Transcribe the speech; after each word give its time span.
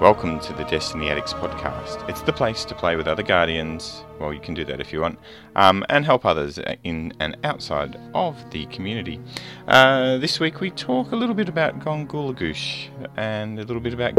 Welcome 0.00 0.38
to 0.40 0.52
the 0.52 0.62
Destiny 0.62 1.10
Addicts 1.10 1.32
podcast. 1.32 2.08
It's 2.08 2.20
the 2.20 2.32
place 2.32 2.64
to 2.66 2.72
play 2.72 2.94
with 2.94 3.08
other 3.08 3.24
Guardians. 3.24 4.04
Well, 4.20 4.32
you 4.32 4.38
can 4.38 4.54
do 4.54 4.64
that 4.66 4.80
if 4.80 4.92
you 4.92 5.00
want, 5.00 5.18
um, 5.56 5.84
and 5.88 6.04
help 6.04 6.24
others 6.24 6.60
in 6.84 7.12
and 7.18 7.36
outside 7.42 7.98
of 8.14 8.36
the 8.52 8.66
community. 8.66 9.20
Uh, 9.66 10.18
this 10.18 10.38
week 10.38 10.60
we 10.60 10.70
talk 10.70 11.10
a 11.10 11.16
little 11.16 11.34
bit 11.34 11.48
about 11.48 11.80
Gongulagush 11.80 12.90
and 13.16 13.58
a 13.58 13.64
little 13.64 13.80
bit 13.80 13.92
about 13.92 14.16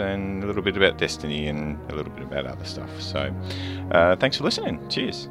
and 0.00 0.42
a 0.42 0.46
little 0.46 0.62
bit 0.62 0.78
about 0.78 0.96
Destiny 0.96 1.48
and 1.48 1.78
a 1.92 1.94
little 1.94 2.10
bit 2.10 2.22
about 2.22 2.46
other 2.46 2.64
stuff. 2.64 2.90
So, 2.98 3.30
uh, 3.92 4.16
thanks 4.16 4.38
for 4.38 4.44
listening. 4.44 4.88
Cheers. 4.88 5.28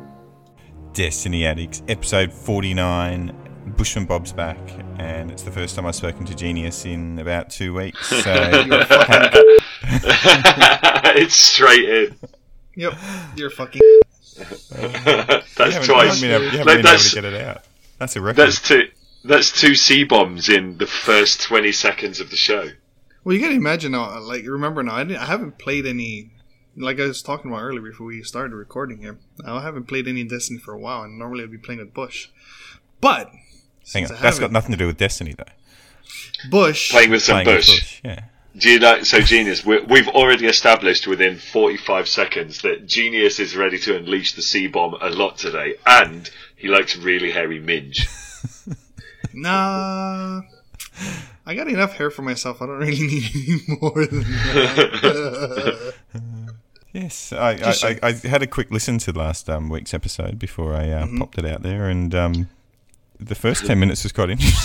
Destiny 0.93 1.43
Addicts, 1.43 1.81
episode 1.87 2.31
49. 2.31 3.35
Bushman 3.75 4.05
Bob's 4.05 4.31
back, 4.31 4.57
and 4.97 5.29
it's 5.29 5.43
the 5.43 5.51
first 5.51 5.75
time 5.75 5.85
I've 5.85 5.95
spoken 5.95 6.25
to 6.25 6.35
Genius 6.35 6.85
in 6.85 7.19
about 7.19 7.49
two 7.49 7.73
weeks. 7.73 8.07
So, 8.07 8.33
it's 11.17 11.35
straight 11.35 11.89
in. 11.89 12.15
Yep, 12.75 12.93
you're 13.35 13.49
fucking. 13.49 13.81
that's 14.37 14.69
you 14.69 15.65
haven't, 15.65 15.83
twice. 15.85 16.21
You 16.21 16.29
haven't 16.29 16.29
been, 16.29 16.31
able, 16.31 16.43
you 16.43 16.49
haven't 16.49 16.65
Like, 16.67 16.77
been 16.83 16.87
able 16.87 16.99
to 16.99 17.15
get 17.15 17.25
it 17.25 17.41
out. 17.41 17.63
That's 17.97 18.15
a 18.15 18.21
record. 18.21 18.37
that's 18.37 18.61
two. 18.61 18.89
That's 19.23 19.51
two 19.51 19.75
C 19.75 20.03
bombs 20.03 20.47
in 20.47 20.77
the 20.77 20.85
first 20.87 21.41
twenty 21.41 21.71
seconds 21.71 22.19
of 22.19 22.29
the 22.29 22.35
show. 22.35 22.69
Well, 23.23 23.35
you 23.35 23.41
gotta 23.41 23.55
imagine 23.55 23.91
now. 23.93 24.19
Like, 24.19 24.45
remember 24.45 24.83
now, 24.83 24.95
I, 24.95 25.03
didn't, 25.03 25.21
I 25.21 25.25
haven't 25.25 25.57
played 25.57 25.85
any. 25.85 26.31
Like 26.75 26.99
I 26.99 27.07
was 27.07 27.23
talking 27.23 27.49
about 27.49 27.63
earlier 27.63 27.81
before 27.81 28.05
we 28.05 28.21
started 28.21 28.55
recording 28.55 28.99
here, 28.99 29.17
I 29.43 29.61
haven't 29.61 29.85
played 29.85 30.07
any 30.07 30.23
Destiny 30.23 30.59
for 30.59 30.73
a 30.73 30.77
while, 30.77 31.01
and 31.01 31.17
normally 31.17 31.43
I'd 31.43 31.51
be 31.51 31.57
playing 31.57 31.79
with 31.79 31.93
Bush. 31.93 32.29
But 33.01 33.31
Hang 33.93 34.05
on, 34.05 34.17
that's 34.21 34.39
got 34.39 34.51
nothing 34.51 34.71
to 34.71 34.77
do 34.77 34.87
with 34.87 34.97
Destiny, 34.97 35.33
though. 35.33 35.45
Bush. 36.49 36.91
Playing 36.91 37.11
with 37.11 37.23
some 37.23 37.35
Playing 37.43 37.47
with 37.47 37.65
bush. 37.65 37.79
Bush, 37.79 38.01
yeah. 38.03 38.23
Do 38.57 38.69
you 38.71 38.79
know? 38.79 39.03
So 39.03 39.19
genius. 39.21 39.63
we 39.65 39.79
we've 39.81 40.07
already 40.07 40.47
established 40.47 41.05
within 41.07 41.37
forty-five 41.37 42.07
seconds 42.07 42.61
that 42.63 42.85
genius 42.87 43.39
is 43.39 43.55
ready 43.55 43.77
to 43.79 43.95
unleash 43.95 44.33
the 44.33 44.41
C 44.41 44.67
bomb 44.67 44.95
a 44.99 45.09
lot 45.09 45.37
today, 45.37 45.75
and 45.85 46.29
he 46.55 46.67
likes 46.67 46.95
really 46.97 47.31
hairy 47.31 47.59
minge. 47.59 48.07
Nah. 49.33 50.41
I 51.45 51.53
got 51.53 51.67
enough 51.67 51.93
hair 51.97 52.09
for 52.09 52.23
myself. 52.23 52.59
I 52.59 52.65
don't 52.65 52.79
really 52.79 52.97
need 53.07 53.29
any 53.35 53.61
more 53.79 54.03
than 54.05 54.21
that. 54.23 55.93
Yes, 56.93 57.31
I, 57.31 57.51
I, 57.51 57.73
I, 58.01 58.09
I 58.09 58.13
had 58.27 58.41
a 58.41 58.47
quick 58.47 58.71
listen 58.71 58.97
to 58.99 59.11
last 59.11 59.47
um, 59.51 59.69
week's 59.69 59.93
episode 59.93 60.39
before 60.39 60.73
I 60.73 60.89
uh, 60.89 61.03
Mm-hmm. 61.05 61.19
popped 61.19 61.37
it 61.37 61.45
out 61.45 61.61
there, 61.61 61.87
and 61.89 62.15
um, 62.15 62.49
the 63.19 63.35
first 63.35 63.67
ten 63.67 63.79
minutes 63.79 64.01
was 64.03 64.11
quite 64.11 64.31
interesting. 64.31 64.63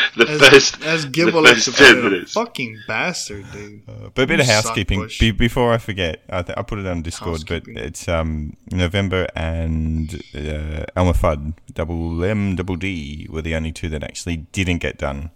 The 0.16 0.28
as, 0.30 0.40
first, 0.48 0.82
as 0.82 1.04
the 1.04 1.10
Gibble 1.10 1.42
likes 1.42 1.66
first 1.66 1.78
ten 1.78 1.98
a 1.98 2.02
minutes. 2.02 2.32
fucking 2.32 2.78
bastard, 2.88 3.44
dude. 3.52 3.84
but 3.86 4.22
a 4.22 4.26
bit 4.26 4.40
of 4.40 4.46
You 4.46 4.52
suck, 4.52 4.64
housekeeping 4.66 5.08
be, 5.20 5.30
before 5.30 5.72
I 5.72 5.78
forget. 5.78 6.22
I, 6.30 6.42
th- 6.42 6.56
I 6.56 6.62
put 6.62 6.78
it 6.78 6.86
on 6.86 7.02
Discord, 7.02 7.44
but 7.46 7.62
it's 7.66 8.08
um, 8.08 8.56
November 8.70 9.26
and 9.36 10.14
uh, 10.34 10.84
Elmer 10.96 11.12
Fudd, 11.12 11.54
double 11.74 12.22
M, 12.24 12.56
double 12.56 12.76
D 12.76 13.26
were 13.30 13.42
the 13.42 13.54
only 13.54 13.72
two 13.72 13.88
that 13.90 14.02
actually 14.02 14.38
didn't 14.38 14.78
get 14.78 14.98
done. 14.98 15.30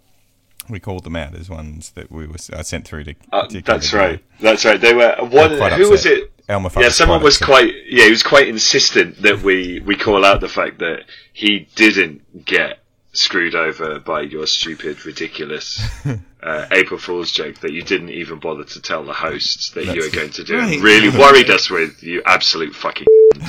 We 0.69 0.79
called 0.79 1.03
them 1.03 1.15
out 1.15 1.35
as 1.35 1.49
ones 1.49 1.91
that 1.91 2.11
we 2.11 2.27
were 2.27 2.35
I 2.53 2.61
sent 2.61 2.85
through 2.87 3.03
to. 3.05 3.15
Uh, 3.31 3.47
to 3.47 3.61
that's 3.61 3.91
Kevin. 3.91 4.05
right. 4.09 4.23
That's 4.39 4.63
right. 4.65 4.79
They 4.79 4.93
were 4.93 5.15
one. 5.19 5.57
quite 5.57 5.73
Who 5.73 5.89
was 5.89 6.05
it? 6.05 6.31
Elmer 6.47 6.69
Fudd 6.69 6.81
Yeah, 6.83 6.89
someone 6.89 7.21
was 7.23 7.35
upset. 7.35 7.47
quite. 7.47 7.73
Yeah, 7.87 8.05
he 8.05 8.11
was 8.11 8.23
quite 8.23 8.47
insistent 8.47 9.21
that 9.21 9.41
we 9.41 9.79
we 9.85 9.95
call 9.95 10.23
out 10.25 10.39
the 10.41 10.49
fact 10.49 10.79
that 10.79 11.05
he 11.33 11.67
didn't 11.75 12.45
get 12.45 12.79
screwed 13.13 13.55
over 13.55 13.99
by 13.99 14.21
your 14.21 14.47
stupid, 14.47 15.05
ridiculous 15.05 15.81
uh, 16.43 16.65
April 16.71 16.99
Fool's 16.99 17.31
joke 17.31 17.59
that 17.59 17.71
you 17.73 17.81
didn't 17.83 18.09
even 18.09 18.39
bother 18.39 18.63
to 18.63 18.81
tell 18.81 19.03
the 19.03 19.13
hosts 19.13 19.71
that 19.71 19.85
you 19.93 20.01
were 20.01 20.09
going 20.09 20.29
to 20.31 20.43
do. 20.43 20.57
right. 20.57 20.73
And 20.75 20.83
really 20.83 21.09
worried 21.17 21.49
us 21.49 21.69
with 21.69 22.01
you, 22.03 22.21
absolute 22.25 22.73
fucking. 22.75 23.07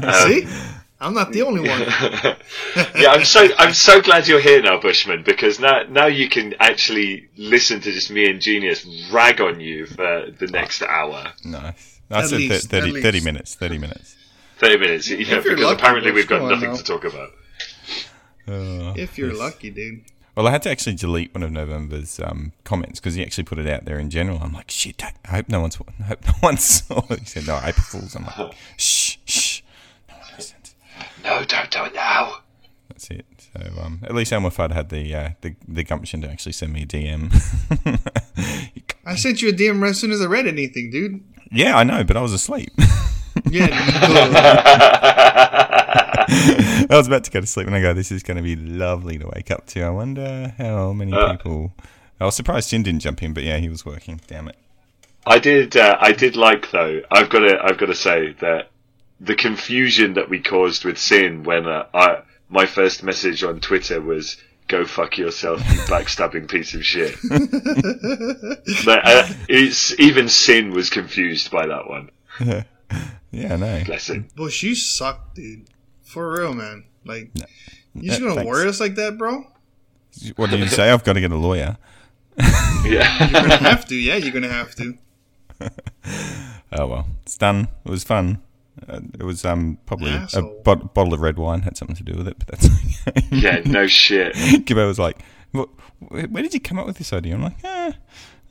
Um, 0.00 0.12
See? 0.28 0.46
I'm 1.00 1.12
not 1.12 1.32
the 1.32 1.42
only 1.42 1.68
one. 1.68 1.80
yeah, 2.96 3.10
I'm 3.10 3.24
so 3.24 3.48
I'm 3.58 3.74
so 3.74 4.00
glad 4.00 4.28
you're 4.28 4.40
here 4.40 4.62
now, 4.62 4.78
Bushman, 4.80 5.24
because 5.24 5.58
now 5.58 5.82
now 5.88 6.06
you 6.06 6.28
can 6.28 6.54
actually 6.60 7.28
listen 7.36 7.80
to 7.80 7.90
just 7.92 8.08
me 8.10 8.30
and 8.30 8.40
Genius 8.40 8.86
rag 9.12 9.40
on 9.40 9.58
you 9.58 9.86
for 9.86 10.26
the 10.38 10.46
next 10.46 10.82
hour. 10.82 11.32
Nice. 11.44 12.00
That's 12.08 12.26
At 12.32 12.38
said 12.38 12.38
thir- 12.38 12.54
least, 12.54 12.70
30, 12.70 12.96
at 12.98 13.02
30 13.02 13.20
minutes. 13.22 13.54
Thirty 13.56 13.78
minutes. 13.78 14.16
30 14.58 14.78
minutes, 14.78 15.08
you 15.08 15.18
because 15.18 15.44
lucky, 15.46 15.62
apparently 15.80 16.12
we've 16.12 16.28
got 16.28 16.48
nothing 16.48 16.70
now. 16.70 16.76
to 16.76 16.84
talk 16.84 17.04
about. 17.04 17.30
Uh, 18.48 18.94
If 18.96 19.18
you're 19.18 19.34
lucky, 19.34 19.70
dude. 19.70 20.02
Well, 20.34 20.46
I 20.46 20.52
had 20.52 20.62
to 20.62 20.70
actually 20.70 20.94
delete 20.94 21.34
one 21.34 21.42
of 21.42 21.50
November's 21.50 22.20
um, 22.20 22.52
comments 22.62 23.00
because 23.00 23.14
he 23.14 23.22
actually 23.24 23.42
put 23.44 23.58
it 23.58 23.66
out 23.66 23.84
there 23.86 23.98
in 23.98 24.08
general. 24.08 24.38
I'm 24.40 24.52
like, 24.52 24.70
shit, 24.70 25.02
I 25.04 25.12
I 25.24 25.28
hope 25.36 25.48
no 25.48 25.60
one's, 25.60 25.76
I 26.00 26.02
hope 26.04 26.24
no 26.26 26.32
one 26.40 26.56
saw 26.58 27.02
it. 27.10 27.18
He 27.20 27.24
said, 27.26 27.46
no, 27.48 27.56
April 27.58 27.84
Fools. 27.84 28.14
I'm 28.14 28.24
like, 28.24 28.54
shh, 28.76 29.16
shh, 29.24 29.62
no 30.08 30.14
one 30.16 30.26
listens. 30.36 30.74
No, 31.24 31.42
don't 31.44 31.70
do 31.70 31.84
it 31.84 31.94
now. 31.94 32.38
That's 32.88 33.10
it. 33.10 33.26
So 33.52 33.60
um, 33.82 34.00
at 34.04 34.14
least 34.14 34.32
Elmer 34.32 34.50
Fudd 34.50 34.72
had 34.72 34.90
the, 34.90 35.12
uh, 35.14 35.30
the 35.40 35.56
the 35.66 35.82
gumption 35.82 36.20
to 36.22 36.30
actually 36.30 36.52
send 36.52 36.72
me 36.72 36.82
a 36.82 36.86
DM. 36.86 37.32
I 39.04 39.16
sent 39.16 39.42
you 39.42 39.48
a 39.48 39.52
DM 39.52 39.84
as 39.88 39.98
soon 39.98 40.12
as 40.12 40.20
I 40.22 40.26
read 40.26 40.46
anything, 40.46 40.90
dude. 40.90 41.20
yeah, 41.50 41.76
I 41.76 41.82
know, 41.82 42.04
but 42.04 42.16
I 42.16 42.20
was 42.20 42.32
asleep. 42.32 42.70
Yeah. 43.50 43.66
I 46.30 46.86
was 46.90 47.06
about 47.06 47.24
to 47.24 47.30
go 47.30 47.40
to 47.40 47.46
sleep 47.46 47.66
and 47.66 47.74
I 47.76 47.80
go, 47.80 47.94
this 47.94 48.12
is 48.12 48.22
going 48.22 48.36
to 48.36 48.42
be 48.42 48.54
lovely 48.56 49.18
to 49.18 49.26
wake 49.34 49.50
up 49.50 49.66
to. 49.68 49.82
I 49.82 49.90
wonder 49.90 50.54
how 50.58 50.92
many 50.92 51.12
Uh. 51.12 51.32
people. 51.32 51.72
I 52.20 52.24
was 52.26 52.34
surprised 52.36 52.68
Sin 52.68 52.82
didn't 52.82 53.00
jump 53.00 53.22
in, 53.22 53.32
but 53.32 53.44
yeah, 53.44 53.58
he 53.58 53.68
was 53.68 53.86
working. 53.86 54.20
Damn 54.26 54.48
it. 54.48 54.56
I 55.26 55.38
did. 55.38 55.76
Uh, 55.76 55.96
I 56.00 56.12
did 56.12 56.36
like 56.36 56.70
though. 56.70 57.00
I've 57.10 57.28
got 57.30 57.40
to. 57.40 57.58
I've 57.62 57.78
got 57.78 57.86
to 57.86 57.94
say 57.94 58.32
that 58.40 58.70
the 59.20 59.34
confusion 59.34 60.14
that 60.14 60.28
we 60.28 60.40
caused 60.40 60.84
with 60.84 60.98
Sin 60.98 61.42
when 61.44 61.66
uh, 61.66 61.86
I 61.94 62.22
my 62.48 62.66
first 62.66 63.02
message 63.02 63.44
on 63.44 63.60
Twitter 63.60 64.00
was 64.00 64.36
"Go 64.68 64.84
fuck 64.84 65.16
yourself, 65.18 65.60
you 65.70 65.78
backstabbing 65.82 66.48
piece 66.50 66.74
of 66.74 66.84
shit." 66.84 67.14
but, 68.84 69.00
uh, 69.06 69.26
it's 69.48 69.98
even 70.00 70.28
Sin 70.28 70.70
was 70.72 70.90
confused 70.90 71.50
by 71.50 71.66
that 71.66 71.88
one. 71.88 72.10
Yeah, 73.30 73.52
I 73.52 73.56
know. 73.56 73.82
Bless 73.84 74.08
him. 74.08 74.26
Bush, 74.34 74.62
you 74.62 74.74
suck, 74.74 75.34
dude. 75.34 75.66
For 76.08 76.32
real, 76.32 76.54
man. 76.54 76.84
Like, 77.04 77.30
you 77.94 78.08
just 78.08 78.20
gonna 78.20 78.34
thanks. 78.34 78.48
worry 78.48 78.68
us 78.68 78.80
like 78.80 78.94
that, 78.96 79.16
bro? 79.18 79.44
What 80.36 80.50
did 80.50 80.60
you 80.60 80.66
say? 80.68 80.90
I've 80.90 81.04
got 81.04 81.12
to 81.14 81.20
get 81.20 81.32
a 81.32 81.36
lawyer. 81.36 81.76
Yeah. 82.84 83.28
You're 83.30 83.40
gonna 83.42 83.56
have 83.56 83.84
to. 83.86 83.94
Yeah, 83.96 84.16
you're 84.16 84.32
gonna 84.32 84.48
have 84.48 84.74
to. 84.76 84.94
Oh 86.70 86.86
well, 86.86 87.06
it's 87.22 87.36
done. 87.38 87.68
It 87.86 87.90
was 87.90 88.04
fun. 88.04 88.40
Uh, 88.86 89.00
it 89.18 89.22
was 89.24 89.44
um 89.44 89.78
probably 89.86 90.10
a 90.12 90.16
Asshole. 90.18 90.60
bot- 90.64 90.92
bottle 90.94 91.14
of 91.14 91.20
red 91.20 91.38
wine 91.38 91.62
had 91.62 91.76
something 91.78 91.96
to 91.96 92.04
do 92.04 92.14
with 92.16 92.28
it, 92.28 92.36
but 92.38 92.46
that's 92.48 92.66
okay. 93.08 93.26
yeah. 93.32 93.60
No 93.64 93.86
shit. 93.86 94.34
Gibbo 94.66 94.86
was 94.86 94.98
like, 94.98 95.18
"What? 95.52 95.68
Where 96.10 96.42
did 96.42 96.52
you 96.54 96.60
come 96.60 96.78
up 96.78 96.86
with 96.86 96.98
this 96.98 97.12
idea?" 97.12 97.34
I'm 97.34 97.42
like, 97.42 97.56
eh, 97.64 97.92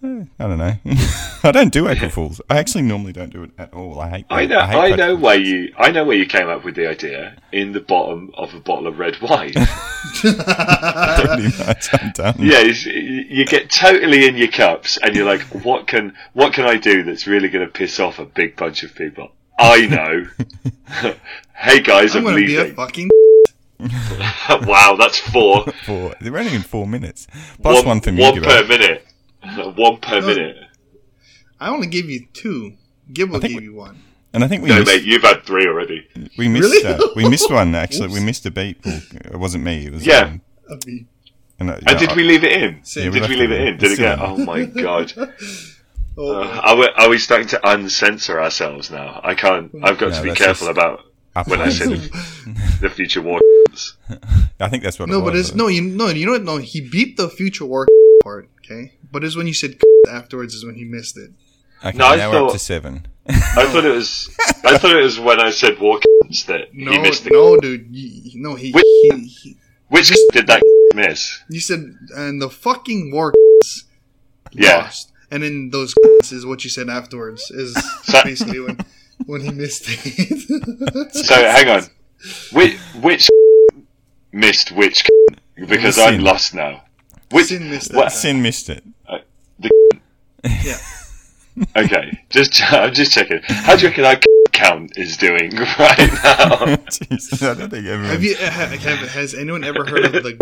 I 0.04 0.28
don't 0.38 0.60
know. 0.60 0.74
I 1.44 1.52
don't 1.52 1.74
do 1.74 1.88
April 1.88 2.12
Fools. 2.12 2.40
I 2.50 2.58
actually 2.58 2.84
normally 2.84 3.14
don't 3.14 3.32
do 3.32 3.44
it 3.44 3.52
at 3.58 3.74
all. 3.74 4.00
I 4.00 4.10
hate. 4.10 4.26
I 4.30 4.46
know. 4.46 4.62
hate 4.62 4.94
I 4.94 4.96
know 4.96 5.16
where 5.16 5.40
you. 5.40 5.74
I 5.78 5.92
know 5.92 6.06
where 6.06 6.16
you 6.16 6.28
came 6.28 6.48
up 6.48 6.64
with 6.64 6.76
the 6.76 6.88
idea 6.88 7.36
in 7.52 7.72
the 7.72 7.80
bottom 7.80 8.32
of 8.36 8.54
a 8.54 8.60
bottle 8.60 8.86
of 8.88 9.00
red 9.00 9.20
wine. 9.22 9.54
Pretty 10.22 10.38
much, 11.58 11.90
I'm 11.94 12.12
done. 12.12 12.36
Yeah, 12.38 12.62
you 12.62 13.46
get 13.46 13.72
totally 13.72 14.28
in 14.28 14.38
your 14.38 14.50
cups, 14.50 14.98
and 14.98 15.16
you're 15.16 15.26
like, 15.26 15.42
"What 15.66 15.88
can 15.88 16.14
what 16.34 16.54
can 16.54 16.66
I 16.66 16.78
do 16.78 17.02
that's 17.04 17.26
really 17.26 17.50
going 17.50 17.66
to 17.66 17.72
piss 17.72 18.00
off 18.00 18.20
a 18.20 18.26
big 18.26 18.56
bunch 18.56 18.84
of 18.84 18.94
people?" 18.94 19.32
I 19.58 19.88
know. 19.88 20.28
hey 21.56 21.82
guys, 21.82 22.16
I'm 22.16 22.20
I'm, 22.20 22.34
gonna 22.34 22.46
be 22.46 22.56
a 22.56 22.62
leaving. 22.62 22.76
fucking. 22.76 23.10
wow, 24.68 24.96
that's 25.00 25.18
four. 25.20 25.66
Four. 25.86 26.14
They're 26.22 26.38
only 26.38 26.54
in 26.56 26.62
four 26.62 26.86
minutes. 26.86 27.26
Plus 27.62 27.84
one, 27.84 28.02
from 28.02 28.18
you, 28.18 28.24
one 28.24 28.36
Gibbo. 28.36 28.44
per 28.44 28.68
minute. 28.68 29.04
One 29.76 29.98
per 29.98 30.22
No. 30.22 30.28
minute. 30.28 30.58
I 31.60 31.70
only 31.70 31.88
give 31.88 32.10
you 32.10 32.28
two. 32.34 32.74
Gibble 33.12 33.40
think 33.40 33.54
gave 33.54 33.58
we- 33.62 33.64
you 33.66 33.76
one. 33.76 34.02
And 34.34 34.44
I 34.44 34.48
think 34.48 34.62
we 34.62 34.70
No, 34.70 34.80
missed, 34.80 34.88
mate, 34.92 35.04
you've 35.04 35.22
had 35.24 35.44
three 35.46 35.66
already. 35.66 36.06
we 36.38 36.48
missed 36.50 36.84
Really? 36.84 36.86
uh, 36.86 37.08
we 37.16 37.28
missed 37.28 37.50
one 37.50 37.74
actually. 37.84 38.10
We 38.10 38.20
missed 38.20 38.46
a 38.46 38.52
beat. 38.52 38.78
It 38.86 39.38
wasn't 39.40 39.64
me. 39.64 39.88
It 39.88 39.94
was 39.94 40.06
Yeah. 40.06 40.34
um, 40.70 41.08
and, 41.60 41.70
uh, 41.72 41.80
And 41.88 41.98
did 41.98 42.10
I- 42.10 42.14
we 42.16 42.24
leave 42.24 42.44
it 42.44 42.52
in? 42.52 42.82
Yeah, 42.96 43.10
we 43.10 43.20
did 43.20 43.30
we 43.30 43.36
leave 43.38 43.52
it 43.52 43.62
it 43.62 43.62
in. 43.62 43.68
in? 43.76 43.78
Did 43.78 43.92
it 43.94 43.98
go? 44.00 44.14
still 44.16 44.26
Oh 44.28 44.38
my 44.38 44.66
god. 44.86 45.14
oh, 46.18 46.42
Uh, 46.42 46.62
are, 46.64 46.76
we, 46.76 46.88
are 46.98 47.10
we 47.10 47.18
starting 47.18 47.48
to 47.48 47.60
uncensor 47.68 48.40
ourselves 48.40 48.92
now? 48.92 49.22
I 49.24 49.34
can't. 49.34 49.72
I've 49.82 49.98
got 49.98 50.12
No, 50.12 50.18
to 50.18 50.24
be 50.24 50.36
careful 50.36 50.68
about 50.68 51.00
Up 51.36 51.48
when 51.48 51.60
I 51.60 51.64
lines. 51.64 51.78
say 51.80 51.86
the, 51.86 52.78
the 52.82 52.90
future 52.90 53.22
war. 53.22 53.40
I 54.60 54.68
think 54.70 54.84
that's 54.84 55.00
what. 55.00 55.08
no, 55.10 55.20
it 55.20 55.24
but 55.24 55.34
was. 55.34 55.50
it's 55.50 55.56
no, 55.56 55.68
you 55.68 55.82
no, 55.82 56.10
you 56.10 56.26
know 56.26 56.34
what? 56.34 56.44
No, 56.44 56.58
he 56.58 56.82
beat 56.82 57.16
the 57.18 57.30
future 57.30 57.66
war 57.66 57.88
part. 58.24 58.50
Okay, 58.70 58.94
but 59.12 59.24
it's 59.24 59.36
when 59.38 59.48
you 59.48 59.54
said 59.54 59.78
afterwards 60.12 60.54
is 60.54 60.66
when 60.66 60.76
he 60.76 60.84
missed 60.84 61.18
it. 61.18 61.32
Okay, 61.86 61.98
No, 61.98 62.08
I 62.08 62.16
now 62.18 62.32
we're 62.32 62.38
up 62.38 62.44
thought- 62.48 62.54
to 62.54 62.60
seven. 62.60 63.08
I 63.30 63.66
thought 63.72 63.86
it 63.86 63.94
was. 63.94 64.30
I 64.66 64.78
thought 64.78 64.96
it 64.96 65.04
was 65.04 65.20
when 65.20 65.40
I 65.40 65.52
said 65.52 65.80
war 65.80 66.00
that 66.48 66.74
No, 66.74 66.92
he 66.92 66.98
missed 67.00 67.26
it. 67.28 67.34
no, 67.34 67.58
dude, 67.60 67.88
you, 67.90 68.42
no, 68.42 68.56
he, 68.56 68.72
Which- 68.72 68.84
he, 68.84 69.28
he 69.28 69.58
Which 69.90 70.12
did 70.34 70.48
that 70.48 70.62
miss? 70.96 71.40
You 71.50 71.60
said 71.60 71.94
and 72.16 72.42
the 72.42 72.50
fucking 72.50 73.12
war 73.12 73.34
Yeah. 74.52 74.78
lost. 74.78 75.12
And 75.32 75.44
then 75.44 75.70
those 75.72 75.94
is 76.32 76.46
what 76.46 76.64
you 76.64 76.70
said 76.70 76.90
afterwards 76.90 77.52
is 77.52 77.74
So- 78.04 78.24
basically 78.24 78.60
when 78.60 78.78
when 79.26 79.42
he 79.42 79.52
missed 79.52 79.86
it. 79.88 81.14
So 81.14 81.36
hang 81.36 81.68
on, 81.70 81.84
which 82.54 82.78
which 83.02 83.30
missed 84.32 84.72
which? 84.72 85.06
Because 85.56 85.98
I'm 86.00 86.20
lost 86.22 86.54
now. 86.54 86.84
Which 87.32 87.48
Sin 87.48 87.70
missed 87.70 87.94
what- 87.94 88.06
that. 88.06 88.12
Sin 88.12 88.42
missed 88.42 88.70
it. 88.70 88.84
yeah. 90.44 90.78
Okay, 91.76 92.20
just 92.30 92.62
I'm 92.72 92.94
just 92.94 93.12
checking. 93.14 93.40
How 93.48 93.76
do 93.76 93.82
you 93.82 93.88
reckon 93.88 94.06
our 94.06 94.20
count 94.52 94.92
is 94.96 95.18
doing 95.18 95.50
right 95.80 96.10
now? 96.24 96.76
Jesus, 97.10 97.42
I 97.42 97.56
don't 97.56 97.72
think 97.72 97.88
everyone. 97.88 98.12
Have 98.12 98.24
you 98.24 98.36
ha, 98.38 98.46
have, 98.68 99.00
has 99.10 99.34
anyone 99.34 99.64
ever 99.64 99.84
heard 99.84 100.06
of 100.06 100.12
the 100.12 100.38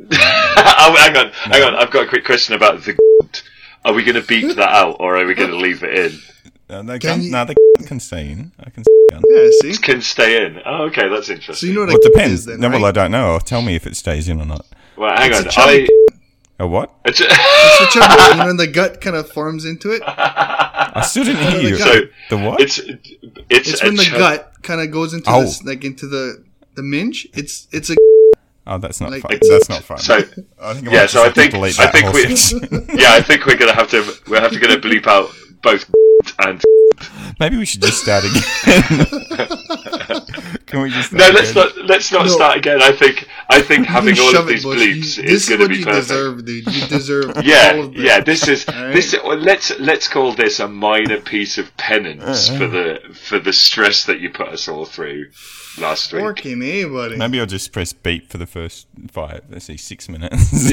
oh, 0.00 0.94
hang 0.98 1.16
on, 1.16 1.30
hang 1.32 1.62
on. 1.62 1.76
I've 1.76 1.92
got 1.92 2.06
a 2.06 2.08
quick 2.08 2.24
question 2.24 2.56
about 2.56 2.82
the. 2.82 2.98
Are 3.84 3.92
we 3.92 4.02
going 4.02 4.16
to 4.20 4.26
beep 4.26 4.48
that 4.56 4.68
out, 4.68 4.96
or 4.98 5.16
are 5.16 5.24
we 5.24 5.34
going 5.34 5.50
to 5.50 5.56
leave 5.56 5.84
it 5.84 5.94
in? 5.96 6.18
Uh, 6.68 6.82
they 6.82 6.98
Can 6.98 7.14
can, 7.14 7.22
you- 7.22 7.30
no, 7.30 7.44
they 7.44 7.54
can 7.86 8.00
stay 8.00 8.30
in. 8.32 8.50
I 8.58 8.70
can 8.70 8.82
stay 8.82 8.92
in. 9.12 9.22
Yeah, 9.30 9.48
see? 9.62 9.70
It 9.70 9.82
can 9.82 10.02
stay 10.02 10.44
in. 10.44 10.60
Oh, 10.66 10.86
okay, 10.86 11.08
that's 11.08 11.28
So 11.28 11.34
interesting. 11.34 11.68
you 11.68 11.74
know 11.76 11.80
what 11.82 11.88
Well, 11.90 11.96
a 11.96 12.00
it 12.00 12.04
is 12.04 12.10
depends. 12.12 12.44
then, 12.46 12.60
no, 12.60 12.68
right? 12.68 12.74
well, 12.80 12.86
I 12.86 12.90
don't 12.90 13.12
know. 13.12 13.38
Tell 13.44 13.62
me 13.62 13.76
if 13.76 13.86
it 13.86 13.94
stays 13.96 14.28
in 14.28 14.40
or 14.40 14.44
not. 14.46 14.66
Well, 14.98 15.16
hang 15.16 15.30
It's 15.30 15.40
on. 15.40 15.46
a 15.46 15.50
chubby 15.50 15.88
I. 15.90 16.64
A 16.64 16.66
what? 16.66 16.92
It's 17.04 17.20
It's 17.20 17.28
the 17.94 18.00
chubby, 18.00 18.22
you 18.32 18.36
know, 18.40 18.46
when 18.46 18.56
the 18.56 18.66
gut 18.66 19.00
kind 19.00 19.14
of 19.16 19.30
forms 19.30 19.64
into 19.64 19.90
it. 19.92 20.02
I 20.06 21.02
still 21.06 21.24
didn't 21.24 21.46
hear 21.52 21.60
you. 21.70 21.76
So, 21.76 22.00
the 22.30 22.38
what? 22.38 22.60
it's 22.60 22.78
it's, 22.78 23.70
It's 23.70 23.82
when 23.82 23.94
the 23.96 24.02
chub- 24.04 24.18
gut 24.18 24.52
kind 24.62 24.80
of 24.80 24.90
goes 24.90 25.14
into 25.14 25.30
Oh. 25.30 25.42
this, 25.42 25.62
like 25.64 25.84
into 25.84 26.06
the 26.08 26.42
the 26.74 26.82
minge. 26.82 27.28
It's 27.34 27.68
it's 27.72 27.90
a 27.90 27.96
oh, 28.66 28.78
that's 28.78 29.00
not 29.00 29.10
like- 29.12 29.22
fun. 29.22 29.38
That's 29.40 29.68
not 29.68 29.82
fun. 29.84 29.98
So 29.98 30.16
I 30.60 30.74
think 30.74 30.90
yeah, 30.90 31.06
so 31.06 31.22
I 31.22 31.30
just 31.30 31.36
have 31.36 31.52
to 31.52 31.60
think 31.60 31.78
I 31.80 31.86
think 31.90 32.12
we, 32.12 32.98
yeah, 33.02 33.12
I 33.12 33.20
think 33.22 33.46
we're 33.46 33.56
gonna 33.56 33.72
have 33.74 33.88
to 33.90 34.04
we're 34.28 34.40
have 34.40 34.50
to 34.52 34.58
gonna 34.58 34.78
bleep 34.80 35.06
out 35.06 35.30
both 35.62 35.84
and 36.40 36.62
Maybe 37.40 37.56
we 37.56 37.64
should 37.66 37.82
just 37.82 38.02
start 38.02 38.24
again. 38.24 38.42
Can 40.66 40.82
we 40.82 40.90
just? 40.90 41.12
no 41.12 41.20
start 41.20 41.34
let's 41.34 41.50
again? 41.50 41.64
not 41.76 41.86
let's 41.88 42.12
not 42.12 42.26
No. 42.26 42.32
start 42.32 42.58
again. 42.58 42.82
I 42.82 42.90
think 42.92 43.26
I 43.48 43.62
think 43.62 43.86
having 43.86 44.14
can 44.16 44.22
all 44.24 44.28
of 44.30 44.34
shove 44.34 44.48
it, 44.48 44.52
these 44.54 44.64
bleeps 44.64 44.84
You- 44.96 45.00
is 45.00 45.16
This 45.16 45.42
is 45.44 45.48
gonna 45.48 45.62
what 45.62 45.70
be 45.70 45.78
you 45.78 45.84
perfect. 45.84 46.08
deserve, 46.08 46.44
dude. 46.44 46.66
You 46.74 46.86
deserve 46.88 47.30
all 47.36 47.42
Yeah, 47.42 47.72
of 47.74 47.94
this. 47.94 48.02
yeah. 48.02 48.20
This 48.20 48.48
is 48.48 48.68
Alright? 48.68 48.94
this. 48.94 49.14
well, 49.24 49.38
Let's 49.38 49.70
let's 49.78 50.08
call 50.08 50.32
this 50.34 50.58
a 50.60 50.68
minor 50.68 51.20
piece 51.20 51.56
of 51.58 51.74
penance 51.76 52.50
Uh-uh. 52.50 52.58
for 52.58 52.66
the 52.66 53.00
for 53.14 53.38
the 53.38 53.52
stress 53.52 54.04
that 54.06 54.18
you 54.20 54.30
put 54.30 54.48
us 54.48 54.66
all 54.68 54.84
through 54.84 55.26
last 55.80 56.12
week. 56.12 56.22
Fucking 56.22 56.62
A, 56.62 56.84
buddy. 56.84 57.16
Maybe 57.16 57.40
I'll 57.40 57.46
just 57.46 57.72
press 57.72 57.92
beep 57.92 58.28
for 58.30 58.38
the 58.38 58.46
first 58.46 58.86
five. 59.10 59.42
Let's 59.50 59.66
see, 59.66 59.76
six 59.76 60.08
minutes. 60.08 60.50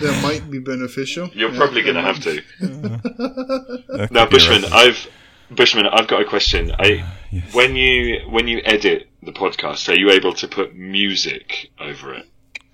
that 0.00 0.20
might 0.22 0.50
be 0.50 0.58
beneficial. 0.58 1.28
You're 1.32 1.50
Yeah, 1.50 1.56
probably 1.58 1.82
going 1.82 1.96
to 1.96 2.02
have 2.02 2.20
to. 2.20 2.40
That 2.60 4.08
Now, 4.10 4.26
could 4.26 4.30
be 4.30 4.36
a 4.36 4.48
Bushman. 4.50 4.64
I've 4.72 5.08
Bushman, 5.50 5.86
I've 5.86 6.08
got 6.08 6.22
a 6.22 6.24
question. 6.24 6.72
I 6.78 7.02
ah, 7.04 7.12
Yes. 7.30 7.52
when 7.54 7.74
you 7.76 8.20
when 8.28 8.46
you 8.48 8.60
edit 8.64 9.08
the 9.22 9.32
podcast, 9.32 9.88
are 9.88 9.96
you 9.98 10.10
able 10.10 10.32
to 10.34 10.46
put 10.48 10.74
music 10.74 11.70
over 11.80 12.14
it? 12.14 12.26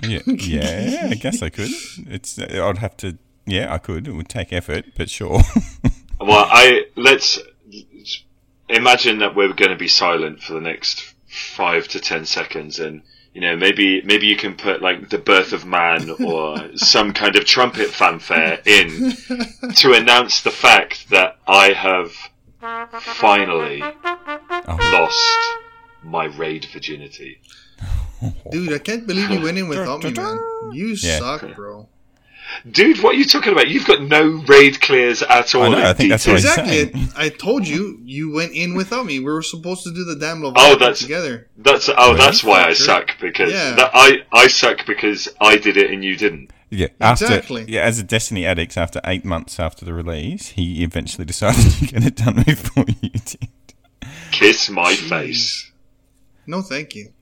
Yeah, 0.03 0.21
yeah, 0.27 1.09
I 1.11 1.15
guess 1.15 1.43
I 1.43 1.51
could. 1.51 1.71
It's. 2.09 2.39
I'd 2.39 2.79
have 2.79 2.97
to. 2.99 3.19
Yeah, 3.47 3.73
I 3.73 3.79
could. 3.79 4.07
It 4.09 4.13
would 4.13 4.29
take 4.29 4.53
effort, 4.53 4.87
but 4.97 5.11
sure. 5.11 5.41
Well, 6.23 6.45
I 6.51 6.85
let's 6.97 7.39
imagine 8.71 9.19
that 9.19 9.35
we're 9.35 9.53
going 9.53 9.71
to 9.71 9.77
be 9.77 9.89
silent 9.89 10.43
for 10.43 10.55
the 10.55 10.61
next 10.61 11.15
five 11.29 11.87
to 11.89 12.01
ten 12.01 12.25
seconds, 12.25 12.79
and 12.79 13.03
you 13.35 13.41
know 13.41 13.57
maybe 13.57 14.03
maybe 14.03 14.27
you 14.27 14.37
can 14.37 14.55
put 14.57 14.83
like 14.83 15.09
the 15.11 15.19
birth 15.19 15.53
of 15.53 15.65
man 15.65 16.11
or 16.25 16.77
some 16.77 17.13
kind 17.13 17.37
of 17.37 17.45
trumpet 17.45 17.89
fanfare 17.91 18.61
in 18.67 19.13
to 19.77 19.93
announce 19.93 20.41
the 20.43 20.51
fact 20.51 21.11
that 21.11 21.39
I 21.47 21.73
have 21.73 22.13
finally 22.61 23.83
Oh. 23.83 24.77
lost 24.93 25.59
my 26.03 26.25
raid 26.27 26.67
virginity. 26.73 27.41
Dude, 28.51 28.73
I 28.73 28.79
can't 28.79 29.07
believe 29.07 29.31
you 29.31 29.41
went 29.41 29.57
in 29.59 29.69
without 29.69 30.03
me, 30.05 30.13
man. 30.13 30.39
You 30.73 30.89
Yeah. 30.89 31.19
suck, 31.19 31.55
bro. 31.57 31.89
Dude, 32.71 33.03
what 33.03 33.15
are 33.15 33.19
you 33.19 33.25
talking 33.25 33.53
about? 33.53 33.69
You've 33.69 33.87
got 33.87 34.03
no 34.03 34.43
raid 34.47 34.81
clears 34.81 35.23
at 35.23 35.55
all. 35.55 35.63
I 35.65 35.69
know, 35.69 35.83
I 35.91 35.93
think 35.93 36.11
that's 36.11 36.27
what 36.27 36.37
Exactly. 36.37 36.93
saying. 36.93 37.09
I, 37.17 37.27
I 37.27 37.29
told 37.29 37.67
you 37.67 38.01
you 38.05 38.33
went 38.33 38.53
in 38.53 38.75
without 38.75 39.07
me. 39.07 39.19
We 39.19 39.27
were 39.27 39.43
supposed 39.43 39.85
to 39.85 39.93
do 39.95 40.05
the 40.05 40.17
damn 40.17 40.43
love 40.43 40.55
Oh, 40.57 40.77
that's- 40.77 41.01
together. 41.01 41.49
That's 41.57 41.89
oh, 41.89 41.95
Really? 42.13 42.19
that's 42.19 42.43
why 42.45 42.65
I 42.65 42.73
suck 42.73 43.19
because 43.21 43.53
Yeah. 43.53 43.75
that, 43.77 43.91
I 43.95 44.19
I 44.33 44.49
suck 44.49 44.87
because 44.87 45.29
I 45.41 45.57
did 45.57 45.77
it 45.77 45.91
and 45.91 46.05
you 46.05 46.17
didn't. 46.17 46.51
Yeah, 46.71 46.89
after 47.01 47.25
Exactly. 47.25 47.65
yeah, 47.69 47.83
as 47.83 47.99
a 47.99 48.03
Destiny 48.05 48.47
addict, 48.47 48.77
after 48.77 49.01
eight 49.05 49.25
months 49.25 49.59
after 49.59 49.85
the 49.85 49.93
release, 49.93 50.49
he 50.51 50.85
eventually 50.85 51.25
decided 51.25 51.71
to 51.79 51.87
get 51.87 52.05
it 52.05 52.15
done 52.17 52.43
before 52.45 52.85
you 53.01 53.11
did. 53.11 53.49
Kiss 54.31 54.71
my 54.71 54.93
Jeez. 54.95 55.09
face. 55.09 55.71
No, 56.47 56.63
thank 56.63 56.95
you. 56.95 57.13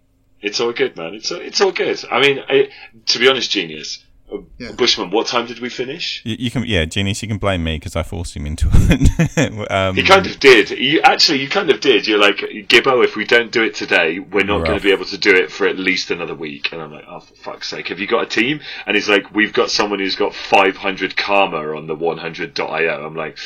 It's 0.40 0.60
all 0.60 0.72
good, 0.72 0.96
man. 0.96 1.14
It's 1.14 1.30
it's 1.32 1.60
all 1.60 1.72
good. 1.72 2.02
I 2.10 2.20
mean, 2.20 2.38
I, 2.48 2.68
to 3.06 3.18
be 3.18 3.28
honest, 3.28 3.50
genius. 3.50 4.04
Uh, 4.32 4.38
Yeah. 4.58 4.72
Bushman, 4.72 5.10
what 5.10 5.26
time 5.26 5.46
did 5.46 5.60
we 5.60 5.68
finish? 5.68 6.22
You, 6.24 6.36
you 6.38 6.50
can, 6.50 6.64
yeah, 6.64 6.84
Genius, 6.84 7.22
you 7.22 7.28
can 7.28 7.38
blame 7.38 7.64
me 7.64 7.76
because 7.76 7.96
I 7.96 8.02
forced 8.02 8.36
him 8.36 8.46
into 8.46 8.68
it. 8.72 9.70
um, 9.70 9.94
He 9.94 10.02
kind 10.02 10.26
of 10.26 10.38
did. 10.40 10.70
You 10.70 11.00
actually, 11.02 11.40
you 11.40 11.48
kind 11.48 11.70
of 11.70 11.80
did. 11.80 12.06
You're 12.06 12.18
like, 12.18 12.36
Gibbo, 12.36 13.04
if 13.04 13.16
we 13.16 13.24
don't 13.24 13.50
do 13.52 13.62
it 13.62 13.74
today, 13.74 14.18
we're 14.18 14.44
not 14.44 14.64
going 14.64 14.78
to 14.78 14.82
be 14.82 14.92
able 14.92 15.06
to 15.06 15.18
do 15.18 15.34
it 15.34 15.50
for 15.50 15.66
at 15.66 15.78
least 15.78 16.10
another 16.10 16.34
week. 16.34 16.72
And 16.72 16.82
I'm 16.82 16.92
like, 16.92 17.04
oh, 17.08 17.20
for 17.20 17.34
fuck's 17.34 17.68
sake, 17.68 17.88
have 17.88 17.98
you 17.98 18.06
got 18.06 18.22
a 18.24 18.26
team? 18.26 18.60
And 18.86 18.96
he's 18.96 19.08
like, 19.08 19.34
we've 19.34 19.52
got 19.52 19.70
someone 19.70 19.98
who's 19.98 20.16
got 20.16 20.34
500 20.34 21.16
karma 21.16 21.76
on 21.76 21.86
the 21.86 21.96
100.io. 21.96 23.06
I'm 23.06 23.14
like, 23.14 23.38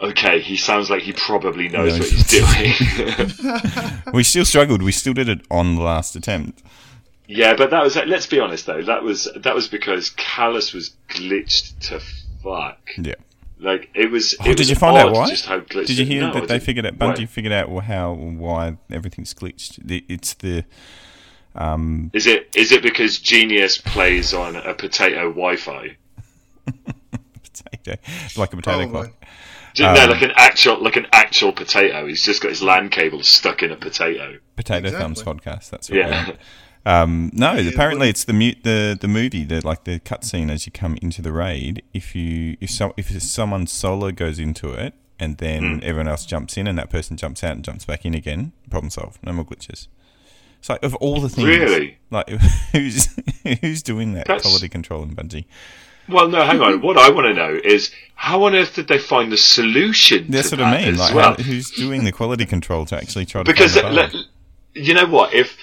okay, 0.00 0.40
he 0.40 0.56
sounds 0.56 0.90
like 0.90 1.02
he 1.02 1.12
probably 1.12 1.68
knows 1.68 1.98
Knows 1.98 2.00
what 2.00 2.10
he's 2.10 3.36
doing. 3.36 4.02
we 4.14 4.22
still 4.24 4.44
struggled. 4.44 4.82
We 4.82 4.92
still 4.92 5.14
did 5.14 5.28
it 5.28 5.42
on 5.50 5.76
the 5.76 5.82
last 5.82 6.16
attempt. 6.16 6.62
Yeah, 7.34 7.54
but 7.56 7.70
that 7.70 7.82
was, 7.82 7.96
let's 7.96 8.26
be 8.26 8.40
honest 8.40 8.66
though, 8.66 8.82
that 8.82 9.02
was, 9.02 9.28
that 9.36 9.54
was 9.54 9.68
because 9.68 10.10
Calus 10.10 10.72
was 10.74 10.94
glitched 11.08 11.78
to 11.88 12.00
fuck. 12.42 12.78
Yeah. 12.98 13.14
Like, 13.58 13.90
it 13.94 14.10
was, 14.10 14.34
Oh, 14.40 14.44
it 14.44 14.48
did 14.48 14.58
was 14.58 14.70
you 14.70 14.76
find 14.76 14.96
out 14.96 15.12
why? 15.12 15.28
Just 15.28 15.46
how 15.46 15.60
glitched 15.60 15.86
Did 15.86 15.98
you 15.98 16.04
it- 16.04 16.08
hear 16.08 16.20
No, 16.22 16.32
that 16.34 16.40
they 16.48 16.54
didn't. 16.54 16.62
figured 16.64 16.86
out? 16.86 16.98
Why? 16.98 17.14
Bungie 17.14 17.28
figured 17.28 17.52
out 17.52 17.68
how 17.84 18.12
why 18.12 18.76
everything's 18.90 19.32
glitched. 19.34 19.78
It's 20.08 20.34
the 20.34 20.64
um, 21.54 22.10
Is 22.12 22.26
it 22.26 22.48
is 22.56 22.72
it 22.72 22.82
because 22.82 23.18
Genius 23.18 23.78
plays 23.78 24.32
on 24.34 24.56
a 24.56 24.74
potato 24.74 25.28
Wi-Fi? 25.28 25.96
potato, 27.42 28.00
like 28.36 28.52
a 28.52 28.56
potato 28.56 28.60
Probably. 28.62 28.86
clock. 28.88 29.10
Do 29.74 29.84
you 29.84 29.92
know, 29.92 30.02
Um, 30.04 30.10
like 30.10 30.22
an 30.22 30.32
actual 30.36 30.82
like 30.82 30.96
an 30.96 31.06
actual 31.12 31.52
potato. 31.52 32.06
He's 32.06 32.22
just 32.24 32.42
got 32.42 32.50
his 32.50 32.62
LAN 32.62 32.88
cable 32.90 33.22
stuck 33.22 33.62
in 33.62 33.70
a 33.70 33.76
potato. 33.76 34.38
Potato 34.56 34.86
Exactly. 34.88 35.00
Thumbs 35.00 35.22
podcast. 35.22 35.70
That's 35.70 35.88
what 35.88 35.98
Yeah. 35.98 36.32
Um, 36.84 37.30
no, 37.32 37.56
apparently 37.56 38.08
it's 38.08 38.24
the 38.24 38.32
mute 38.32 38.58
the 38.64 38.98
the 39.00 39.06
movie 39.08 39.44
the 39.44 39.64
like 39.64 39.84
the 39.84 40.00
cutscene 40.00 40.50
as 40.50 40.66
you 40.66 40.72
come 40.72 40.98
into 41.00 41.22
the 41.22 41.32
raid. 41.32 41.82
If 41.94 42.14
you 42.16 42.56
if 42.60 42.70
some 42.70 42.92
if 42.96 43.22
someone 43.22 43.66
solo 43.68 44.10
goes 44.10 44.38
into 44.40 44.72
it 44.72 44.94
and 45.20 45.38
then 45.38 45.78
Hmm. 45.78 45.84
everyone 45.84 46.08
else 46.08 46.26
jumps 46.26 46.56
in 46.56 46.66
and 46.66 46.76
that 46.78 46.90
person 46.90 47.16
jumps 47.16 47.44
out 47.44 47.52
and 47.52 47.64
jumps 47.64 47.84
back 47.84 48.04
in 48.04 48.14
again, 48.14 48.52
problem 48.68 48.90
solved. 48.90 49.18
No 49.22 49.32
more 49.32 49.44
glitches. 49.44 49.86
It's 50.58 50.68
like 50.68 50.82
of 50.82 50.94
all 50.96 51.20
the 51.20 51.28
things, 51.28 51.46
Really? 51.46 51.98
like 52.10 52.28
who's 52.72 53.08
who's 53.60 53.82
doing 53.82 54.14
that 54.14 54.26
That's- 54.26 54.42
quality 54.42 54.68
control 54.68 55.04
in 55.04 55.14
Bungie? 55.14 55.44
Well, 56.08 56.28
no, 56.28 56.42
hang 56.44 56.60
on. 56.60 56.80
What 56.82 56.98
I 56.98 57.10
want 57.10 57.26
to 57.28 57.32
know 57.34 57.60
is 57.62 57.92
how 58.16 58.42
on 58.42 58.56
earth 58.56 58.74
did 58.74 58.88
they 58.88 58.98
find 58.98 59.30
the 59.30 59.36
solution? 59.36 60.26
That's 60.30 60.50
to 60.50 60.56
what 60.56 60.64
I 60.66 60.84
mean. 60.84 60.96
Like, 60.96 61.14
well? 61.14 61.34
how, 61.36 61.42
who's 61.42 61.70
doing 61.70 62.02
the 62.02 62.10
quality 62.10 62.44
control 62.44 62.84
to 62.86 62.96
actually 62.96 63.24
try 63.24 63.44
to 63.44 63.50
because 63.50 63.74
find 63.80 63.96
the 63.96 64.00
bug? 64.02 64.12
le- 64.14 64.24
you 64.74 64.94
know 64.94 65.06
what? 65.06 65.32
If 65.32 65.56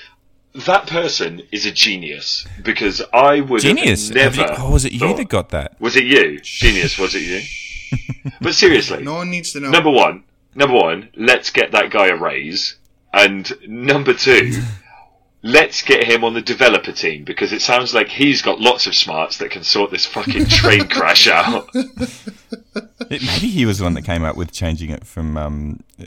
that 0.53 0.87
person 0.87 1.41
is 1.51 1.65
a 1.65 1.71
genius, 1.71 2.45
because 2.63 3.01
I 3.13 3.41
would 3.41 3.61
have 3.63 3.75
Genius. 3.77 4.07
Have 4.09 4.37
never. 4.37 4.41
you, 4.53 4.57
oh, 4.57 4.71
was 4.71 4.85
it 4.85 4.93
you 4.93 4.99
thought- 4.99 5.17
that 5.17 5.29
got 5.29 5.49
that? 5.49 5.79
Was 5.79 5.95
it 5.95 6.05
you? 6.05 6.39
Genius? 6.41 6.97
Was 6.97 7.15
it 7.15 7.21
you? 7.21 8.31
but 8.41 8.53
seriously, 8.55 9.03
No 9.03 9.15
one 9.15 9.29
needs 9.29 9.53
to 9.53 9.59
know. 9.59 9.69
number 9.69 9.89
one, 9.91 10.23
number 10.55 10.75
one, 10.75 11.09
let's 11.15 11.49
get 11.49 11.71
that 11.71 11.89
guy 11.91 12.07
a 12.07 12.15
raise, 12.15 12.77
and 13.13 13.51
number 13.67 14.13
two, 14.13 14.61
let's 15.41 15.81
get 15.83 16.03
him 16.03 16.23
on 16.23 16.33
the 16.33 16.41
developer 16.41 16.91
team 16.91 17.23
because 17.23 17.53
it 17.53 17.61
sounds 17.61 17.93
like 17.93 18.09
he's 18.09 18.41
got 18.41 18.59
lots 18.59 18.85
of 18.87 18.93
smarts 18.95 19.37
that 19.37 19.49
can 19.51 19.63
sort 19.63 19.89
this 19.91 20.05
fucking 20.05 20.45
train 20.47 20.87
crash 20.89 21.27
out. 21.27 21.69
It, 21.73 23.21
maybe 23.23 23.47
he 23.47 23.65
was 23.65 23.77
the 23.79 23.85
one 23.85 23.93
that 23.93 24.03
came 24.03 24.23
up 24.23 24.35
with 24.35 24.51
changing 24.51 24.89
it 24.91 25.05
from 25.07 25.37
um, 25.37 25.79
uh, 25.99 26.05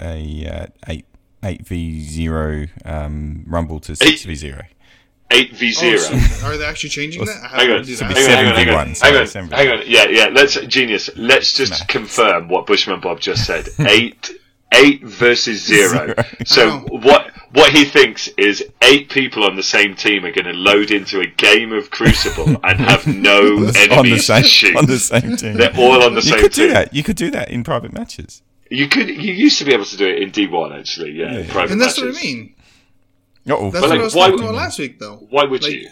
a 0.00 0.46
uh, 0.46 0.66
eight 0.86 1.04
eight 1.42 1.66
v 1.66 2.00
zero 2.02 2.66
um, 2.84 3.44
rumble 3.46 3.80
to 3.80 3.96
six 3.96 4.24
v 4.24 4.34
zero. 4.34 4.62
Eight 5.30 5.54
v 5.54 5.72
zero. 5.72 6.00
are 6.44 6.56
they 6.56 6.64
actually 6.64 6.88
changing 6.90 7.24
that? 7.26 7.36
I 7.44 7.48
Hang 7.60 7.70
on, 7.70 7.84
haven't 7.84 7.98
that. 7.98 8.08
be 8.14 8.14
hang 8.22 8.46
on, 8.46 8.54
hang 8.54 8.68
on, 8.70 8.86
hang 8.86 8.94
7v1, 8.94 9.04
on, 9.04 9.12
hang 9.12 9.16
on, 9.16 9.26
7v1. 9.26 9.52
hang 9.52 9.68
on. 9.68 9.82
Yeah, 9.86 10.06
yeah. 10.08 10.28
Let's 10.32 10.54
genius. 10.66 11.10
Let's 11.16 11.52
just 11.52 11.74
Smash. 11.74 11.86
confirm 11.88 12.48
what 12.48 12.66
Bushman 12.66 13.00
Bob 13.00 13.20
just 13.20 13.44
said. 13.44 13.68
Eight, 13.80 14.30
eight 14.72 15.04
versus 15.04 15.62
zero. 15.64 16.06
Zero. 16.06 16.14
So 16.46 16.78
what? 16.90 17.30
what 17.52 17.72
he 17.72 17.84
thinks 17.86 18.28
is 18.36 18.62
eight 18.82 19.08
people 19.10 19.42
on 19.44 19.56
the 19.56 19.62
same 19.62 19.94
team 19.94 20.24
are 20.24 20.32
going 20.32 20.44
to 20.44 20.52
load 20.52 20.90
into 20.90 21.20
a 21.20 21.26
game 21.26 21.72
of 21.72 21.90
Crucible 21.90 22.56
and 22.64 22.78
have 22.80 23.06
no 23.06 23.38
on 23.56 23.66
the 23.66 23.88
enemies 23.90 24.26
same 24.26 24.42
to 24.42 24.48
shoot. 24.48 24.76
on 24.76 24.84
the 24.86 24.98
same 24.98 25.36
team. 25.36 25.54
They're 25.56 25.74
all 25.76 26.02
on 26.02 26.14
the 26.14 26.20
you 26.20 26.30
same 26.30 26.40
could 26.40 26.52
team. 26.52 26.68
do 26.68 26.72
that. 26.74 26.92
You 26.94 27.02
could 27.02 27.16
do 27.16 27.30
that 27.30 27.50
in 27.50 27.64
private 27.64 27.92
matches. 27.92 28.42
You 28.70 28.88
could. 28.88 29.08
You 29.08 29.32
used 29.32 29.58
to 29.58 29.64
be 29.64 29.72
able 29.72 29.86
to 29.86 29.96
do 29.96 30.06
it 30.06 30.22
in 30.22 30.30
D1 30.30 30.78
actually. 30.78 31.12
Yeah, 31.12 31.32
Yeah. 31.32 31.38
in 31.40 31.46
private 31.48 31.72
And 31.72 31.80
that's 31.80 31.98
matches. 31.98 32.14
what 32.16 32.22
I 32.22 32.26
mean. 32.26 32.54
Oh, 33.50 33.70
That's 33.70 33.72
But, 33.72 33.80
what 33.80 33.90
like, 33.90 34.00
I 34.00 34.04
was 34.04 34.14
why 34.14 34.26
talking 34.26 34.36
would- 34.44 34.50
about 34.50 34.54
last 34.56 34.78
week, 34.78 34.98
though. 34.98 35.26
Why 35.30 35.44
would 35.44 35.62
Like- 35.62 35.72
you? 35.72 35.88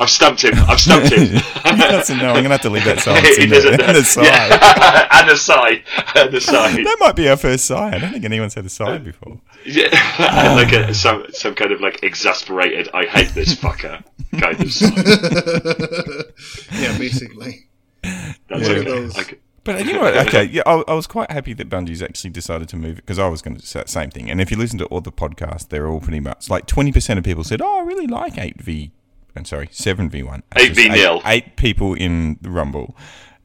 I've 0.00 0.10
stumped 0.10 0.42
him. 0.42 0.54
I've 0.66 0.80
stumped 0.80 1.10
him. 1.12 1.26
he 1.28 1.76
doesn't 1.78 2.16
know. 2.18 2.28
I'm 2.30 2.34
going 2.36 2.44
to 2.44 2.50
have 2.50 2.62
to 2.62 2.70
leave 2.70 2.84
that 2.86 3.00
silence 3.00 3.36
he 3.36 3.44
in 3.44 3.50
doesn't 3.50 3.76
there. 3.76 3.78
know. 3.78 3.84
And 3.84 3.96
a 3.98 4.02
sigh. 4.04 4.22
Yeah. 4.22 5.08
and 5.20 5.30
a 5.30 5.36
sigh. 5.36 5.82
And 6.16 6.34
a 6.34 6.40
sigh. 6.40 6.82
That 6.82 6.96
might 7.00 7.14
be 7.14 7.28
our 7.28 7.36
first 7.36 7.66
sigh. 7.66 7.94
I 7.94 7.98
don't 7.98 8.12
think 8.12 8.24
anyone's 8.24 8.54
had 8.54 8.64
a 8.64 8.68
sigh 8.70 8.96
uh, 8.96 8.98
before. 8.98 9.40
Yeah, 9.64 10.54
like 10.56 10.72
a, 10.72 10.92
some 10.94 11.26
some 11.30 11.54
kind 11.54 11.70
of 11.70 11.80
like 11.80 12.02
exasperated. 12.02 12.88
I 12.94 13.04
hate 13.04 13.28
this 13.34 13.54
fucker 13.54 14.02
kind 14.40 14.60
of 14.60 14.72
sigh. 14.72 16.80
yeah, 16.80 16.98
basically. 16.98 17.66
That's 18.02 18.38
One 18.50 18.62
of 18.62 18.68
okay. 18.68 18.84
those. 18.84 19.16
I 19.18 19.22
c- 19.22 19.36
But 19.64 19.84
you 19.86 19.92
know 19.92 20.00
what? 20.00 20.16
Okay, 20.28 20.44
yeah, 20.44 20.62
I, 20.66 20.82
I 20.88 20.94
was 20.94 21.06
quite 21.06 21.30
happy 21.30 21.52
that 21.54 21.68
Bungie's 21.68 22.02
actually 22.02 22.30
decided 22.30 22.68
to 22.70 22.76
move 22.76 22.98
it 22.98 23.06
because 23.06 23.18
I 23.18 23.28
was 23.28 23.42
going 23.42 23.56
to 23.56 23.66
say 23.66 23.82
the 23.82 23.88
same 23.88 24.10
thing. 24.10 24.30
And 24.30 24.40
if 24.40 24.50
you 24.50 24.56
listen 24.56 24.78
to 24.78 24.86
all 24.86 25.00
the 25.00 25.12
podcasts, 25.12 25.68
they're 25.68 25.86
all 25.88 26.00
pretty 26.00 26.20
much 26.20 26.50
like 26.50 26.66
twenty 26.66 26.92
percent 26.92 27.18
of 27.18 27.24
people 27.24 27.44
said, 27.44 27.60
"Oh, 27.62 27.78
I 27.78 27.82
really 27.82 28.06
like 28.06 28.38
eight 28.38 28.60
v." 28.60 28.92
I'm 29.34 29.46
sorry, 29.46 29.68
seven 29.70 30.10
v 30.10 30.22
one. 30.22 30.42
8v 30.56 30.90
nil. 30.92 31.22
Eight 31.24 31.56
people 31.56 31.94
in 31.94 32.36
the 32.42 32.50
Rumble, 32.50 32.94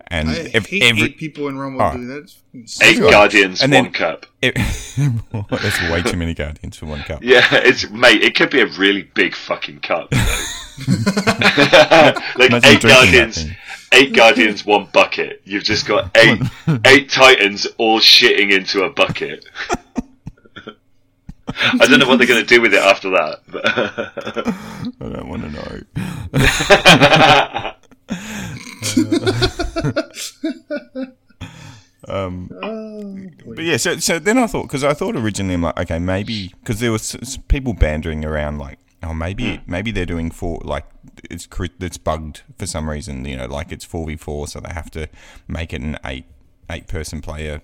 and 0.07 0.29
I 0.29 0.33
ev- 0.53 0.65
hate 0.65 0.83
every 0.83 1.03
eight 1.03 1.17
people 1.17 1.47
in 1.47 1.57
Rumble, 1.57 1.81
Oh. 1.81 1.93
dude. 1.95 2.09
That's 2.09 2.41
Eight 2.81 2.95
stupid. 2.95 3.11
Guardians, 3.11 3.61
And 3.61 3.71
then- 3.71 3.85
one 3.85 3.93
cup. 3.93 4.25
it, 4.41 4.55
that's 5.49 5.81
way 5.89 6.01
too 6.01 6.17
many 6.17 6.33
guardians 6.33 6.75
for 6.75 6.87
one 6.87 7.03
cup. 7.03 7.23
Yeah, 7.23 7.45
it's 7.53 7.89
mate. 7.89 8.21
It 8.21 8.35
could 8.35 8.49
be 8.49 8.59
a 8.59 8.65
really 8.77 9.03
big 9.15 9.33
fucking 9.33 9.79
cup. 9.79 10.11
like 10.11 10.19
Imagine 12.49 12.55
eight 12.55 12.61
drinking 12.61 12.81
that 12.81 12.89
guardians, 12.89 13.43
thing. 13.43 13.55
Eight 13.91 14.13
guardians, 14.13 14.65
one 14.65 14.87
bucket. 14.93 15.41
You've 15.45 15.63
just 15.63 15.85
got 15.85 16.15
eight 16.17 16.41
eight 16.85 17.09
titans 17.09 17.67
all 17.77 17.99
shitting 17.99 18.51
into 18.51 18.83
a 18.83 18.89
bucket. 18.89 19.45
I 21.49 21.87
don't 21.87 21.99
know 21.99 22.07
what 22.07 22.17
they're 22.17 22.27
going 22.27 22.45
to 22.45 22.55
do 22.55 22.61
with 22.61 22.73
it 22.73 22.81
after 22.81 23.09
that. 23.11 23.41
But 23.47 23.65
I 25.01 25.09
don't 25.13 25.27
want 25.27 25.43
to 25.43 25.49
know. 25.49 25.81
um, 32.07 32.49
Oh. 32.61 33.17
But 33.55 33.63
yeah, 33.63 33.77
so 33.77 33.97
so 33.97 34.19
then 34.19 34.37
I 34.37 34.47
thought 34.47 34.63
because 34.63 34.83
I 34.83 34.93
thought 34.93 35.15
originally 35.15 35.55
I'm 35.55 35.63
like 35.63 35.79
okay 35.79 35.99
maybe 35.99 36.53
because 36.59 36.79
there 36.79 36.91
was 36.91 37.39
people 37.47 37.73
bandering 37.73 38.23
around 38.25 38.59
like 38.59 38.77
oh 39.03 39.13
maybe 39.13 39.57
hmm. 39.57 39.71
maybe 39.71 39.91
they're 39.91 40.05
doing 40.05 40.31
four 40.31 40.59
like 40.63 40.85
it's 41.29 41.47
it's 41.79 41.97
bugged 41.97 42.41
for 42.57 42.65
some 42.65 42.89
reason 42.89 43.25
you 43.25 43.37
know 43.37 43.45
like 43.45 43.71
it's 43.71 43.85
four 43.85 44.07
v 44.07 44.15
four 44.15 44.47
so 44.47 44.59
they 44.59 44.73
have 44.73 44.89
to 44.89 45.07
make 45.47 45.73
it 45.73 45.81
an 45.81 45.97
eight 46.03 46.25
eight 46.69 46.87
person 46.87 47.21
player 47.21 47.61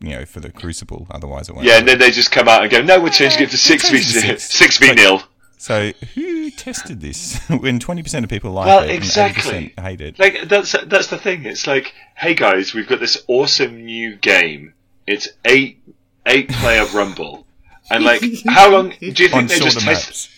you 0.00 0.10
know 0.10 0.24
for 0.24 0.40
the 0.40 0.50
Crucible 0.50 1.06
otherwise 1.10 1.48
it 1.48 1.54
won't. 1.54 1.66
yeah, 1.66 1.78
and 1.78 1.88
then 1.88 1.98
they 1.98 2.10
just 2.10 2.30
come 2.30 2.48
out 2.48 2.62
and 2.62 2.70
go, 2.70 2.82
"No, 2.82 3.00
we're 3.00 3.10
changing 3.10 3.42
it 3.42 3.50
to 3.50 3.56
six 3.58 3.88
v 3.88 3.98
Change 3.98 4.16
it 4.16 4.20
to 4.20 4.20
six. 4.20 4.54
six 4.54 4.78
v 4.78 4.92
nil." 4.92 5.22
So 5.56 5.92
who 6.14 6.50
tested 6.50 7.00
this 7.00 7.38
when 7.48 7.78
twenty 7.78 8.02
percent 8.02 8.24
of 8.24 8.30
people 8.30 8.52
like 8.52 8.66
Well, 8.66 8.84
it 8.84 8.90
exactly. 8.90 9.56
and 9.56 9.76
80% 9.76 9.82
hate 9.82 10.00
it? 10.00 10.18
Like 10.18 10.48
that's 10.48 10.72
that's 10.86 11.08
the 11.08 11.18
thing. 11.18 11.44
It's 11.44 11.66
like, 11.66 11.94
hey 12.16 12.34
guys, 12.34 12.74
we've 12.74 12.88
got 12.88 13.00
this 13.00 13.22
awesome 13.28 13.84
new 13.84 14.16
game. 14.16 14.74
It's 15.06 15.28
eight 15.44 15.82
eight 16.26 16.48
player 16.48 16.84
rumble, 16.94 17.46
and 17.90 18.04
like, 18.04 18.22
how 18.46 18.70
long 18.70 18.90
do 19.00 19.06
you 19.06 19.28
on 19.30 19.48
think 19.48 19.48
they 19.48 19.58
shorter 19.58 19.70
just 19.70 19.80
test? 19.80 20.30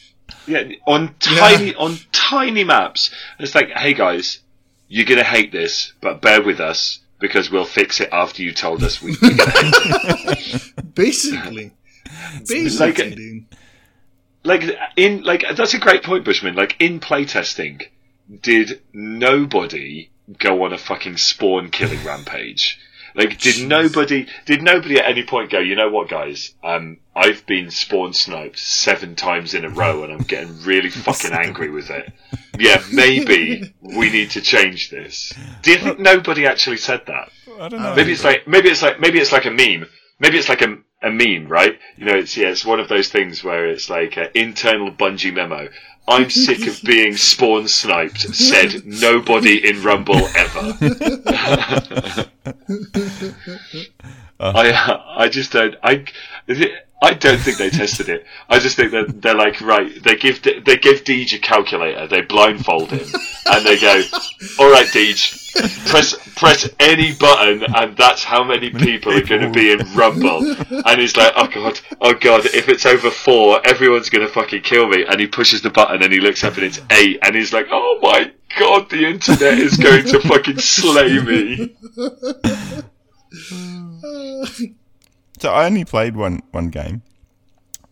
Maps. 0.46 0.48
Yeah, 0.48 0.76
on 0.86 1.14
tiny 1.20 1.74
on 1.74 1.96
tiny 2.12 2.64
maps. 2.64 3.10
It's 3.38 3.54
like, 3.54 3.70
hey 3.70 3.94
guys, 3.94 4.40
you're 4.88 5.06
gonna 5.06 5.24
hate 5.24 5.52
this, 5.52 5.92
but 6.00 6.20
bear 6.22 6.42
with 6.42 6.60
us 6.60 6.98
because 7.18 7.50
we'll 7.50 7.64
fix 7.64 8.00
it 8.00 8.08
after 8.12 8.42
you 8.42 8.52
told 8.52 8.82
us 8.82 9.00
we. 9.02 9.16
We're 9.22 9.36
gonna 9.36 9.50
hate 9.50 10.54
it. 10.54 10.94
Basically. 10.94 11.72
Basically, 12.46 13.46
like- 14.44 14.62
like 14.64 14.78
in 14.96 15.22
like 15.22 15.44
that's 15.56 15.74
a 15.74 15.78
great 15.78 16.02
point, 16.02 16.24
Bushman. 16.24 16.54
Like 16.56 16.76
in 16.80 16.98
playtesting, 17.00 17.82
did 18.40 18.82
nobody 18.92 20.10
go 20.38 20.64
on 20.64 20.72
a 20.72 20.78
fucking 20.78 21.16
spawn 21.16 21.70
killing 21.70 22.02
rampage? 22.04 22.78
Like, 23.14 23.38
did 23.38 23.56
Jeez. 23.56 23.66
nobody 23.66 24.26
did 24.46 24.62
nobody 24.62 24.98
at 24.98 25.06
any 25.06 25.24
point 25.24 25.50
go? 25.50 25.58
You 25.58 25.76
know 25.76 25.90
what, 25.90 26.08
guys? 26.08 26.54
Um, 26.62 26.98
I've 27.14 27.44
been 27.46 27.70
spawn 27.70 28.14
sniped 28.14 28.58
seven 28.58 29.16
times 29.16 29.54
in 29.54 29.64
a 29.64 29.68
row, 29.68 30.02
and 30.02 30.12
I'm 30.12 30.22
getting 30.22 30.62
really 30.62 30.90
fucking 30.90 31.32
angry 31.32 31.70
with 31.70 31.90
it. 31.90 32.12
Yeah, 32.58 32.82
maybe 32.92 33.74
we 33.80 34.10
need 34.10 34.30
to 34.32 34.40
change 34.40 34.90
this. 34.90 35.32
Do 35.62 35.72
you 35.72 35.78
think 35.78 35.98
nobody 35.98 36.46
actually 36.46 36.78
said 36.78 37.02
that? 37.06 37.30
I 37.60 37.68
don't 37.68 37.82
know. 37.82 37.94
Maybe 37.94 38.12
it's 38.12 38.24
like 38.24 38.46
maybe 38.48 38.68
it's 38.68 38.82
like 38.82 39.00
maybe 39.00 39.18
it's 39.18 39.32
like 39.32 39.46
a 39.46 39.50
meme. 39.50 39.86
Maybe 40.18 40.38
it's 40.38 40.48
like 40.48 40.62
a, 40.62 40.78
a 41.02 41.10
meme, 41.10 41.48
right? 41.48 41.78
You 41.96 42.06
know, 42.06 42.14
it's 42.14 42.36
yeah, 42.36 42.48
it's 42.48 42.64
one 42.64 42.80
of 42.80 42.88
those 42.88 43.08
things 43.08 43.42
where 43.42 43.66
it's 43.66 43.90
like 43.90 44.16
an 44.16 44.28
internal 44.34 44.90
Bungie 44.90 45.34
memo. 45.34 45.68
I'm 46.08 46.30
sick 46.30 46.66
of 46.66 46.82
being 46.82 47.16
spawn 47.16 47.68
sniped. 47.68 48.20
Said 48.34 48.84
nobody 48.84 49.68
in 49.68 49.82
Rumble 49.82 50.16
ever. 50.16 50.76
I 54.40 55.02
I 55.16 55.28
just 55.28 55.52
don't 55.52 55.76
I 55.82 56.04
I 57.02 57.14
don't 57.14 57.40
think 57.40 57.58
they 57.58 57.68
tested 57.68 58.08
it. 58.08 58.24
I 58.48 58.60
just 58.60 58.76
think 58.76 58.92
that 58.92 59.20
they're 59.20 59.34
like 59.34 59.60
right. 59.60 59.90
They 60.04 60.14
give 60.14 60.40
they 60.42 60.76
give 60.76 61.02
Deej 61.02 61.34
a 61.34 61.38
calculator. 61.40 62.06
They 62.06 62.20
blindfold 62.20 62.90
him 62.90 63.08
and 63.46 63.66
they 63.66 63.76
go, 63.76 64.02
"All 64.60 64.70
right, 64.70 64.86
Deej, 64.86 65.90
press 65.90 66.14
press 66.36 66.70
any 66.78 67.12
button, 67.12 67.64
and 67.74 67.96
that's 67.96 68.22
how 68.22 68.44
many 68.44 68.70
people 68.70 69.12
are 69.12 69.26
going 69.26 69.40
to 69.40 69.50
be 69.50 69.72
in 69.72 69.80
Rumble." 69.94 70.46
And 70.86 71.00
he's 71.00 71.16
like, 71.16 71.32
"Oh 71.34 71.48
god, 71.48 71.80
oh 72.00 72.14
god, 72.14 72.46
if 72.46 72.68
it's 72.68 72.86
over 72.86 73.10
four, 73.10 73.60
everyone's 73.66 74.08
going 74.08 74.24
to 74.24 74.32
fucking 74.32 74.62
kill 74.62 74.86
me." 74.86 75.04
And 75.04 75.18
he 75.18 75.26
pushes 75.26 75.60
the 75.60 75.70
button 75.70 76.04
and 76.04 76.12
he 76.12 76.20
looks 76.20 76.44
up 76.44 76.54
and 76.54 76.62
it's 76.64 76.80
eight, 76.90 77.18
and 77.22 77.34
he's 77.34 77.52
like, 77.52 77.66
"Oh 77.72 77.98
my 78.00 78.30
god, 78.60 78.90
the 78.90 79.06
internet 79.06 79.58
is 79.58 79.76
going 79.76 80.04
to 80.04 80.20
fucking 80.20 80.58
slay 80.58 81.18
me." 81.18 81.74
So 85.42 85.52
I 85.52 85.66
only 85.66 85.84
played 85.84 86.14
one 86.14 86.40
one 86.52 86.68
game, 86.68 87.02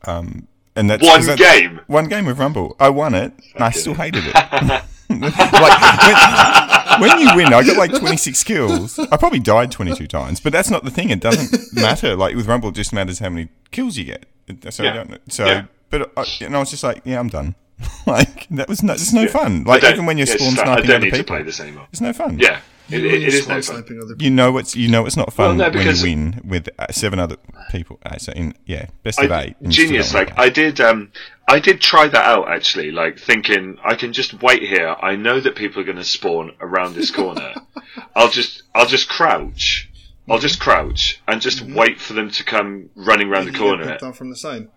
um, 0.04 0.46
and 0.76 0.88
that's 0.88 1.04
One 1.04 1.36
game. 1.36 1.80
One 1.88 2.08
game 2.08 2.28
of 2.28 2.38
Rumble. 2.38 2.76
I 2.78 2.90
won 2.90 3.12
it, 3.12 3.32
and 3.56 3.64
I 3.64 3.70
still 3.70 3.94
hated 3.94 4.22
it. 4.24 4.34
like 5.10 7.00
when, 7.00 7.08
when 7.10 7.18
you 7.18 7.34
win, 7.34 7.52
I 7.52 7.64
got 7.64 7.76
like 7.76 7.90
twenty 7.98 8.16
six 8.16 8.44
kills. 8.44 9.00
I 9.00 9.16
probably 9.16 9.40
died 9.40 9.72
twenty 9.72 9.94
two 9.96 10.06
times, 10.06 10.38
but 10.38 10.52
that's 10.52 10.70
not 10.70 10.84
the 10.84 10.92
thing. 10.92 11.10
It 11.10 11.18
doesn't 11.18 11.72
matter. 11.74 12.14
Like 12.14 12.36
with 12.36 12.46
Rumble, 12.46 12.68
it 12.68 12.76
just 12.76 12.92
matters 12.92 13.18
how 13.18 13.30
many 13.30 13.48
kills 13.72 13.96
you 13.96 14.04
get. 14.04 14.26
So 14.72 14.84
Yeah. 14.84 14.90
I 14.90 14.94
don't, 14.94 15.32
so, 15.32 15.46
Yeah. 15.46 15.64
but 15.90 16.12
I, 16.16 16.24
and 16.42 16.54
I 16.54 16.60
was 16.60 16.70
just 16.70 16.84
like, 16.84 17.02
yeah, 17.04 17.18
I'm 17.18 17.28
done. 17.28 17.56
like 18.06 18.46
that 18.50 18.68
was 18.68 18.84
no, 18.84 18.92
it's 18.92 19.12
no 19.12 19.26
fun. 19.26 19.64
Like 19.64 19.82
even 19.82 20.06
when 20.06 20.18
you're 20.18 20.28
yeah, 20.28 20.36
spawn 20.36 20.48
I 20.50 20.52
sniping 20.52 20.86
don't 20.86 20.96
other 20.96 21.04
need 21.06 21.10
to 21.10 21.16
people, 21.16 21.34
play 21.36 21.42
this 21.42 21.58
anymore. 21.58 21.88
it's 21.90 22.00
no 22.00 22.12
fun. 22.12 22.38
Yeah, 22.38 22.60
it, 22.92 23.04
it, 23.04 23.22
it 23.22 23.34
is 23.34 23.48
no 23.48 23.60
fun. 23.62 23.76
other 23.76 23.82
people. 23.84 24.22
You 24.22 24.30
know 24.30 24.58
it's 24.58 24.74
you 24.76 24.88
know 24.88 25.06
it's 25.06 25.16
not 25.16 25.32
fun 25.32 25.58
Well, 25.58 25.70
no, 25.70 25.78
when 25.78 25.86
you 25.96 26.02
win 26.02 26.40
with 26.44 26.68
uh, 26.78 26.86
seven 26.90 27.18
other 27.18 27.36
people. 27.70 27.98
Uh, 28.04 28.18
so 28.18 28.32
in 28.32 28.54
yeah, 28.66 28.86
best 29.02 29.20
of 29.20 29.30
I, 29.30 29.42
eight. 29.42 29.56
and 29.60 29.66
you 29.68 29.72
still 29.72 29.86
genius. 29.86 30.14
Like. 30.14 30.38
I 30.38 30.48
did, 30.48 30.80
um, 30.80 31.12
I 31.48 31.58
did 31.60 31.80
try 31.80 32.08
that 32.08 32.24
out 32.24 32.48
actually. 32.50 32.90
Like 32.90 33.18
thinking, 33.18 33.78
I 33.84 33.94
can 33.94 34.12
just 34.12 34.42
wait 34.42 34.62
here. 34.62 34.94
I 35.00 35.16
know 35.16 35.40
that 35.40 35.56
people 35.56 35.80
are 35.82 35.84
going 35.84 35.96
to 35.98 36.04
spawn 36.04 36.52
around 36.60 36.94
this 36.94 37.10
corner. 37.10 37.54
I'll 38.16 38.30
just, 38.30 38.62
I'll 38.74 38.86
just 38.86 39.08
crouch. 39.08 39.88
I'll 40.28 40.38
just 40.38 40.60
crouch 40.60 41.20
and 41.26 41.40
just 41.40 41.60
wait 41.62 42.00
for 42.00 42.12
them 42.12 42.30
to 42.30 42.44
come 42.44 42.90
running 42.94 43.28
around 43.28 43.46
the 43.46 43.52
You 43.52 43.58
get 43.58 43.58
corner. 43.58 43.98
on 44.02 44.12
from 44.12 44.30
the 44.30 44.36
side. 44.36 44.68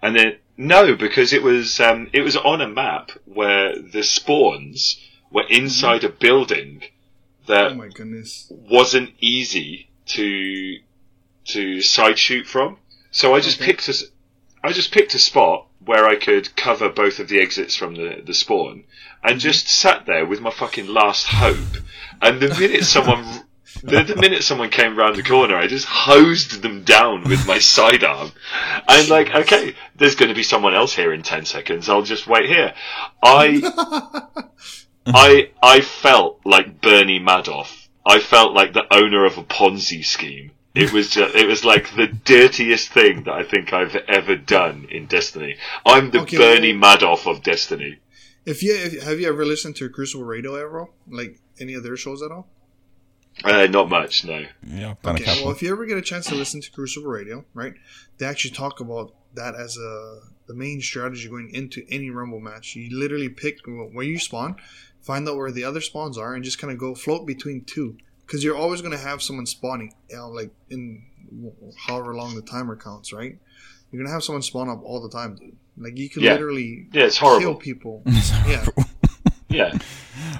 And 0.00 0.16
then 0.16 0.36
no, 0.56 0.94
because 0.96 1.32
it 1.32 1.42
was, 1.42 1.78
um, 1.80 2.08
it 2.12 2.22
was 2.22 2.36
on 2.36 2.60
a 2.60 2.68
map 2.68 3.10
where 3.26 3.78
the 3.78 4.02
spawns 4.02 4.98
were 5.30 5.44
inside 5.50 6.04
a 6.04 6.08
building 6.08 6.82
that 7.46 7.72
Oh 7.72 7.74
my 7.74 7.88
goodness. 7.88 8.46
wasn't 8.50 9.10
easy 9.20 9.88
to 10.06 10.78
to 11.46 11.80
side 11.82 12.18
shoot 12.18 12.46
from. 12.46 12.78
So 13.10 13.34
I 13.34 13.40
just 13.40 13.60
Okay. 13.60 13.72
picked 13.72 13.88
a 13.88 13.94
I 14.62 14.72
just 14.72 14.92
picked 14.92 15.14
a 15.14 15.18
spot 15.18 15.66
where 15.84 16.06
I 16.06 16.16
could 16.16 16.56
cover 16.56 16.88
both 16.88 17.18
of 17.18 17.28
the 17.28 17.40
exits 17.40 17.76
from 17.76 17.94
the 17.94 18.22
the 18.24 18.34
spawn, 18.34 18.84
and 19.22 19.32
mm-hmm. 19.32 19.38
just 19.38 19.68
sat 19.68 20.06
there 20.06 20.24
with 20.24 20.40
my 20.40 20.50
fucking 20.50 20.86
last 20.86 21.26
hope. 21.26 21.82
And 22.22 22.40
the 22.40 22.48
minute 22.58 22.84
someone 22.84 23.44
the, 23.82 24.02
the 24.02 24.16
minute 24.16 24.42
someone 24.42 24.70
came 24.70 24.96
round 24.96 25.16
the 25.16 25.22
corner, 25.22 25.56
I 25.56 25.66
just 25.66 25.86
hosed 25.86 26.62
them 26.62 26.84
down 26.84 27.24
with 27.24 27.46
my 27.46 27.58
sidearm. 27.74 28.32
And 28.88 29.08
like, 29.08 29.34
okay, 29.34 29.74
there's 29.96 30.14
going 30.14 30.30
to 30.30 30.34
be 30.34 30.42
someone 30.42 30.74
else 30.74 30.94
here 30.94 31.12
in 31.12 31.22
ten 31.22 31.44
seconds. 31.44 31.88
I'll 31.88 32.02
just 32.02 32.26
wait 32.26 32.46
here. 32.46 32.72
I 33.22 33.60
I 35.14 35.50
I 35.62 35.80
felt 35.80 36.40
like 36.44 36.80
Bernie 36.80 37.20
Madoff. 37.20 37.88
I 38.06 38.20
felt 38.20 38.52
like 38.52 38.72
the 38.74 38.86
owner 38.92 39.24
of 39.24 39.38
a 39.38 39.42
Ponzi 39.42 40.04
scheme 40.04 40.50
It 40.74 40.92
was 40.92 41.10
just, 41.10 41.34
it 41.34 41.46
was 41.46 41.64
like 41.64 41.94
the 41.96 42.06
dirtiest 42.08 42.90
thing 42.90 43.22
that 43.24 43.32
I 43.34 43.44
think 43.44 43.72
I've 43.72 43.96
ever 44.08 44.36
done 44.36 44.86
in 44.90 45.06
Destiny. 45.06 45.56
I'm 45.86 46.10
the 46.10 46.20
Okay, 46.20 46.36
Bernie 46.36 46.76
well- 46.76 46.96
Madoff 46.96 47.26
of 47.30 47.42
Destiny. 47.42 47.98
If 48.44 48.62
you 48.62 48.74
if, 48.74 49.02
have 49.04 49.18
you 49.20 49.28
ever 49.28 49.44
listened 49.46 49.76
to 49.76 49.88
Crucible 49.88 50.24
Radio 50.24 50.54
ever? 50.56 50.88
Like 51.08 51.38
any 51.58 51.74
of 51.74 51.82
their 51.82 51.96
shows 51.96 52.22
at 52.22 52.30
all? 52.30 52.46
Uh, 53.42 53.66
not 53.66 53.88
much, 53.88 54.24
no. 54.24 54.44
Yeah, 54.66 54.90
I've 54.90 55.02
done 55.02 55.16
a 55.16 55.20
Okay, 55.20 55.42
well, 55.42 55.50
if 55.52 55.62
you 55.62 55.72
ever 55.72 55.86
get 55.86 55.96
a 55.96 56.02
chance 56.02 56.26
to 56.26 56.34
listen 56.34 56.60
to 56.60 56.70
Crucible 56.70 57.08
Radio, 57.08 57.44
right, 57.54 57.74
they 58.18 58.26
actually 58.26 58.52
talk 58.52 58.80
about 58.80 59.12
that 59.34 59.54
as 59.54 59.76
a 59.76 60.20
the 60.46 60.54
main 60.54 60.80
strategy 60.82 61.28
going 61.28 61.50
into 61.54 61.84
any 61.88 62.10
Rumble 62.10 62.38
match. 62.38 62.76
You 62.76 62.96
literally 62.96 63.28
pick 63.30 63.58
where 63.66 64.04
you 64.04 64.18
spawn, 64.18 64.56
find 65.04 65.28
out 65.28 65.36
where 65.36 65.52
the 65.52 65.62
other 65.64 65.80
spawns 65.80 66.18
are, 66.18 66.34
and 66.34 66.42
just 66.42 66.58
kind 66.58 66.72
of 66.72 66.78
go 66.78 66.94
float 66.94 67.26
between 67.26 67.62
two. 67.64 67.96
Because 68.26 68.42
you're 68.42 68.56
always 68.56 68.80
going 68.80 68.92
to 68.92 68.98
have 68.98 69.22
someone 69.22 69.46
spawning, 69.46 69.94
you 70.10 70.16
know, 70.16 70.28
like 70.30 70.50
in 70.70 71.04
however 71.86 72.14
long 72.14 72.34
the 72.34 72.42
timer 72.42 72.74
counts, 72.74 73.12
right? 73.12 73.38
You're 73.92 73.98
going 74.00 74.06
to 74.08 74.12
have 74.12 74.24
someone 74.24 74.42
spawn 74.42 74.68
up 74.68 74.82
all 74.82 75.00
the 75.00 75.10
time, 75.10 75.36
dude. 75.36 75.56
Like 75.76 75.96
you 75.98 76.08
can 76.08 76.22
Yeah. 76.22 76.32
literally 76.32 76.88
Yeah, 76.92 77.04
it's 77.04 77.18
kill 77.18 77.28
horrible. 77.40 77.54
people. 77.56 78.02
yeah. 78.48 78.66
Yeah. 79.48 79.72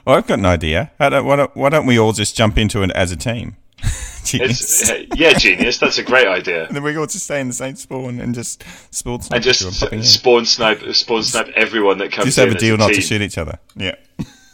Oh, 0.08 0.14
I've 0.14 0.26
got 0.26 0.40
an 0.40 0.46
idea. 0.46 0.90
How 0.98 1.08
don't, 1.08 1.24
why, 1.24 1.36
don't, 1.36 1.54
why 1.54 1.68
don't 1.68 1.86
we 1.86 1.98
all 2.00 2.12
just 2.12 2.34
jump 2.36 2.58
into 2.58 2.82
it 2.82 2.90
as 2.92 3.12
a 3.12 3.16
team? 3.16 3.56
Genius. 4.24 4.90
Yeah, 5.14 5.34
genius. 5.34 5.78
That's 5.78 5.98
a 5.98 6.02
great 6.02 6.26
idea. 6.26 6.66
and 6.66 6.74
then 6.74 6.82
we 6.82 6.96
all 6.96 7.06
just 7.06 7.24
stay 7.26 7.40
in 7.40 7.46
the 7.46 7.52
same 7.54 7.76
spawn 7.76 8.18
and 8.18 8.34
just 8.34 8.64
spawn 8.92 9.20
snipe. 9.20 9.36
And 9.36 9.44
snipe 9.44 9.54
just 9.54 9.82
each 9.84 9.92
in. 9.92 10.02
spawn 10.02 10.44
snipe, 10.46 10.82
spawn 10.94 11.22
snipe 11.22 11.48
everyone 11.54 11.98
that 11.98 12.10
comes 12.10 12.24
Just 12.26 12.38
in 12.38 12.44
have 12.48 12.52
a 12.54 12.56
as 12.56 12.60
deal 12.62 12.76
not 12.76 12.88
to 12.94 13.00
shoot 13.00 13.20
each 13.22 13.38
other. 13.38 13.58
Yeah. 13.76 13.94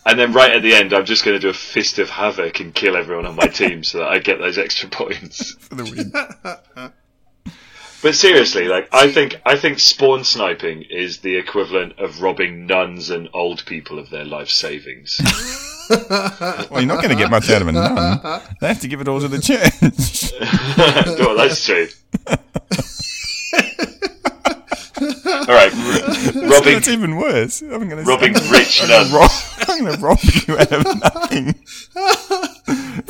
And 0.06 0.18
then 0.18 0.32
right 0.32 0.52
at 0.52 0.62
the 0.62 0.74
end, 0.74 0.92
I'm 0.92 1.04
just 1.04 1.24
going 1.24 1.36
to 1.36 1.40
do 1.40 1.50
a 1.50 1.54
fist 1.54 1.98
of 1.98 2.08
havoc 2.08 2.60
and 2.60 2.74
kill 2.74 2.96
everyone 2.96 3.26
on 3.26 3.36
my 3.36 3.46
team 3.60 3.84
so 3.84 3.98
that 3.98 4.08
I 4.08 4.18
get 4.18 4.38
those 4.38 4.58
extra 4.58 4.88
points. 4.88 5.52
For 5.60 5.74
the 5.74 5.84
win. 5.84 6.92
But 8.02 8.14
seriously, 8.14 8.66
like 8.66 8.88
I 8.94 9.12
think 9.12 9.38
I 9.44 9.56
think 9.58 9.78
spawn 9.78 10.24
sniping 10.24 10.86
is 10.88 11.18
the 11.18 11.36
equivalent 11.36 11.98
of 11.98 12.22
robbing 12.22 12.64
nuns 12.64 13.10
and 13.10 13.28
old 13.34 13.66
people 13.66 13.98
of 13.98 14.08
their 14.08 14.24
life 14.24 14.48
savings. 14.48 15.20
well, 15.90 16.66
you're 16.70 16.86
not 16.86 17.02
going 17.02 17.10
to 17.10 17.14
get 17.14 17.30
much 17.30 17.50
out 17.50 17.60
of 17.60 17.68
a 17.68 17.72
nun. 17.72 18.40
They 18.62 18.68
have 18.68 18.80
to 18.80 18.88
give 18.88 19.02
it 19.02 19.08
all 19.08 19.20
to 19.20 19.28
the 19.28 19.38
church. 19.38 20.32
well, 21.18 21.36
that's 21.36 21.62
true. 21.66 21.88
All 25.26 25.46
right, 25.46 25.72
r- 25.74 26.42
robbing 26.50 26.74
That's 26.74 26.88
even 26.88 27.16
worse. 27.16 27.62
I'm 27.62 27.88
going 27.88 28.02
to 28.02 28.02
robbing 28.04 28.34
rich 28.50 28.80
I'm 28.82 28.88
nuns. 28.88 29.10
rob, 29.12 29.30
I'm 29.68 29.84
going 29.84 29.96
to 29.96 30.00
rob 30.00 30.18
you 30.46 30.58
out 30.58 30.72
of 30.72 30.84
nothing. 31.02 31.54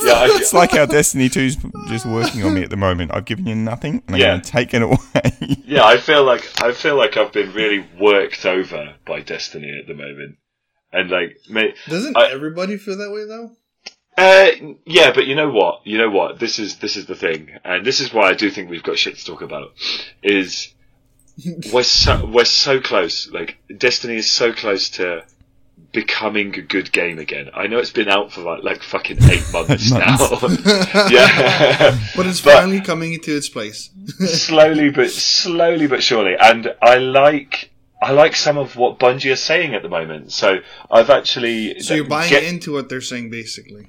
Yeah, 0.02 0.12
I, 0.14 0.28
It's 0.32 0.54
like 0.54 0.70
how 0.72 0.86
Destiny 0.86 1.28
2's 1.28 1.56
just 1.88 2.06
working 2.06 2.42
on 2.44 2.54
me 2.54 2.62
at 2.62 2.70
the 2.70 2.76
moment. 2.76 3.10
I've 3.12 3.24
given 3.26 3.46
you 3.46 3.54
nothing, 3.54 4.02
and 4.06 4.16
I'm 4.16 4.20
Yeah. 4.20 4.28
going 4.28 4.40
to 4.40 4.50
take 4.50 4.72
it 4.74 4.82
away. 4.82 4.96
yeah, 5.66 5.84
I 5.84 5.98
feel 5.98 6.24
like 6.24 6.42
I 6.62 6.72
feel 6.72 6.96
like 6.96 7.16
I've 7.16 7.32
been 7.32 7.52
really 7.52 7.86
worked 8.00 8.46
over 8.46 8.94
by 9.06 9.20
Destiny 9.20 9.78
at 9.78 9.86
the 9.86 9.94
moment, 9.94 10.36
and 10.92 11.10
like, 11.10 11.36
ma- 11.50 11.62
Doesn't 11.88 12.16
I- 12.16 12.30
everybody 12.32 12.78
feel 12.78 12.96
that 12.98 13.10
way 13.10 13.24
though? 13.26 13.50
Uh, 14.16 14.74
yeah, 14.86 15.12
but 15.12 15.26
you 15.26 15.34
know 15.34 15.50
what? 15.50 15.80
You 15.86 15.98
know 15.98 16.10
what? 16.10 16.38
This 16.38 16.58
is 16.58 16.78
this 16.78 16.96
is 16.96 17.06
the 17.06 17.14
thing, 17.16 17.50
and 17.64 17.84
this 17.84 18.00
is 18.00 18.12
why 18.12 18.28
I 18.30 18.34
do 18.34 18.50
think 18.50 18.70
we've 18.70 18.82
got 18.82 18.98
shit 18.98 19.16
to 19.18 19.24
talk 19.24 19.42
about. 19.42 19.72
Is 20.22 20.74
we're 21.72 21.82
so 21.82 22.24
we're 22.26 22.44
so 22.44 22.80
close. 22.80 23.30
Like 23.30 23.58
Destiny 23.76 24.16
is 24.16 24.30
so 24.30 24.52
close 24.52 24.90
to 24.90 25.24
becoming 25.92 26.54
a 26.56 26.62
good 26.62 26.92
game 26.92 27.18
again. 27.18 27.50
I 27.54 27.66
know 27.66 27.78
it's 27.78 27.90
been 27.90 28.08
out 28.08 28.32
for 28.32 28.42
like, 28.42 28.62
like 28.62 28.82
fucking 28.82 29.18
eight 29.24 29.44
months 29.52 29.90
now. 29.90 30.16
yeah, 31.10 31.98
But 32.14 32.26
it's 32.26 32.40
But- 32.40 32.54
finally 32.54 32.80
coming 32.80 33.12
into 33.14 33.36
its 33.36 33.48
place. 33.48 33.90
slowly 34.26 34.90
but 34.90 35.10
slowly 35.10 35.86
but 35.86 36.02
surely. 36.02 36.36
And 36.38 36.74
I 36.82 36.98
like 36.98 37.70
I 38.02 38.12
like 38.12 38.34
some 38.36 38.56
of 38.56 38.76
what 38.76 38.98
Bungie 38.98 39.32
are 39.32 39.36
saying 39.36 39.74
at 39.74 39.82
the 39.82 39.88
moment. 39.88 40.32
So 40.32 40.58
I've 40.90 41.10
actually 41.10 41.80
so 41.80 41.94
you're 41.94 42.04
buying 42.04 42.30
get- 42.30 42.44
into 42.44 42.72
what 42.72 42.88
they're 42.88 43.00
saying, 43.00 43.30
basically. 43.30 43.88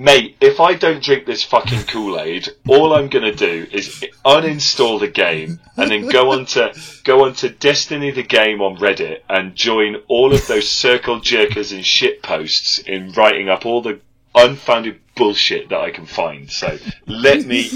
Mate, 0.00 0.36
if 0.40 0.60
I 0.60 0.74
don't 0.74 1.02
drink 1.02 1.26
this 1.26 1.42
fucking 1.42 1.82
Kool 1.82 2.20
Aid, 2.20 2.50
all 2.68 2.94
I'm 2.94 3.08
gonna 3.08 3.34
do 3.34 3.66
is 3.72 4.04
uninstall 4.24 5.00
the 5.00 5.08
game 5.08 5.58
and 5.76 5.90
then 5.90 6.06
go 6.06 6.30
on 6.30 6.46
to 6.46 6.72
go 7.02 7.24
on 7.24 7.34
to 7.34 7.48
Destiny 7.48 8.12
the 8.12 8.22
game 8.22 8.62
on 8.62 8.76
Reddit 8.76 9.22
and 9.28 9.56
join 9.56 9.96
all 10.06 10.32
of 10.32 10.46
those 10.46 10.68
circle 10.68 11.18
jerkers 11.18 11.74
and 11.74 11.84
shit 11.84 12.22
posts 12.22 12.78
in 12.78 13.10
writing 13.10 13.48
up 13.48 13.66
all 13.66 13.82
the 13.82 13.98
unfounded 14.36 15.00
bullshit 15.16 15.70
that 15.70 15.80
I 15.80 15.90
can 15.90 16.06
find. 16.06 16.48
So 16.48 16.78
let 17.08 17.44
me 17.44 17.68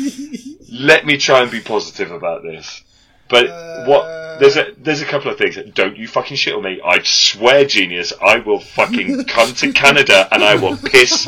let 0.70 1.04
me 1.04 1.16
try 1.16 1.42
and 1.42 1.50
be 1.50 1.60
positive 1.60 2.12
about 2.12 2.44
this. 2.44 2.84
But 3.32 3.46
what 3.88 4.38
there's 4.38 4.56
a 4.56 4.72
there's 4.78 5.00
a 5.00 5.06
couple 5.06 5.30
of 5.30 5.38
things. 5.38 5.56
Don't 5.74 5.96
you 5.96 6.06
fucking 6.06 6.36
shit 6.36 6.54
on 6.54 6.62
me. 6.62 6.80
I 6.84 7.00
swear, 7.02 7.64
genius, 7.64 8.12
I 8.24 8.38
will 8.38 8.60
fucking 8.60 9.24
come 9.24 9.52
to 9.54 9.72
Canada 9.82 10.28
and 10.30 10.44
I 10.44 10.54
will 10.56 10.76
piss 10.76 11.26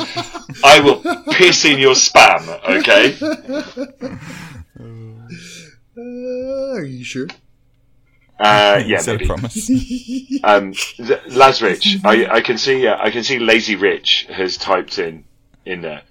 I 0.63 0.81
will 0.81 1.01
piss 1.33 1.65
in 1.65 1.79
your 1.79 1.95
spam, 1.95 2.43
okay? 2.77 3.17
Uh, 5.97 6.75
are 6.77 6.85
you 6.85 7.05
sure? 7.05 7.29
Uh, 8.39 8.83
yeah, 8.85 8.99
Is 8.99 9.07
maybe. 9.07 9.27
promise? 9.27 9.71
Um, 10.45 10.73
th- 10.75 11.21
Laz 11.29 11.63
Rich, 11.63 11.99
I, 12.05 12.27
I 12.27 12.41
can 12.43 12.59
see, 12.59 12.87
uh, 12.87 12.97
I 13.01 13.11
can 13.11 13.23
see 13.23 13.39
Lazy 13.39 13.77
Rich 13.77 14.27
has 14.29 14.59
typed 14.59 14.99
in 14.99 15.25
in 15.65 15.81
there, 15.81 16.03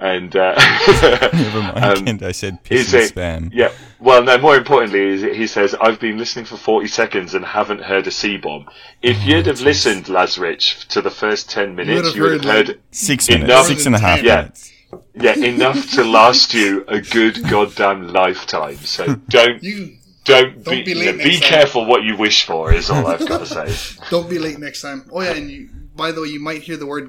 and 0.00 0.34
uh, 0.36 0.54
Never 1.32 1.60
mind. 1.62 1.84
um, 1.84 2.04
Kent, 2.04 2.22
I 2.22 2.32
said 2.32 2.58
he's 2.64 2.92
piss 2.92 3.14
and 3.14 3.18
a- 3.18 3.48
spam. 3.48 3.50
Yeah. 3.52 3.72
Well, 4.00 4.22
no. 4.22 4.38
More 4.38 4.56
importantly, 4.56 5.00
is 5.00 5.22
he 5.22 5.46
says 5.46 5.74
I've 5.80 5.98
been 6.00 6.18
listening 6.18 6.44
for 6.44 6.56
forty 6.56 6.86
seconds 6.88 7.34
and 7.34 7.44
haven't 7.44 7.82
heard 7.82 8.06
a 8.06 8.10
C 8.10 8.36
bomb. 8.36 8.66
If 9.02 9.22
you'd 9.24 9.46
have 9.46 9.60
listened, 9.60 10.08
Laz 10.08 10.38
Rich, 10.38 10.88
to 10.88 11.00
the 11.02 11.10
first 11.10 11.50
ten 11.50 11.74
minutes, 11.74 12.06
have 12.08 12.16
you 12.16 12.22
would 12.22 12.32
have 12.32 12.44
heard, 12.44 12.54
heard, 12.54 12.68
like- 12.68 12.80
Six 12.92 13.28
Enough- 13.28 13.40
minutes. 13.48 13.68
Six 13.68 13.86
and 13.86 13.94
a 13.96 13.98
half 13.98 14.22
Yeah. 14.22 14.36
minutes. 14.36 14.72
yeah, 15.14 15.34
enough 15.36 15.90
to 15.92 16.04
last 16.04 16.54
you 16.54 16.84
a 16.88 17.00
good 17.00 17.42
goddamn 17.50 18.08
lifetime. 18.12 18.76
So 18.76 19.16
don't 19.28 19.62
You 19.62 19.96
don't, 20.24 20.62
Don't 20.62 20.74
be 20.74 20.82
be 20.82 20.94
late 20.94 21.04
yeah, 21.06 21.12
next 21.12 21.24
be 21.24 21.40
time. 21.40 21.48
careful 21.48 21.86
what 21.86 22.02
you 22.04 22.16
wish 22.16 22.44
for. 22.46 22.72
Is 22.72 22.88
all 22.90 23.06
I've 23.06 23.26
got 23.26 23.38
to 23.38 23.46
say. 23.46 23.98
don't 24.10 24.28
be 24.30 24.38
late 24.38 24.58
next 24.58 24.82
time. 24.82 25.04
Oh 25.12 25.22
yeah, 25.22 25.32
and 25.32 25.50
you, 25.50 25.68
by 25.96 26.12
the 26.12 26.20
way, 26.22 26.28
you 26.28 26.38
might 26.40 26.62
hear 26.62 26.76
the 26.76 26.86
word 26.86 27.08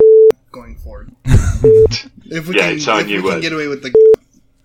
going 0.52 0.76
forward. 0.76 1.12
If 2.32 2.48
we 2.48 2.56
Yeah, 2.58 2.68
can, 2.68 2.76
it's 2.76 2.88
our 2.88 3.02
if 3.02 3.08
new 3.08 3.16
we 3.18 3.22
can 3.24 3.32
word. 3.36 3.42
get 3.42 3.54
away 3.54 3.68
with 3.68 3.82
the. 3.82 3.92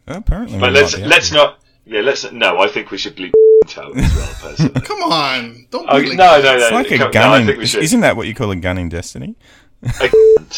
Apparently. 0.07 0.59
But 0.59 0.73
let's 0.75 0.93
might 0.93 1.03
be 1.05 1.09
let's 1.09 1.33
able 1.33 1.45
not. 1.45 1.59
Yeah, 1.87 2.01
let's 2.03 2.31
no. 2.31 2.59
I 2.59 2.69
think 2.69 2.91
we 2.91 2.99
should 2.99 3.17
bleep 3.17 3.33
out 3.79 3.97
as 3.97 4.15
well. 4.15 4.35
Personally. 4.51 4.81
Come 4.83 5.03
on, 5.03 5.67
don't 5.71 5.87
Oh, 5.89 5.99
be 6.01 6.15
no, 6.15 6.41
no, 6.41 6.43
no. 6.43 6.57
It's 6.57 6.73
like 6.73 6.91
a 6.91 6.99
come- 6.99 7.11
gun. 7.11 7.23
no, 7.31 7.35
I 7.35 7.41
in- 7.41 7.47
think 7.47 7.59
we 7.59 7.67
should. 7.67 7.83
isn't 7.83 8.01
that 8.01 8.17
what 8.17 8.27
you 8.27 8.35
call 8.35 8.51
a 8.51 8.57
gunning 8.57 8.89
Destiny? 8.91 9.35
that's 9.83 10.03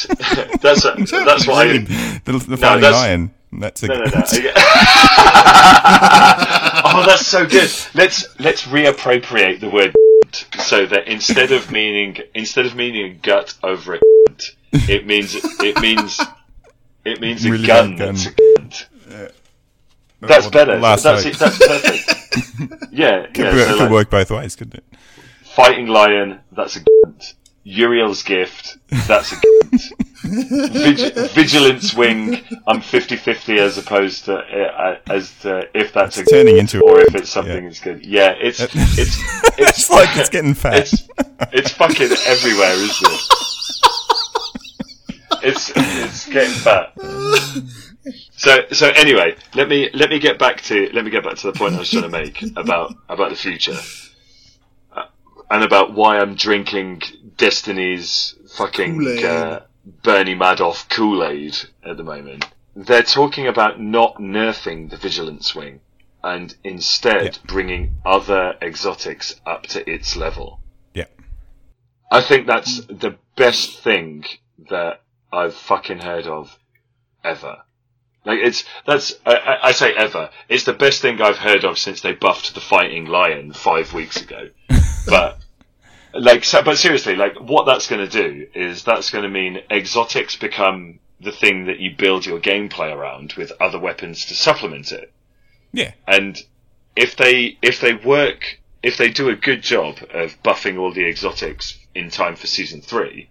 a, 0.09 0.95
that's 0.97 1.47
what 1.47 1.67
I. 1.67 1.79
the, 1.79 2.21
the 2.49 2.57
fighting 2.57 2.81
that's- 2.81 2.93
lion. 2.93 3.31
That's 3.53 3.83
a 3.85 3.87
No, 3.87 3.95
no, 3.95 4.05
no. 4.05 4.11
oh, 6.95 7.05
that's 7.07 7.27
so 7.27 7.47
good. 7.47 7.71
Let's 7.95 8.39
let's 8.41 8.63
reappropriate 8.65 9.61
the 9.61 9.71
word 9.71 9.95
so 10.65 10.87
that 10.87 11.07
instead 11.09 11.53
of 11.53 11.71
meaning 11.71 12.19
instead 12.35 12.67
of 12.67 12.75
meaning 12.75 13.19
gut 13.23 13.55
over 13.63 13.95
a 13.95 14.01
it 14.73 15.07
means 15.07 15.35
it 15.35 15.81
means 15.81 16.21
it 17.05 17.21
means 17.21 17.45
a 17.45 17.51
Really 17.53 17.67
gun 17.67 17.97
gun. 17.97 18.15
that's 18.15 18.27
a 18.27 18.33
cunt. 18.33 18.87
That's 20.21 20.45
Well, 20.45 20.51
better. 20.51 20.79
last 20.79 21.03
That's 21.05 21.25
it. 21.25 21.39
That's 21.39 21.59
perfect. 21.59 22.89
yeah, 22.93 23.27
Could, 23.27 23.37
yeah. 23.45 23.53
work, 23.55 23.67
so 23.69 23.73
could 23.75 23.79
like, 23.83 23.91
work 23.91 24.11
both 24.11 24.31
ways, 24.31 24.57
couldn't 24.57 24.75
it? 24.77 24.85
Fighting 25.55 25.87
lion. 25.87 26.41
That's 26.53 26.77
a 26.77 26.81
cunt. 26.81 27.35
Uriel's 27.65 28.23
gift. 28.23 28.79
That's 29.07 29.33
a 29.33 29.37
cunt. 29.37 29.93
Vig- 30.27 31.31
vigilance 31.31 31.95
wing. 31.95 32.43
I'm 32.67 32.81
50-50 32.81 33.59
as 33.59 33.79
opposed 33.79 34.25
to 34.27 34.37
uh, 34.39 34.99
as 35.09 35.33
to 35.41 35.69
if 35.75 35.93
that's 35.93 36.19
a 36.19 36.23
It's 36.23 36.31
turning 36.33 36.57
into 36.59 36.81
or 36.83 37.01
if 37.01 37.15
it's 37.15 37.31
something 37.31 37.55
yeah. 37.65 37.69
that's 37.69 37.81
good. 37.81 38.05
Yeah, 38.07 38.35
it's 38.39 38.61
it's 38.61 38.75
It's 38.99 39.19
it's 39.59 39.91
like 39.91 40.17
it's 40.17 40.29
getting 40.31 40.55
fat. 40.55 40.75
it's 40.79 41.09
it's 41.53 41.73
fucking 41.73 42.11
everywhere, 42.27 42.73
isn't 42.73 43.13
it? 43.13 43.21
It's 45.43 45.73
it's 45.77 46.27
getting 46.29 46.53
fat. 46.55 46.93
So 48.37 48.67
so 48.73 48.89
anyway, 48.91 49.37
let 49.55 49.69
me 49.69 49.91
let 49.95 50.11
me 50.11 50.19
get 50.19 50.39
back 50.39 50.61
to 50.63 50.91
let 50.93 51.05
me 51.05 51.11
get 51.11 51.25
back 51.25 51.37
to 51.37 51.51
the 51.51 51.59
point 51.59 51.75
I 51.75 51.79
was 51.79 51.91
trying 51.91 52.03
to 52.05 52.09
make 52.09 52.43
about 52.57 52.95
about 53.09 53.31
the 53.31 53.37
future, 53.37 53.77
uh, 54.93 55.05
and 55.51 55.63
about 55.65 55.95
why 55.95 56.19
I'm 56.21 56.35
drinking 56.35 57.03
Destiny's 57.37 58.35
fucking 58.57 58.99
Kool-Aid. 58.99 59.25
uh, 59.25 59.61
Bernie 59.87 60.35
Madoff 60.35 60.89
Kool 60.89 61.25
Aid 61.25 61.57
at 61.85 61.97
the 61.97 62.03
moment. 62.03 62.47
They're 62.75 63.03
talking 63.03 63.47
about 63.47 63.81
not 63.81 64.17
nerfing 64.17 64.91
the 64.91 64.97
vigilance 64.97 65.55
wing 65.55 65.81
and 66.23 66.55
instead 66.65 67.23
Yeah. 67.25 67.31
bringing 67.47 67.95
other 68.05 68.57
exotics 68.61 69.41
up 69.47 69.63
to 69.69 69.89
its 69.89 70.17
level. 70.17 70.61
Yeah. 70.93 71.05
I 72.11 72.21
think 72.21 72.47
that's 72.47 72.81
the 72.87 73.17
best 73.37 73.79
thing 73.79 74.25
that 74.71 75.03
I've 75.33 75.55
fucking 75.55 76.01
heard 76.01 76.27
of 76.27 76.59
ever. 77.23 77.63
Like 78.25 78.41
it's 78.41 78.65
that's 78.87 79.15
I, 79.25 79.35
I, 79.37 79.69
I 79.69 79.73
say 79.73 79.95
ever. 79.95 80.31
It's 80.49 80.65
the 80.65 80.73
best 80.73 81.01
thing 81.01 81.23
I've 81.23 81.39
heard 81.39 81.65
of 81.65 81.79
since 81.79 82.01
they 82.01 82.13
buffed 82.13 82.55
the 82.55 82.61
fighting 82.61 83.07
lion 83.07 83.53
five 83.53 83.93
weeks 83.93 84.21
ago. 84.21 84.49
but 85.09 85.39
like, 86.21 86.45
so, 86.45 86.63
but 86.63 86.79
seriously, 86.79 87.17
like 87.17 87.41
what 87.41 87.67
that's 87.67 87.89
going 87.89 88.09
to 88.09 88.23
do 88.23 88.47
is 88.55 88.85
that's 88.85 89.11
going 89.11 89.25
to 89.25 89.31
mean 89.31 89.61
exotics 89.71 90.37
become 90.37 90.99
the 91.21 91.33
thing 91.33 91.67
that 91.67 91.81
you 91.81 91.95
build 91.97 92.27
your 92.27 92.39
gameplay 92.39 92.95
around 92.95 93.33
with 93.35 93.53
other 93.61 93.79
weapons 93.79 94.27
to 94.27 94.35
supplement 94.35 94.93
it. 94.93 95.13
Yeah. 95.73 95.93
And 96.07 96.43
if 96.95 97.17
they 97.17 97.59
if 97.63 97.81
they 97.81 97.95
work 97.95 98.61
if 98.83 98.97
they 98.97 99.11
do 99.11 99.29
a 99.29 99.37
good 99.37 99.63
job 99.63 99.97
of 100.13 100.41
buffing 100.43 100.79
all 100.79 100.93
the 100.93 101.07
exotics 101.07 101.79
in 101.95 102.11
time 102.11 102.37
for 102.37 102.47
season 102.47 102.81
three, 102.81 103.29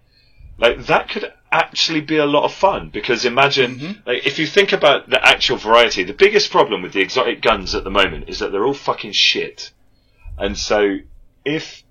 like 0.58 0.86
that 0.86 1.08
could 1.08 1.32
actually 1.52 2.00
be 2.00 2.16
a 2.16 2.26
lot 2.26 2.44
of 2.44 2.52
fun 2.52 2.90
because 2.90 3.24
imagine 3.24 3.76
mm-hmm. 3.76 4.08
like 4.08 4.26
if 4.26 4.38
you 4.38 4.46
think 4.46 4.72
about 4.72 5.08
the 5.08 5.24
actual 5.24 5.56
variety, 5.56 6.02
the 6.02 6.12
biggest 6.12 6.50
problem 6.50 6.82
with 6.82 6.92
the 6.92 7.00
exotic 7.00 7.40
guns 7.40 7.74
at 7.74 7.84
the 7.84 7.90
moment 7.90 8.28
is 8.28 8.40
that 8.40 8.52
they're 8.52 8.66
all 8.66 8.74
fucking 8.74 9.12
shit. 9.12 9.70
And 10.38 10.58
so 10.58 10.98
if 11.44 11.82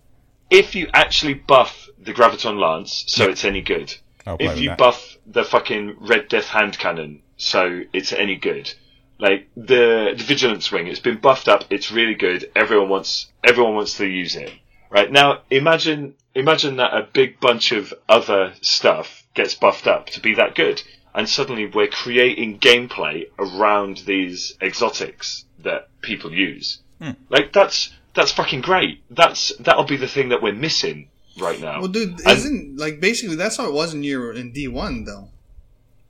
if 0.50 0.76
you 0.76 0.88
actually 0.94 1.34
buff 1.34 1.90
the 2.00 2.14
graviton 2.14 2.60
lance 2.60 3.04
so 3.08 3.26
it's 3.30 3.46
any 3.46 3.62
good, 3.62 3.94
I'll 4.26 4.38
play 4.38 4.48
if 4.48 4.54
with 4.54 4.62
you 4.64 4.70
that. 4.70 4.78
buff 4.78 5.18
the 5.26 5.44
fucking 5.44 5.98
red 6.00 6.28
death 6.28 6.48
hand 6.48 6.78
cannon 6.78 7.22
so 7.38 7.82
it's 7.94 8.14
any 8.14 8.36
good, 8.36 8.74
like 9.18 9.48
the, 9.56 10.14
the 10.18 10.24
vigilance 10.24 10.72
wing, 10.72 10.88
it's 10.88 11.00
been 11.00 11.18
buffed 11.18 11.48
up. 11.48 11.66
It's 11.70 11.92
really 11.92 12.16
good. 12.16 12.52
Everyone 12.56 12.90
wants 12.90 13.28
everyone 13.44 13.76
wants 13.76 13.98
to 13.98 14.08
use 14.08 14.36
it. 14.36 14.52
Right 14.90 15.12
now, 15.12 15.42
imagine 15.50 16.16
imagine 16.34 16.78
that 16.78 16.94
a 16.94 17.08
big 17.12 17.40
bunch 17.40 17.72
of 17.72 17.94
other 18.08 18.54
stuff 18.62 19.24
gets 19.34 19.56
buffed 19.56 19.88
up 19.88 20.08
to 20.08 20.22
be 20.22 20.36
that 20.36 20.56
good, 20.56 20.82
and 21.14 21.28
suddenly 21.28 21.66
we're 21.66 21.88
creating 21.88 22.60
gameplay 22.60 23.26
around 23.40 23.98
these 24.06 24.58
exotics 24.62 25.46
that 25.60 25.90
people 26.02 26.34
use. 26.34 26.80
Hmm. 27.02 27.12
Like 27.30 27.52
that's 27.54 27.94
that's 28.16 28.32
fucking 28.32 28.62
great. 28.62 29.04
That's 29.10 29.54
that'll 29.60 29.84
be 29.86 29.98
the 29.98 30.08
thing 30.08 30.30
that 30.30 30.42
we're 30.42 30.54
missing 30.54 31.10
right 31.40 31.60
now. 31.60 31.80
Well, 31.80 31.90
dude, 31.90 32.20
And- 32.22 32.28
isn't 32.38 32.78
like 32.78 33.00
basically 33.00 33.36
that's 33.36 33.58
how 33.58 33.68
it 33.68 33.74
was 33.74 33.94
in 33.94 34.04
year 34.04 34.32
in 34.34 34.52
D 34.52 34.68
one 34.68 35.04
though, 35.06 35.30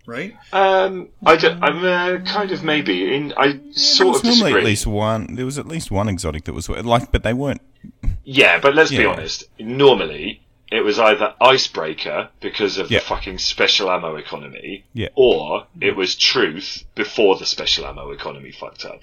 right? 0.05 0.35
Um, 0.53 1.09
I 1.25 1.35
don't, 1.35 1.63
I'm 1.63 1.83
uh, 1.83 2.23
kind 2.25 2.51
of 2.51 2.63
maybe 2.63 3.13
in. 3.15 3.33
I 3.37 3.53
There 3.53 3.73
sort 3.73 4.07
was 4.09 4.17
of 4.19 4.23
normally 4.25 4.39
disagree. 4.41 4.61
at 4.61 4.65
least 4.65 4.87
one. 4.87 5.35
There 5.35 5.45
was 5.45 5.57
at 5.57 5.67
least 5.67 5.91
one 5.91 6.07
exotic 6.07 6.45
that 6.45 6.53
was 6.53 6.69
like, 6.69 7.11
but 7.11 7.23
they 7.23 7.33
weren't. 7.33 7.61
Yeah, 8.23 8.59
but 8.59 8.73
let's 8.75 8.89
be 8.91 9.05
honest. 9.05 9.43
Normally, 9.59 10.41
it 10.71 10.81
was 10.81 10.97
either 10.97 11.35
icebreaker 11.39 12.29
because 12.41 12.77
of 12.79 12.89
Yeah. 12.89 12.99
the 12.99 13.05
fucking 13.05 13.37
special 13.37 13.89
ammo 13.91 14.15
economy, 14.15 14.83
Yeah. 14.93 15.09
or 15.15 15.67
it 15.79 15.95
was 15.95 16.15
truth 16.15 16.83
before 16.95 17.37
the 17.37 17.45
special 17.45 17.85
ammo 17.85 18.09
economy 18.11 18.51
fucked 18.51 18.83
up. 18.85 19.01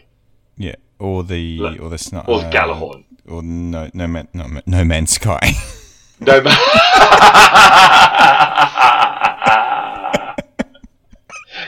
Yeah, 0.57 0.75
or 0.99 1.25
the 1.25 1.59
Like- 1.59 1.81
or 1.81 1.89
the 1.89 1.97
sni- 1.97 2.29
Or 2.29 2.41
uh, 2.41 2.51
Gjallarhorn. 2.51 3.05
or 3.29 3.43
no 3.43 3.91
no 3.95 4.07
man 4.07 4.29
no, 4.35 4.47
Man- 4.49 4.63
no 4.67 4.85
man's 4.85 5.13
sky. 5.13 5.41
No 6.21 6.41
man. 6.41 6.57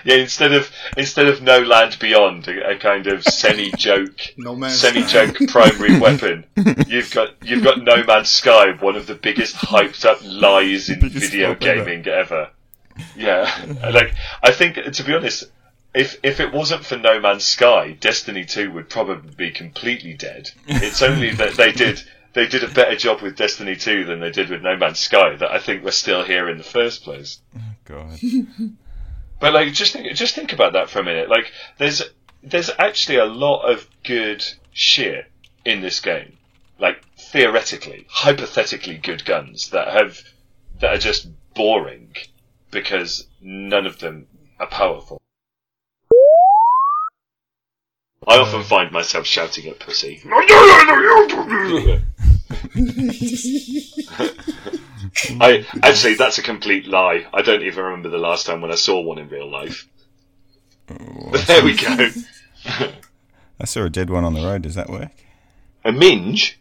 yeah, 0.04 0.16
instead 0.16 0.52
of 0.52 0.70
instead 0.96 1.26
of 1.26 1.42
no 1.42 1.60
land 1.60 1.96
beyond, 1.98 2.46
a, 2.48 2.70
a 2.70 2.78
kind 2.78 3.06
of 3.06 3.24
semi 3.24 3.70
joke, 3.72 4.16
No 4.36 4.54
man's 4.54 4.80
semi 4.80 5.02
joke 5.04 5.36
primary 5.48 5.98
weapon. 5.98 6.44
You've 6.86 7.10
got 7.12 7.30
you've 7.42 7.64
got 7.64 7.82
No 7.82 8.02
Man's 8.04 8.30
Sky, 8.30 8.72
one 8.80 8.96
of 8.96 9.06
the 9.06 9.14
biggest 9.14 9.56
hyped 9.56 10.04
up 10.04 10.18
lies 10.24 10.88
in 10.88 11.00
video 11.00 11.54
flop 11.54 11.62
ever. 11.64 11.84
gaming 11.84 12.06
ever. 12.06 12.50
Yeah, 13.16 13.50
like 13.92 14.14
I 14.42 14.52
think 14.52 14.76
to 14.76 15.02
be 15.02 15.14
honest, 15.14 15.44
if 15.94 16.18
if 16.22 16.40
it 16.40 16.52
wasn't 16.52 16.84
for 16.84 16.96
No 16.96 17.20
Man's 17.20 17.44
Sky, 17.44 17.92
Destiny 17.92 18.44
Two 18.44 18.70
would 18.72 18.88
probably 18.88 19.34
be 19.34 19.50
completely 19.50 20.14
dead. 20.14 20.50
It's 20.66 21.02
only 21.02 21.30
that 21.32 21.54
they 21.54 21.72
did 21.72 22.02
they 22.32 22.46
did 22.46 22.64
a 22.64 22.68
better 22.68 22.96
job 22.96 23.20
with 23.22 23.36
Destiny 23.36 23.76
Two 23.76 24.04
than 24.04 24.20
they 24.20 24.30
did 24.30 24.50
with 24.50 24.62
No 24.62 24.76
Man's 24.76 24.98
Sky 24.98 25.36
that 25.36 25.50
I 25.50 25.58
think 25.58 25.84
we're 25.84 25.92
still 25.92 26.24
here 26.24 26.48
in 26.48 26.58
the 26.58 26.64
first 26.64 27.04
place. 27.04 27.40
Oh, 27.56 27.60
God. 27.84 28.18
But 29.40 29.52
like, 29.52 29.74
just 29.74 29.92
think, 29.92 30.14
just 30.16 30.34
think 30.34 30.52
about 30.52 30.72
that 30.72 30.88
for 30.88 31.00
a 31.00 31.04
minute. 31.04 31.28
Like, 31.28 31.52
there's 31.76 32.02
there's 32.42 32.70
actually 32.78 33.18
a 33.18 33.26
lot 33.26 33.70
of 33.70 33.86
good 34.02 34.42
shit 34.72 35.30
in 35.66 35.82
this 35.82 36.00
game. 36.00 36.38
Like, 36.78 37.04
theoretically, 37.18 38.06
hypothetically 38.08 38.96
good 38.96 39.24
guns 39.24 39.70
that 39.70 39.88
have 39.88 40.22
that 40.80 40.94
are 40.94 40.98
just 40.98 41.28
boring 41.52 42.14
because 42.70 43.26
none 43.40 43.86
of 43.86 43.98
them 43.98 44.28
are 44.58 44.66
powerful. 44.66 45.20
I 48.26 48.38
often 48.38 48.62
find 48.62 48.90
myself 48.90 49.26
shouting 49.26 49.66
at 49.66 49.80
pussy. 49.80 50.22
I 55.40 55.66
actually, 55.82 56.14
that's 56.14 56.38
a 56.38 56.42
complete 56.42 56.86
lie. 56.86 57.26
I 57.32 57.42
don't 57.42 57.62
even 57.62 57.84
remember 57.84 58.08
the 58.08 58.18
last 58.18 58.46
time 58.46 58.60
when 58.60 58.72
I 58.72 58.76
saw 58.76 59.00
one 59.00 59.18
in 59.18 59.28
real 59.28 59.50
life. 59.50 59.88
But 60.86 61.00
oh, 61.00 61.36
there 61.46 61.64
we 61.64 61.76
go. 61.76 62.10
I 63.60 63.64
saw 63.64 63.84
a 63.84 63.90
dead 63.90 64.10
one 64.10 64.24
on 64.24 64.34
the 64.34 64.42
road. 64.42 64.62
Does 64.62 64.74
that 64.74 64.90
work? 64.90 65.12
A 65.84 65.92
minge. 65.92 66.58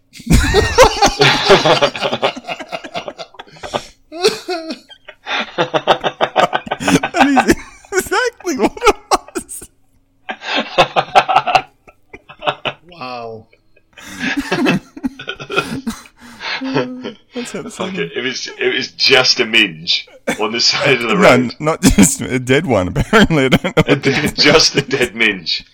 That 7.13 7.25
is 7.25 7.55
exactly 7.91 8.57
what 8.57 8.77
it 8.77 8.95
was. 9.09 9.69
Wow. 12.89 13.47
Like 17.53 17.71
song? 17.71 17.95
it, 17.95 18.23
was, 18.23 18.47
it 18.59 18.73
was 18.73 18.91
just 18.91 19.39
a 19.39 19.45
minge 19.45 20.07
on 20.39 20.51
the 20.51 20.61
side 20.61 21.01
of 21.01 21.07
the 21.09 21.15
No, 21.15 21.21
road. 21.21 21.55
not 21.59 21.81
just 21.81 22.21
a 22.21 22.39
dead 22.39 22.65
one. 22.65 22.87
Apparently, 22.95 23.45
I 23.45 23.49
don't 23.49 23.63
know. 23.77 23.83
It 23.87 24.07
is. 24.07 24.33
just 24.33 24.75
a 24.75 24.81
dead 24.81 25.15
minge. 25.15 25.65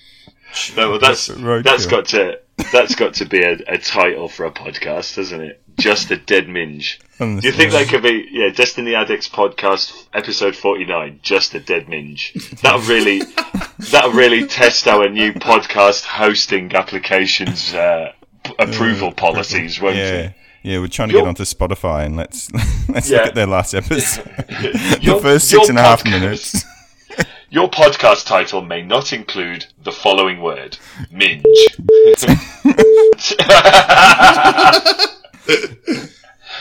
No, 0.75 0.89
well, 0.91 0.99
that's 0.99 1.27
that's 1.27 1.85
got 1.85 2.07
to 2.07 2.39
that's 2.73 2.95
got 2.95 3.13
to 3.15 3.25
be 3.25 3.41
a, 3.43 3.53
a 3.67 3.77
title 3.77 4.27
for 4.27 4.45
a 4.45 4.51
podcast, 4.51 5.15
doesn't 5.15 5.41
it? 5.41 5.61
Just 5.77 6.09
a 6.11 6.17
dead 6.17 6.49
minge. 6.49 6.99
Do 7.19 7.25
you 7.43 7.51
think 7.51 7.71
that 7.71 7.87
could 7.87 8.01
be 8.01 8.27
yeah, 8.31 8.49
Destiny 8.49 8.95
Addicts 8.95 9.29
podcast 9.29 10.07
episode 10.13 10.55
forty 10.55 10.85
nine, 10.85 11.19
just 11.21 11.53
a 11.53 11.59
dead 11.59 11.87
minge? 11.87 12.33
That'll 12.63 12.81
really 12.81 13.21
that'll 13.91 14.11
really 14.11 14.47
test 14.47 14.87
our 14.87 15.07
new 15.07 15.33
podcast 15.33 16.03
hosting 16.05 16.73
applications 16.75 17.71
uh, 17.73 18.13
p- 18.43 18.55
approval 18.57 19.11
policies, 19.11 19.79
won't 19.79 19.97
Yeah, 19.97 20.03
it? 20.13 20.33
Yeah. 20.63 20.79
We're 20.79 20.87
trying 20.87 21.09
to 21.09 21.13
Your- 21.13 21.23
get 21.23 21.27
onto 21.29 21.43
Spotify 21.43 22.05
and 22.05 22.15
let's 22.17 22.51
let's 22.89 23.09
Yeah. 23.09 23.17
look 23.19 23.27
at 23.27 23.35
their 23.35 23.47
last 23.47 23.73
episode. 23.73 24.23
the 24.47 24.99
Your- 25.01 25.19
first 25.21 25.49
six 25.49 25.69
and 25.69 25.77
a 25.77 25.81
half 25.81 26.03
podcast- 26.03 26.11
minutes. 26.11 26.65
Your 27.51 27.67
podcast 27.69 28.27
title 28.27 28.61
may 28.61 28.83
not 28.83 29.11
include 29.11 29.65
the 29.83 29.91
following 29.91 30.39
word: 30.39 30.77
minge. 31.11 31.43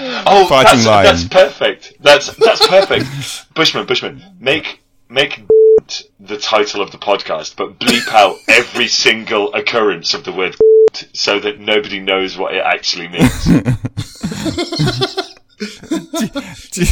oh, 0.01 0.47
Fighting 0.49 0.65
that's, 0.79 0.87
lion. 0.87 1.05
that's 1.05 1.25
perfect. 1.29 1.93
That's 2.01 2.35
that's 2.37 2.67
perfect. 2.67 3.07
Bushman, 3.55 3.87
Bushman, 3.87 4.23
make 4.41 4.81
make 5.09 5.43
the 6.21 6.37
title 6.39 6.83
of 6.83 6.91
the 6.91 6.99
podcast, 6.99 7.57
but 7.57 7.79
bleep 7.79 8.09
out 8.13 8.37
every 8.49 8.89
single 8.89 9.53
occurrence 9.55 10.15
of 10.15 10.25
the 10.25 10.33
word 10.33 10.57
so 11.13 11.39
that 11.41 11.61
nobody 11.61 12.01
knows 12.01 12.37
what 12.37 12.55
it 12.55 12.63
actually 12.65 13.09
means. 13.09 13.45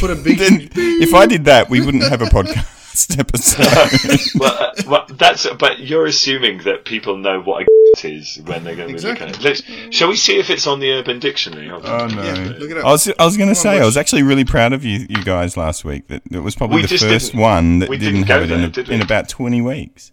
Put 0.00 0.11
a 0.11 0.16
big 0.16 0.38
Then, 0.38 0.68
if 0.74 1.14
I 1.14 1.26
did 1.26 1.44
that, 1.44 1.70
we 1.70 1.80
wouldn't 1.80 2.02
have 2.04 2.20
a 2.20 2.26
podcast 2.26 2.76
episode. 3.18 4.20
well, 4.40 4.52
uh, 4.52 4.72
well, 4.88 5.06
that's 5.11 5.46
but 5.59 5.78
you're 5.78 6.06
assuming 6.06 6.62
that 6.64 6.85
people 6.85 7.16
know 7.16 7.40
what 7.40 7.62
a 7.62 7.66
is 8.04 8.38
when 8.44 8.62
they're 8.62 8.76
going 8.76 8.88
to 8.88 8.94
be 8.94 9.00
looking 9.00 9.28
at 9.28 9.37
it. 9.37 9.42
Let's, 9.42 9.62
shall 9.94 10.09
we 10.09 10.16
see 10.16 10.38
if 10.38 10.50
it's 10.50 10.66
on 10.66 10.80
the 10.80 10.92
Urban 10.92 11.18
Dictionary? 11.18 11.68
Hold 11.68 11.87
on. 11.87 12.12
oh 12.12 12.14
no! 12.14 12.22
Yeah, 12.22 12.52
look 12.59 12.70
it 12.70 12.78
up. 12.78 12.85
I 12.85 12.90
was 12.90 13.11
I 13.18 13.24
was 13.24 13.37
going 13.37 13.48
to 13.48 13.61
Come 13.61 13.70
on, 13.70 13.76
say 13.76 13.80
I 13.80 13.87
was 13.87 13.96
actually 13.96 14.22
really 14.22 14.44
proud 14.44 14.72
of 14.72 14.85
you 14.85 15.06
you 15.09 15.24
guys 15.24 15.56
last 15.56 15.85
week. 15.85 16.06
That 16.09 16.22
it 16.30 16.40
was 16.40 16.54
probably 16.54 16.82
We 16.82 16.88
the 16.88 16.98
first 16.98 17.35
one 17.35 17.78
that 17.78 17.88
we 17.88 17.96
didn't, 17.96 18.22
didn't 18.22 18.28
go 18.28 18.35
have 18.35 18.42
it 18.44 18.46
there, 18.48 18.59
in, 18.59 18.64
a, 18.64 18.68
did 18.68 18.88
in 18.90 19.00
about 19.00 19.28
twenty 19.28 19.62
weeks. 19.62 20.12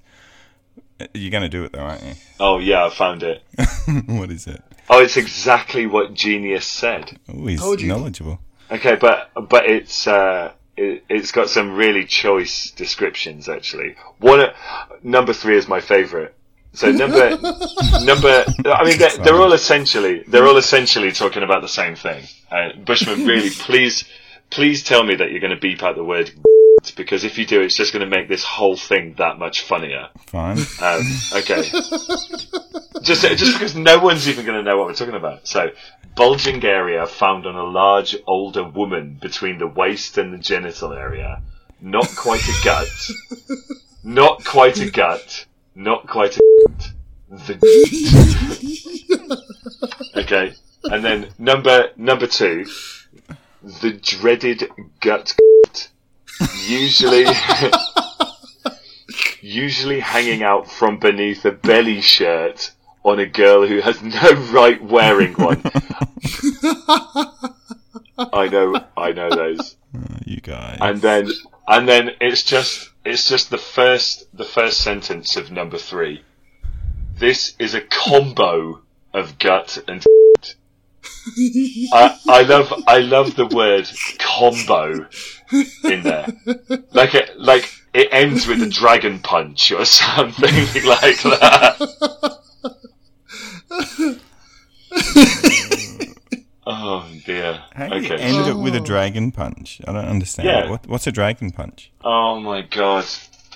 Uh, 1.00 1.08
You're 1.14 1.32
going 1.32 1.44
to 1.44 1.50
do 1.50 1.64
it 1.64 1.74
though, 1.74 1.80
aren't 1.80 2.04
you? 2.04 2.14
Oh 2.40 2.60
yeah, 2.60 2.86
I 2.86 2.90
found 2.90 3.24
it. 3.24 3.44
what 4.06 4.32
is 4.32 4.48
it? 4.48 4.62
Oh, 4.90 5.02
it's 5.02 5.18
exactly 5.18 5.86
what 5.86 6.14
Genius 6.14 6.66
said. 6.66 7.18
Oh, 7.30 7.48
he's 7.48 7.60
Told 7.60 7.82
you. 7.82 7.88
knowledgeable. 7.88 8.40
Okay, 8.72 8.96
but 8.96 9.32
but 9.50 9.66
it's 9.70 10.08
uh, 10.08 10.52
it, 10.76 11.04
it's 11.10 11.32
got 11.32 11.50
some 11.50 11.74
really 11.76 12.06
choice 12.06 12.72
descriptions 12.72 13.48
actually. 13.48 13.96
One 14.20 14.40
uh, 14.42 14.54
number 15.04 15.34
three 15.34 15.58
is 15.58 15.68
my 15.68 15.80
favourite. 15.80 16.34
So 16.74 16.92
number 16.92 17.30
number, 18.02 18.46
I 18.66 18.84
mean, 18.84 18.98
they're, 18.98 19.18
they're 19.18 19.36
all 19.40 19.54
essentially 19.54 20.24
they're 20.28 20.48
all 20.48 20.58
essentially 20.58 21.12
talking 21.12 21.44
about 21.44 21.62
the 21.62 21.68
same 21.68 21.96
thing. 21.96 22.24
Uh, 22.52 22.70
Bushman, 22.84 23.26
really, 23.26 23.52
please 23.52 24.06
please 24.50 24.84
tell 24.84 25.04
me 25.04 25.16
that 25.16 25.32
you're 25.32 25.40
going 25.40 25.54
to 25.54 25.60
beep 25.60 25.84
out 25.84 25.96
the 25.96 26.04
word 26.04 26.32
because 26.92 27.24
if 27.24 27.38
you 27.38 27.46
do, 27.46 27.62
it's 27.62 27.76
just 27.76 27.94
going 27.94 28.08
to 28.08 28.16
make 28.16 28.28
this 28.28 28.44
whole 28.44 28.76
thing 28.76 29.16
that 29.18 29.40
much 29.40 29.62
funnier. 29.62 30.10
Fine. 30.28 30.58
Um, 30.82 31.02
okay. 31.34 31.64
just 33.02 33.22
just 33.22 33.54
because 33.54 33.76
no 33.76 34.00
one's 34.00 34.28
even 34.28 34.46
going 34.46 34.64
to 34.64 34.70
know 34.70 34.78
what 34.78 34.88
we're 34.88 34.94
talking 34.94 35.16
about. 35.16 35.48
So, 35.48 35.72
bulging 36.16 36.64
area 36.64 37.06
found 37.08 37.46
on 37.46 37.56
a 37.56 37.64
large 37.64 38.16
older 38.28 38.64
woman 38.64 39.18
between 39.22 39.58
the 39.60 39.68
waist 39.68 40.18
and 40.18 40.34
the 40.34 40.38
genital 40.38 40.94
area. 40.94 41.42
Not 41.82 42.08
quite 42.16 42.48
a 42.48 42.64
gut. 42.64 42.88
Not 44.04 44.44
quite 44.46 44.80
a 44.80 44.90
gut. 44.90 45.46
Not 45.76 46.08
quite 46.08 46.38
a 46.38 46.42
gut. 46.68 46.92
The 47.30 47.58
Okay. 50.16 50.54
And 50.84 51.04
then 51.04 51.30
number 51.38 51.90
number 51.96 52.28
two, 52.28 52.66
the 53.82 53.94
dreaded 53.94 54.70
gut. 55.00 55.36
Usually, 56.66 57.26
usually 59.42 60.00
hanging 60.00 60.44
out 60.44 60.70
from 60.70 61.00
beneath 61.00 61.46
a 61.46 61.52
belly 61.52 62.02
shirt 62.02 62.72
on 63.04 63.20
a 63.20 63.26
girl 63.26 63.68
who 63.68 63.82
has 63.82 64.02
no 64.02 64.32
right 64.52 64.82
wearing 64.84 65.34
one. 65.34 65.62
I 68.18 68.48
know, 68.48 68.86
I 68.96 69.12
know 69.12 69.30
those. 69.30 69.76
Uh, 69.94 70.20
you 70.26 70.40
guys. 70.42 70.78
And 70.82 71.02
then, 71.02 71.30
and 71.68 71.88
then 71.88 72.12
it's 72.22 72.44
just, 72.44 72.90
it's 73.04 73.28
just 73.28 73.50
the 73.50 73.58
first, 73.58 74.26
the 74.36 74.46
first 74.46 74.80
sentence 74.80 75.36
of 75.36 75.52
number 75.52 75.78
three. 75.78 76.24
This 77.18 77.56
is 77.60 77.74
a 77.74 77.82
combo 77.82 78.82
of 79.14 79.38
gut 79.40 79.84
and. 79.88 80.04
I, 81.94 82.20
I 82.28 82.42
love, 82.44 82.74
I 82.88 83.00
love 83.00 83.36
the 83.36 83.48
word 83.48 83.90
combo 84.20 85.08
in 85.84 86.04
there. 86.04 86.28
Like 86.92 87.16
it, 87.16 87.40
like 87.40 87.72
it 87.94 88.10
ends 88.12 88.48
with 88.48 88.62
a 88.62 88.70
dragon 88.70 89.20
punch 89.20 89.72
or 89.72 89.86
something 89.86 90.54
like 90.86 91.22
that. 91.24 92.40
oh 96.66 97.10
dear. 97.26 97.62
How 97.74 97.88
do 97.88 98.00
you 98.00 98.06
Okay. 98.14 98.22
end 98.22 98.48
it 98.48 98.56
with 98.58 98.76
a 98.76 98.80
oh. 98.80 98.86
dragon 98.86 99.32
punch? 99.32 99.82
I 99.88 99.94
don't 99.94 100.06
understand. 100.06 100.48
Yeah. 100.48 100.70
What, 100.70 100.88
what's 100.88 101.08
a 101.08 101.12
dragon 101.12 101.52
punch? 101.52 101.92
Oh 102.04 102.40
my 102.40 102.62
god. 102.64 103.06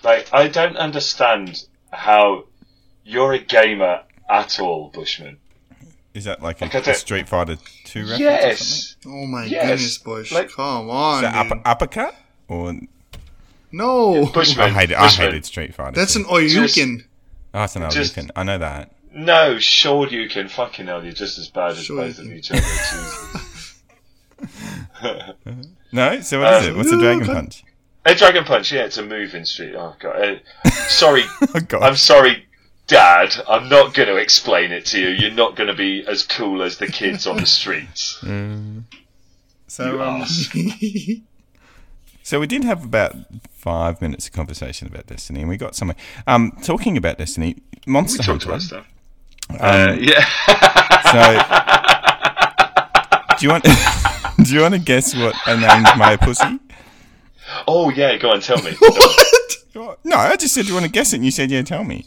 Like, 0.04 0.30
I 0.34 0.48
don't 0.48 0.78
understand 0.78 1.66
how 1.92 2.46
you're 3.04 3.34
a 3.34 3.40
gamer 3.40 4.04
at 4.30 4.60
all, 4.60 4.90
Bushman. 4.90 5.40
Is 6.18 6.24
that 6.24 6.42
like 6.42 6.60
a, 6.62 6.66
Like 6.66 6.74
I 6.76 6.80
a 6.80 6.82
don't- 6.82 6.96
Street 6.96 7.30
Fighter 7.30 7.58
2 7.86 8.00
reference 8.02 8.20
or? 8.20 8.24
Yes! 8.24 8.96
Oh 9.06 9.28
my 9.28 9.46
Yes, 9.46 9.68
goodness, 9.70 9.98
Bush! 10.00 10.32
like- 10.32 10.50
Come 10.52 10.90
on, 10.90 11.24
Is 11.24 11.32
that 11.32 11.44
dude. 11.44 11.52
upper, 11.52 11.62
uppercut? 11.70 12.16
Or 12.48 12.74
no, 13.72 14.26
Bushman. 14.26 14.66
I 14.66 14.70
hated, 14.72 14.96
I 14.96 15.04
Bushman. 15.06 15.28
hated 15.28 15.46
Street 15.46 15.76
Fighter. 15.76 15.92
that's 15.96 16.14
2. 16.14 16.20
an 16.22 16.26
Oyukin. 16.26 17.04
Oh, 17.54 17.64
it's 17.64 17.76
an 17.76 17.88
just- 17.92 18.16
Hadouken. 18.16 18.32
I 18.36 18.42
know 18.44 18.58
that. 18.58 18.94
No, 19.14 19.60
sure 19.60 20.08
you 20.08 20.28
can. 20.28 20.48
Fucking 20.48 20.88
hell, 20.88 21.04
you're 21.04 21.14
just 21.14 21.38
as 21.38 21.50
bad 21.50 21.72
as 21.74 21.84
Sure 21.84 21.98
both 21.98 22.18
of 22.18 22.26
can. 22.26 22.36
each 22.36 22.50
other. 22.52 22.62
No? 25.92 26.20
So 26.22 26.40
what 26.42 26.54
is 26.56 26.64
Um, 26.68 26.74
it? 26.74 26.78
What's 26.78 26.92
a 26.92 26.98
dragon 27.00 27.28
punch? 27.28 27.64
a 28.06 28.16
Dragon 28.16 28.44
Punch, 28.46 28.72
yeah, 28.72 28.86
it's 28.86 28.98
a 28.98 29.06
move 29.06 29.36
in 29.36 29.46
Street. 29.46 29.76
Oh, 29.76 29.94
God. 30.00 30.42
Uh, 30.66 30.70
sorry, 30.88 31.24
Oh, 31.54 31.60
God. 31.68 31.84
I'm 31.84 31.96
sorry, 31.98 32.47
Dad. 32.88 33.36
I'm 33.48 33.70
not 33.70 33.94
going 33.94 34.08
to 34.08 34.16
explain 34.16 34.72
it 34.72 34.86
to 34.88 35.00
you. 35.00 35.10
You're 35.10 35.30
not 35.32 35.56
going 35.56 35.68
to 35.68 35.76
be 35.76 36.04
as 36.08 36.24
cool 36.24 36.64
as 36.64 36.78
the 36.78 36.88
kids 36.88 37.28
on 37.28 37.38
the 37.38 37.46
streets. 37.46 38.18
Um, 38.24 38.86
so, 39.68 39.94
You 39.94 40.02
um, 40.02 40.26
so 42.24 42.40
we 42.40 42.48
did 42.48 42.64
have 42.64 42.84
about 42.84 43.16
five 43.52 44.02
minutes 44.02 44.28
of 44.28 44.34
conversation 44.34 44.88
about 44.88 45.06
Destiny, 45.08 45.42
and 45.42 45.50
we 45.50 45.58
got 45.58 45.76
somewhere. 45.76 45.98
Um, 46.26 46.58
talking 46.64 46.98
about 46.98 47.18
Destiny, 47.18 47.58
We 47.86 47.92
Monster 47.94 48.24
talked 48.24 48.46
Hunter. 48.46 48.66
stuff. 48.66 48.88
Um, 49.50 49.58
Uh, 49.60 49.96
yeah. 50.00 50.26
So, 51.12 51.22
do 53.40 53.46
you 53.46 53.52
want 53.52 53.64
do 54.44 54.54
you 54.54 54.62
want 54.62 54.74
to 54.74 54.80
guess 54.80 55.16
what 55.16 55.36
I 55.46 55.56
named 55.56 55.88
my 55.98 56.16
pussy? 56.18 56.60
oh, 57.68 57.90
yeah, 57.92 58.18
go 58.18 58.32
on, 58.32 58.42
tell 58.42 58.62
me. 58.62 58.72
what? 59.74 60.00
No, 60.04 60.18
I 60.18 60.36
just 60.36 60.54
said, 60.54 60.64
do 60.64 60.70
you 60.70 60.74
want 60.74 60.86
to 60.86 60.92
guess 60.92 61.14
it? 61.14 61.18
And 61.18 61.26
you 61.26 61.32
said, 61.32 61.50
yeah, 61.52 61.62
tell 61.62 61.84
me. 61.84 62.06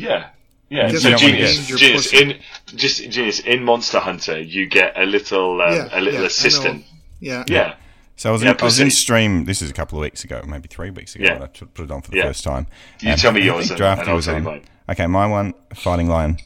Yeah. 0.00 0.28
Yeah, 0.68 0.88
Guess 0.90 1.02
so 1.02 1.08
you 1.08 1.16
don't 1.16 1.22
wanna 1.32 1.36
genius, 1.46 1.66
genius 1.80 2.12
in 2.12 2.38
just 2.76 3.10
genius 3.10 3.40
in 3.40 3.64
Monster 3.64 3.98
Hunter, 3.98 4.40
you 4.40 4.66
get 4.68 4.96
a 4.96 5.04
little 5.04 5.60
um, 5.60 5.72
Yeah, 5.74 5.88
a 5.90 6.00
little 6.00 6.20
yeah, 6.20 6.26
assistant. 6.26 6.84
yeah, 7.18 7.44
Yeah, 7.48 7.74
So 8.14 8.28
I 8.28 8.32
was, 8.32 8.42
Yeah, 8.44 8.50
in, 8.52 8.56
I 8.60 8.64
was 8.64 8.78
in 8.78 8.90
stream. 8.92 9.46
This 9.46 9.62
is 9.62 9.68
a 9.70 9.72
couple 9.72 9.98
of 9.98 10.02
weeks 10.02 10.22
ago, 10.22 10.42
maybe 10.46 10.68
three 10.68 10.90
weeks 10.90 11.16
ago. 11.16 11.24
Yeah. 11.24 11.32
when 11.34 11.42
I 11.42 11.46
t- 11.46 11.66
put 11.66 11.84
it 11.86 11.90
on 11.90 12.02
for 12.02 12.12
the 12.12 12.18
Yeah. 12.18 12.22
first 12.28 12.44
time. 12.44 12.68
You 13.00 13.10
And 13.12 13.20
tell 13.20 13.32
me 13.32 13.40
I 13.42 13.44
yours 13.46 13.58
think 13.62 13.70
and- 13.72 13.78
Drafty 13.78 14.08
I'll 14.10 14.14
was 14.16 14.26
tell 14.26 14.34
you 14.34 14.38
on. 14.40 14.44
mine. 14.44 14.62
Okay, 14.90 15.06
my 15.08 15.26
one, 15.26 15.54
Fighting 15.74 16.08
Lion. 16.08 16.38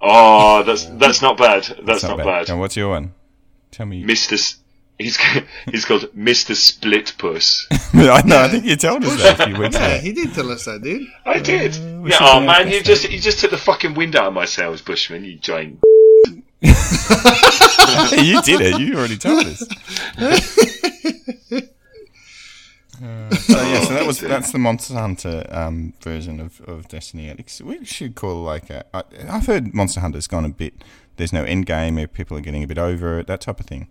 Oh, 0.00 0.62
that's 0.64 0.84
that's 0.86 1.22
not 1.22 1.36
bad. 1.36 1.62
That's 1.84 2.02
It's 2.02 2.02
not, 2.02 2.18
bad. 2.18 2.48
And 2.48 2.58
what's 2.58 2.76
your 2.76 2.88
one? 2.90 3.12
Tell 3.70 3.86
me. 3.86 4.02
Mister, 4.04 4.34
S- 4.34 4.56
he's 4.98 5.16
he's 5.70 5.84
called 5.84 6.08
Mister 6.14 6.54
Split 6.54 7.14
Puss. 7.18 7.66
I 7.92 8.22
know. 8.24 8.42
I 8.42 8.48
think 8.48 8.64
you 8.64 8.76
told 8.76 9.04
us 9.04 9.16
that 9.22 9.40
a 9.40 9.46
few 9.46 9.56
weeks 9.56 9.74
Yeah, 9.74 9.98
he 9.98 10.12
did 10.12 10.34
tell 10.34 10.50
us 10.50 10.64
that, 10.64 10.82
dude. 10.82 11.06
I 11.24 11.38
did. 11.38 11.76
Uh, 11.76 12.04
yeah. 12.06 12.18
Oh 12.20 12.40
man, 12.40 12.70
you 12.70 12.82
just 12.82 13.10
you 13.10 13.18
just 13.18 13.40
took 13.40 13.50
the 13.50 13.58
fucking 13.58 13.94
wind 13.94 14.16
out 14.16 14.26
of 14.28 14.34
my 14.34 14.44
sails, 14.44 14.82
Bushman. 14.82 15.24
You 15.24 15.36
giant. 15.38 15.80
you 16.62 18.42
did 18.42 18.60
it. 18.60 18.80
You 18.80 18.96
already 18.96 19.18
told 19.18 19.46
us. 19.46 19.62
Uh, 23.02 23.30
so 23.34 23.62
yeah, 23.62 23.80
so 23.80 23.92
that 23.92 24.06
was 24.06 24.20
that's 24.20 24.52
the 24.52 24.58
Monster 24.58 24.94
Hunter 24.94 25.46
um, 25.50 25.92
version 26.00 26.40
of, 26.40 26.62
of 26.62 26.88
Destiny. 26.88 27.28
Alex. 27.28 27.60
We 27.60 27.84
should 27.84 28.14
call 28.14 28.42
like 28.42 28.70
a, 28.70 28.84
I, 28.94 29.02
I've 29.28 29.46
heard 29.46 29.74
Monster 29.74 30.00
Hunter's 30.00 30.26
gone 30.26 30.46
a 30.46 30.48
bit. 30.48 30.82
There's 31.16 31.32
no 31.32 31.44
end 31.44 31.66
game. 31.66 31.98
if 31.98 32.12
People 32.14 32.38
are 32.38 32.40
getting 32.40 32.62
a 32.62 32.66
bit 32.66 32.78
over 32.78 33.18
it. 33.18 33.26
That 33.26 33.42
type 33.42 33.60
of 33.60 33.66
thing. 33.66 33.88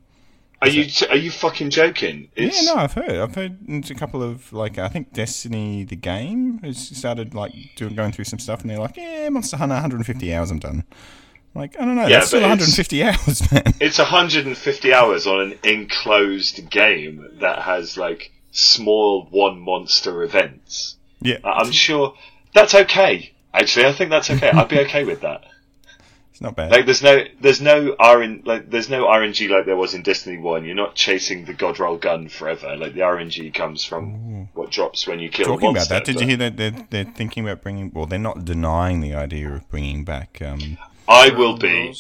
Are 0.62 0.70
you 0.70 0.90
are 1.10 1.18
you 1.18 1.32
fucking 1.32 1.70
joking? 1.70 2.30
It's, 2.36 2.66
Yeah, 2.66 2.74
no, 2.74 2.80
I've 2.80 2.94
heard. 2.94 3.12
I've 3.12 3.36
heard 3.36 3.58
a 3.90 3.96
couple 3.96 4.24
of 4.24 4.52
like 4.54 4.78
I 4.78 4.88
think 4.88 5.14
Destiny 5.14 5.84
the 5.84 5.96
game 5.96 6.60
has 6.60 6.78
started 6.78 7.34
like 7.34 7.54
doing 7.76 7.96
going 7.96 8.12
through 8.12 8.26
some 8.26 8.40
stuff, 8.40 8.62
and 8.62 8.70
they're 8.70 8.80
like, 8.80 8.98
yeah, 8.98 9.30
Monster 9.30 9.58
Hunter, 9.58 9.76
150 9.76 10.34
hours, 10.34 10.52
I'm 10.52 10.60
done. 10.60 10.84
Like 11.54 11.80
I 11.80 11.86
don't 11.86 11.96
know, 11.96 12.04
Yeah, 12.04 12.20
that's 12.20 12.28
still 12.28 12.42
but 12.42 12.50
150 12.50 13.04
hours, 13.04 13.52
man. 13.52 13.64
It's 13.80 13.98
150 13.98 14.94
hours 14.94 15.28
on 15.28 15.40
an 15.40 15.60
enclosed 15.64 16.70
game 16.70 17.28
that 17.40 17.60
has 17.60 17.98
like 17.98 18.32
small 18.52 19.28
one 19.32 19.60
monster 19.60 20.24
events. 20.24 20.98
Yeah, 21.22 21.38
I'm 21.44 21.72
sure 21.72 22.16
that's 22.54 22.76
okay. 22.76 23.34
Actually, 23.54 23.86
I 23.86 23.94
think 23.94 24.10
that's 24.10 24.30
okay. 24.30 24.50
I'd 24.50 24.68
be 24.68 24.80
okay 24.80 25.04
with 25.06 25.22
that. 25.22 25.46
it's 26.36 26.42
not 26.42 26.58
bad. 26.58 26.70
Like, 26.70 26.84
there's 26.84 27.02
no, 27.02 27.24
there's 27.40 27.62
no 27.62 27.96
RN, 27.98 28.42
like, 28.44 28.70
there's 28.70 28.90
no 28.90 29.06
RNG 29.06 29.50
like 29.50 29.66
there 29.66 29.78
was 29.78 29.94
in 29.94 30.02
Destiny 30.02 30.38
One. 30.38 30.66
You're 30.66 30.76
not 30.76 30.94
chasing 30.94 31.46
the 31.46 31.54
God 31.54 31.80
roll 31.80 31.96
gun 31.96 32.28
forever. 32.28 32.76
Like 32.76 32.94
the 32.94 33.00
RNG 33.00 33.54
comes 33.54 33.86
from 33.86 34.50
what 34.54 34.70
drops 34.70 35.08
when 35.08 35.20
you 35.20 35.30
kill. 35.30 35.46
a 35.46 35.48
Talking 35.48 35.72
about 35.72 35.88
that, 35.88 36.04
did 36.04 36.16
but 36.16 36.22
you 36.22 36.28
hear 36.28 36.38
that 36.38 36.58
they're, 36.58 36.88
they're 36.90 37.06
thinking 37.06 37.48
about 37.48 37.64
bringing? 37.64 37.90
Well, 37.94 38.06
they're 38.06 38.20
not 38.20 38.44
denying 38.44 39.00
the 39.00 39.14
idea 39.14 39.50
of 39.50 39.70
bringing 39.70 40.04
back. 40.04 40.42
Um, 40.42 40.78
I 41.08 41.30
will 41.30 41.56
be. 41.56 41.96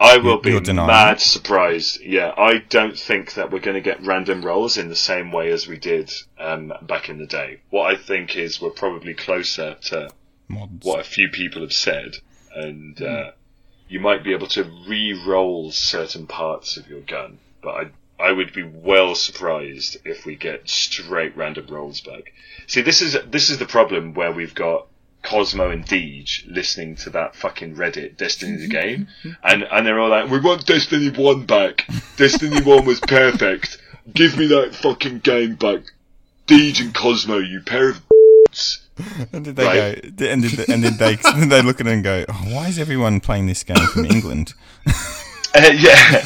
I 0.00 0.16
will 0.16 0.40
You're 0.44 0.60
be 0.60 0.66
denying 0.66 0.88
mad 0.88 1.20
surprised. 1.20 2.00
Yeah, 2.00 2.34
I 2.36 2.58
don't 2.68 2.98
think 2.98 3.34
that 3.34 3.52
we're 3.52 3.60
going 3.60 3.76
to 3.76 3.80
get 3.80 4.04
random 4.04 4.44
rolls 4.44 4.76
in 4.78 4.88
the 4.88 4.96
same 4.96 5.30
way 5.30 5.52
as 5.52 5.68
we 5.68 5.78
did 5.78 6.12
um, 6.40 6.72
back 6.82 7.08
in 7.08 7.18
the 7.18 7.26
day. 7.26 7.60
What 7.70 7.94
I 7.94 7.96
think 7.96 8.36
is 8.36 8.60
we're 8.60 8.70
probably 8.70 9.14
closer 9.14 9.76
to 9.82 10.10
mods. 10.48 10.84
what 10.84 10.98
a 10.98 11.04
few 11.04 11.28
people 11.30 11.62
have 11.62 11.72
said, 11.72 12.16
and 12.52 13.00
uh, 13.00 13.30
you 13.88 14.00
might 14.00 14.24
be 14.24 14.32
able 14.32 14.48
to 14.48 14.64
re-roll 14.86 15.70
certain 15.70 16.26
parts 16.26 16.76
of 16.76 16.88
your 16.88 17.00
gun. 17.00 17.38
But 17.62 17.70
I, 18.18 18.28
I 18.28 18.32
would 18.32 18.52
be 18.52 18.62
well 18.62 19.14
surprised 19.14 19.98
if 20.04 20.24
we 20.24 20.36
get 20.36 20.68
straight 20.68 21.36
random 21.36 21.66
rolls 21.68 22.00
back. 22.00 22.32
See, 22.66 22.82
this 22.82 23.02
is 23.02 23.16
this 23.30 23.50
is 23.50 23.58
the 23.58 23.66
problem 23.66 24.14
where 24.14 24.32
we've 24.32 24.54
got 24.54 24.86
Cosmo 25.22 25.70
and 25.70 25.84
Deej 25.84 26.44
listening 26.46 26.96
to 26.96 27.10
that 27.10 27.34
fucking 27.36 27.76
Reddit 27.76 28.16
Destiny 28.16 28.56
the 28.56 28.68
mm-hmm. 28.68 28.70
game, 28.70 29.08
mm-hmm. 29.22 29.30
and 29.42 29.64
and 29.64 29.86
they're 29.86 29.98
all 29.98 30.10
like, 30.10 30.30
"We 30.30 30.40
want 30.40 30.66
Destiny 30.66 31.10
One 31.10 31.46
back. 31.46 31.86
Destiny 32.16 32.62
One 32.62 32.84
was 32.84 33.00
perfect. 33.00 33.78
Give 34.12 34.36
me 34.38 34.46
that 34.48 34.74
fucking 34.74 35.20
game 35.20 35.56
back." 35.56 35.82
Deej 36.46 36.80
and 36.80 36.94
Cosmo, 36.94 37.38
you 37.38 37.60
pair 37.60 37.90
of 37.90 38.02
And 39.32 39.44
did 39.44 39.56
they 39.56 39.64
Right. 39.64 40.00
go? 40.16 40.26
And 40.26 40.42
did, 40.42 40.68
and 40.70 40.82
did 40.82 40.94
they? 40.94 41.16
Did 41.38 41.50
they 41.50 41.62
look 41.62 41.80
at 41.80 41.86
it 41.86 41.92
and 41.92 42.02
go, 42.04 42.24
oh, 42.28 42.32
"Why 42.48 42.68
is 42.68 42.78
everyone 42.78 43.20
playing 43.20 43.46
this 43.46 43.62
game 43.62 43.84
from 43.92 44.04
England?" 44.06 44.54
Uh, 45.58 45.70
yeah. 45.72 46.22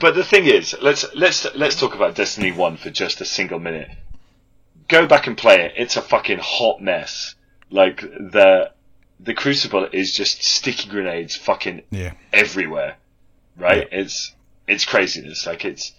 but 0.00 0.14
the 0.14 0.24
thing 0.24 0.46
is, 0.46 0.76
let's 0.80 1.04
let's 1.14 1.46
let's 1.56 1.74
talk 1.78 1.94
about 1.94 2.14
Destiny 2.14 2.52
One 2.52 2.76
for 2.76 2.90
just 2.90 3.20
a 3.20 3.24
single 3.24 3.58
minute. 3.58 3.88
Go 4.88 5.06
back 5.06 5.26
and 5.26 5.36
play 5.36 5.62
it. 5.62 5.72
It's 5.76 5.96
a 5.96 6.02
fucking 6.02 6.38
hot 6.40 6.80
mess. 6.80 7.34
Like 7.70 8.00
the 8.02 8.70
the 9.18 9.34
Crucible 9.34 9.88
is 9.92 10.14
just 10.14 10.42
sticky 10.44 10.88
grenades, 10.88 11.34
fucking 11.36 11.82
Yeah, 11.90 12.12
everywhere. 12.32 12.96
Right? 13.56 13.88
It's 13.90 14.32
it's 14.68 14.84
craziness. 14.84 15.46
Like 15.46 15.64
it's 15.64 15.92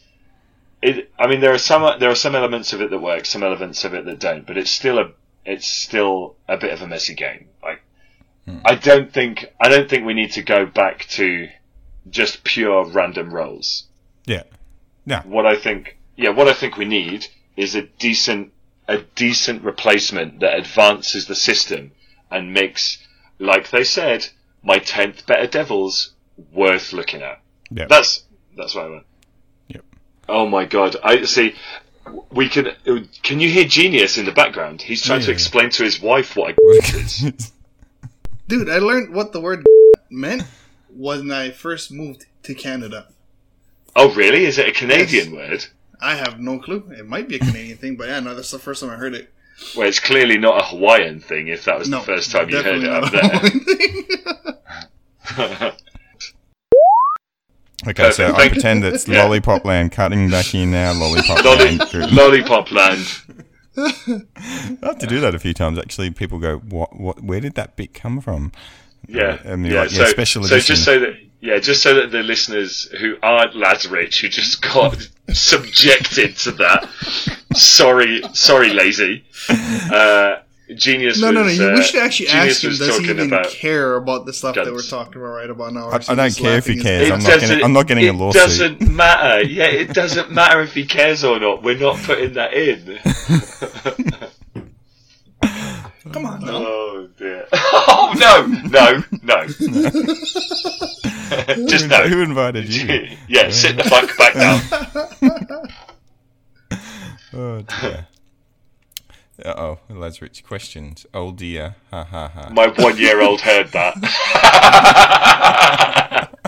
it. 0.82 1.12
I 1.20 1.28
mean, 1.28 1.40
there 1.42 1.54
are 1.54 1.58
some 1.58 2.00
there 2.00 2.10
are 2.10 2.16
some 2.16 2.36
elements 2.36 2.74
of 2.74 2.82
it 2.82 2.90
that 2.90 3.00
work, 3.00 3.26
some 3.26 3.44
elements 3.44 3.84
of 3.84 3.94
it 3.94 4.06
that 4.06 4.20
don't, 4.20 4.46
but 4.46 4.58
it's 4.58 4.72
still 4.72 5.00
a 5.00 5.12
it's 5.46 5.68
still 5.68 6.36
a 6.48 6.58
bit 6.58 6.74
of 6.74 6.82
a 6.82 6.88
messy 6.88 7.16
game. 7.16 7.48
Like, 7.64 7.82
hmm. 8.46 8.60
I 8.66 8.76
don't 8.76 9.12
think 9.12 9.54
I 9.60 9.70
don't 9.70 9.90
think 9.90 10.06
we 10.06 10.14
need 10.14 10.32
to 10.34 10.44
go 10.44 10.66
back 10.66 11.06
to 11.12 11.50
just 12.10 12.44
pure 12.44 12.86
random 12.86 13.34
rolls. 13.34 13.86
Yeah. 14.26 14.44
Yeah. 15.06 15.24
What 15.24 15.46
I 15.46 15.56
think, 15.56 15.98
yeah, 16.16 16.30
what 16.30 16.48
I 16.48 16.54
think 16.54 16.78
we 16.78 16.86
need 16.86 17.28
is 17.58 17.76
a 17.76 17.84
decent 17.84 18.54
a 18.88 19.00
decent 19.16 19.64
replacement 19.64 20.40
that 20.42 20.58
advances 20.58 21.28
the 21.28 21.36
system 21.36 21.92
and 22.30 22.54
makes, 22.54 22.98
like 23.40 23.70
they 23.70 23.84
said, 23.84 24.28
my 24.64 24.80
tenth 24.80 25.26
better 25.26 25.48
devils 25.48 26.14
worth 26.52 26.94
looking 26.94 27.22
at. 27.22 27.42
Yeah. 27.70 27.86
That's 27.88 28.24
that's 28.58 28.76
what 28.76 28.86
I 28.86 28.90
want. 28.90 29.06
Yep. 30.28 30.30
Oh 30.30 30.48
my 30.48 30.66
god! 30.66 30.96
I 31.04 31.24
see. 31.26 31.56
We 32.32 32.50
can. 32.50 32.70
Can 33.24 33.40
you 33.40 33.50
hear 33.50 33.66
Genius 33.66 34.18
in 34.18 34.26
the 34.26 34.32
background? 34.32 34.82
He's 34.82 35.04
trying 35.04 35.22
to 35.22 35.32
explain 35.32 35.70
to 35.72 35.84
his 35.84 36.02
wife 36.02 36.36
what 36.36 36.56
a 36.58 36.58
is. 36.98 37.52
Dude, 38.48 38.70
I 38.70 38.80
learned 38.80 39.14
what 39.14 39.32
the 39.34 39.40
word 39.40 39.66
meant 40.10 40.44
when 40.90 41.32
I 41.32 41.52
first 41.52 41.92
moved 41.92 42.26
to 42.44 42.54
Canada. 42.56 43.08
Oh 43.96 44.14
really? 44.14 44.46
Is 44.46 44.58
it 44.58 44.68
a 44.68 44.72
Canadian 44.72 45.32
word? 45.36 45.66
I 46.02 46.16
have 46.16 46.40
no 46.40 46.60
clue. 46.60 46.90
It 46.98 47.08
might 47.08 47.28
be 47.30 47.36
a 47.36 47.40
Canadian 47.40 47.78
thing, 47.78 47.96
but 47.96 48.08
yeah, 48.08 48.20
no, 48.20 48.34
that's 48.34 48.52
the 48.52 48.60
first 48.60 48.82
time 48.82 48.90
I 48.90 48.96
heard 48.96 49.14
it. 49.14 49.32
Well, 49.78 49.88
it's 49.88 50.00
clearly 50.00 50.38
not 50.40 50.60
a 50.60 50.66
Hawaiian 50.66 51.20
thing. 51.20 51.48
If 51.50 51.66
that 51.66 51.78
was 51.78 51.88
No, 51.88 52.00
the 52.00 52.06
first 52.06 52.32
time 52.32 52.50
you 52.50 52.64
heard 52.64 52.84
it 52.84 52.90
up 52.90 53.12
there. 55.38 55.74
Okay, 57.88 58.12
so 58.12 58.28
Perfect, 58.28 58.30
I 58.30 58.38
thank- 58.38 58.54
pretend 58.54 58.84
it's 58.86 59.08
Yeah. 59.08 59.24
Lollipop 59.24 59.66
Land. 59.66 59.92
Cutting 59.92 60.30
back 60.30 60.54
in 60.54 60.72
now, 60.72 60.94
Lollipop 60.94 61.44
Lolli- 61.44 61.78
Land. 61.78 62.12
Lollipop 62.12 62.72
Land. 62.72 63.08
I 63.78 64.86
have 64.88 65.00
to 65.00 65.08
do 65.08 65.20
that 65.22 65.34
a 65.34 65.40
few 65.40 65.54
times. 65.54 65.80
Actually, 65.80 66.12
people 66.12 66.38
go, 66.40 66.58
"What? 66.58 67.00
What? 67.00 67.24
Where 67.24 67.40
did 67.40 67.56
that 67.56 67.76
bit 67.76 67.94
come 67.94 68.22
from?" 68.22 68.52
Yeah, 69.08 69.38
I 69.46 69.56
mean, 69.56 69.72
yeah. 69.72 69.82
like, 69.82 69.92
yeah, 69.92 70.06
so, 70.06 70.12
special 70.12 70.44
so 70.44 70.60
just 70.60 70.84
so 70.86 71.00
that 71.00 71.14
yeah, 71.40 71.58
just 71.60 71.82
so 71.82 71.96
that 71.96 72.12
the 72.12 72.22
listeners 72.22 72.88
who 73.00 73.16
aren't 73.24 73.56
lads 73.56 73.88
rich, 73.88 74.22
who 74.22 74.28
just 74.30 74.62
got 74.62 75.08
subjected 75.32 76.38
to 76.38 76.52
that, 76.52 76.88
sorry, 77.56 78.22
sorry, 78.34 78.70
lazy. 78.74 79.24
Uh, 79.50 80.36
Genius. 80.76 81.20
No, 81.22 81.32
no, 81.32 81.42
no. 81.42 81.46
was, 81.48 81.58
You, 81.58 81.70
uh, 81.70 81.74
we 81.76 81.84
should 81.84 82.02
actually 82.04 82.30
ask 82.30 82.64
him. 82.64 82.72
Does 82.78 82.98
he 82.98 83.10
even 83.10 83.28
about- 83.28 83.50
care 83.50 83.96
about 83.96 84.26
the 84.26 84.34
stuff 84.34 84.56
that 84.56 84.66
we're 84.72 84.82
talking 84.82 85.22
about 85.22 85.34
right 85.34 85.50
about 85.50 85.74
now? 85.74 85.90
I- 85.90 86.00
I 86.10 86.16
don't 86.16 86.36
care 86.36 86.58
if 86.58 86.66
he 86.68 86.80
cares. 86.82 87.12
I'm 87.12 87.20
not 87.20 87.26
getting- 87.28 87.40
doesn't- 87.42 87.64
I'm 87.64 87.74
not 87.74 87.88
getting 87.88 88.08
a 88.10 88.30
it 88.30 88.34
doesn't 88.34 88.82
matter. 88.82 89.44
Yeah, 89.46 89.66
it 89.66 89.94
doesn't 89.94 90.32
matter 90.32 90.62
if 90.62 90.74
he 90.74 90.86
cares 90.86 91.24
or 91.24 91.40
not. 91.40 91.64
We're 91.64 91.78
not 91.78 91.98
putting 92.04 92.34
that 92.34 92.54
in. 92.54 93.00
Come 96.12 96.26
on, 96.26 96.44
no. 96.44 96.66
Oh 96.68 97.08
dear. 97.18 97.46
Oh 97.54 98.14
no, 98.18 98.46
no, 98.70 99.04
no. 99.24 99.48
Just 101.68 101.88
no. 101.88 102.08
Who 102.08 102.22
invited 102.22 102.74
you? 102.74 103.08
yeah, 103.28 103.50
sit 103.50 103.78
the 103.78 103.84
fuck 103.84 104.18
back 104.18 104.34
down. 104.34 104.62
Oh 107.34 107.62
dear. 107.82 108.08
Uh 109.46 109.54
oh, 109.58 109.80
Lazarich 109.90 110.44
questions. 110.44 111.06
Oh 111.14 111.32
dear. 111.32 111.76
Ha 111.92 112.04
ha 112.04 112.28
ha. 112.30 112.50
My 112.54 112.68
one 112.68 112.98
year 112.98 113.22
old 113.22 113.42
heard 113.42 113.72
that. 113.72 113.96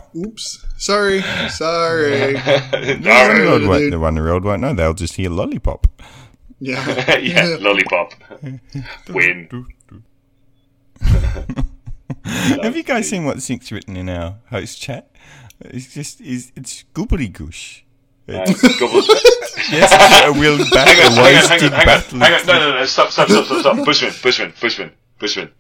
Oops. 0.16 0.66
Sorry. 0.78 1.22
Sorry. 1.50 2.34
The 2.74 3.00
no. 3.02 3.10
one-year-old 3.28 3.68
won't- 3.68 3.80
dude. 3.80 3.94
the 3.94 4.00
one-year-old 4.00 4.44
won't 4.44 4.62
know. 4.62 4.74
They'll 4.74 4.94
just 4.94 5.16
hear 5.16 5.30
lollipop. 5.30 5.88
Yeah. 6.60 7.18
yeah, 7.18 7.58
lollipop. 7.60 8.14
Win. 9.10 9.48
Have 12.26 12.76
you 12.78 12.84
guys 12.84 13.10
seen 13.10 13.26
what 13.26 13.38
Sync's 13.42 13.72
written 13.72 13.98
in 13.98 14.08
our 14.10 14.36
host 14.50 14.80
chat? 14.82 15.10
It's 15.62 15.94
just 15.94 16.22
is 16.22 16.52
it's 16.56 16.84
gobbledygoosh. 16.94 17.82
Uh, 18.26 18.46
yes, 19.72 19.92
a 20.26 20.32
will 20.32 20.58
back 20.72 20.88
hang 20.88 21.06
on, 21.06 21.12
a 21.12 21.16
hang 21.16 21.36
on, 21.36 21.50
hang 21.50 21.60
wasted 21.60 21.64
on, 21.64 21.72
hang 21.72 21.80
on, 21.80 21.86
battle. 21.86 22.20
hang 22.20 22.34
on. 22.34 22.46
No, 22.46 22.54
no, 22.54 22.76
no, 22.80 22.86
stop, 22.86 23.12
stop, 23.12 23.30
stop, 23.30 23.46
stop, 23.46 23.60
stop. 23.60 23.76
Bushman, 23.86 24.14
Bushman, 24.22 24.54
Bushman, 24.62 24.92
Bushman. 25.20 25.52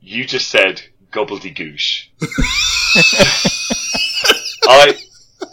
You 0.00 0.24
just 0.26 0.50
said 0.50 0.82
gobbledygoosh. 1.12 2.08
I, 4.68 4.98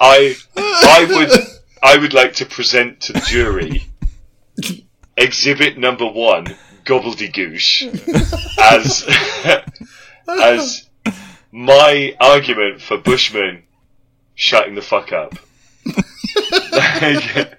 I, 0.01 0.35
I 0.57 1.05
would, 1.09 1.31
I 1.81 1.97
would 1.97 2.13
like 2.13 2.33
to 2.35 2.45
present 2.45 2.99
to 3.01 3.13
the 3.13 3.21
jury 3.21 3.89
exhibit 5.19 5.77
number 5.77 6.05
one, 6.05 6.45
gobbledygoosh, 6.85 7.87
as, 8.59 9.05
as 10.27 10.89
my 11.51 12.15
argument 12.19 12.81
for 12.81 12.97
Bushman 12.97 13.63
shutting 14.35 14.75
the 14.75 14.81
fuck 14.81 15.11
up. 15.11 15.35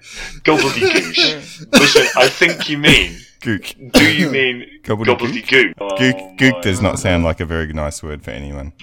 gobbledygoosh. 0.43 1.69
Bushman, 1.71 2.07
I 2.17 2.27
think 2.27 2.69
you 2.69 2.77
mean, 2.77 3.17
Gook. 3.41 3.91
do 3.93 4.13
you 4.13 4.29
mean 4.29 4.65
Gobbledygook? 4.83 5.17
gobbledygook? 5.17 5.75
Gook, 5.75 6.15
Oh 6.15 6.35
gook 6.37 6.53
my 6.53 6.61
does 6.61 6.81
not 6.81 6.93
oh. 6.93 6.97
sound 6.97 7.23
like 7.23 7.39
a 7.39 7.45
very 7.45 7.71
nice 7.73 8.01
word 8.03 8.23
for 8.23 8.31
anyone. 8.31 8.73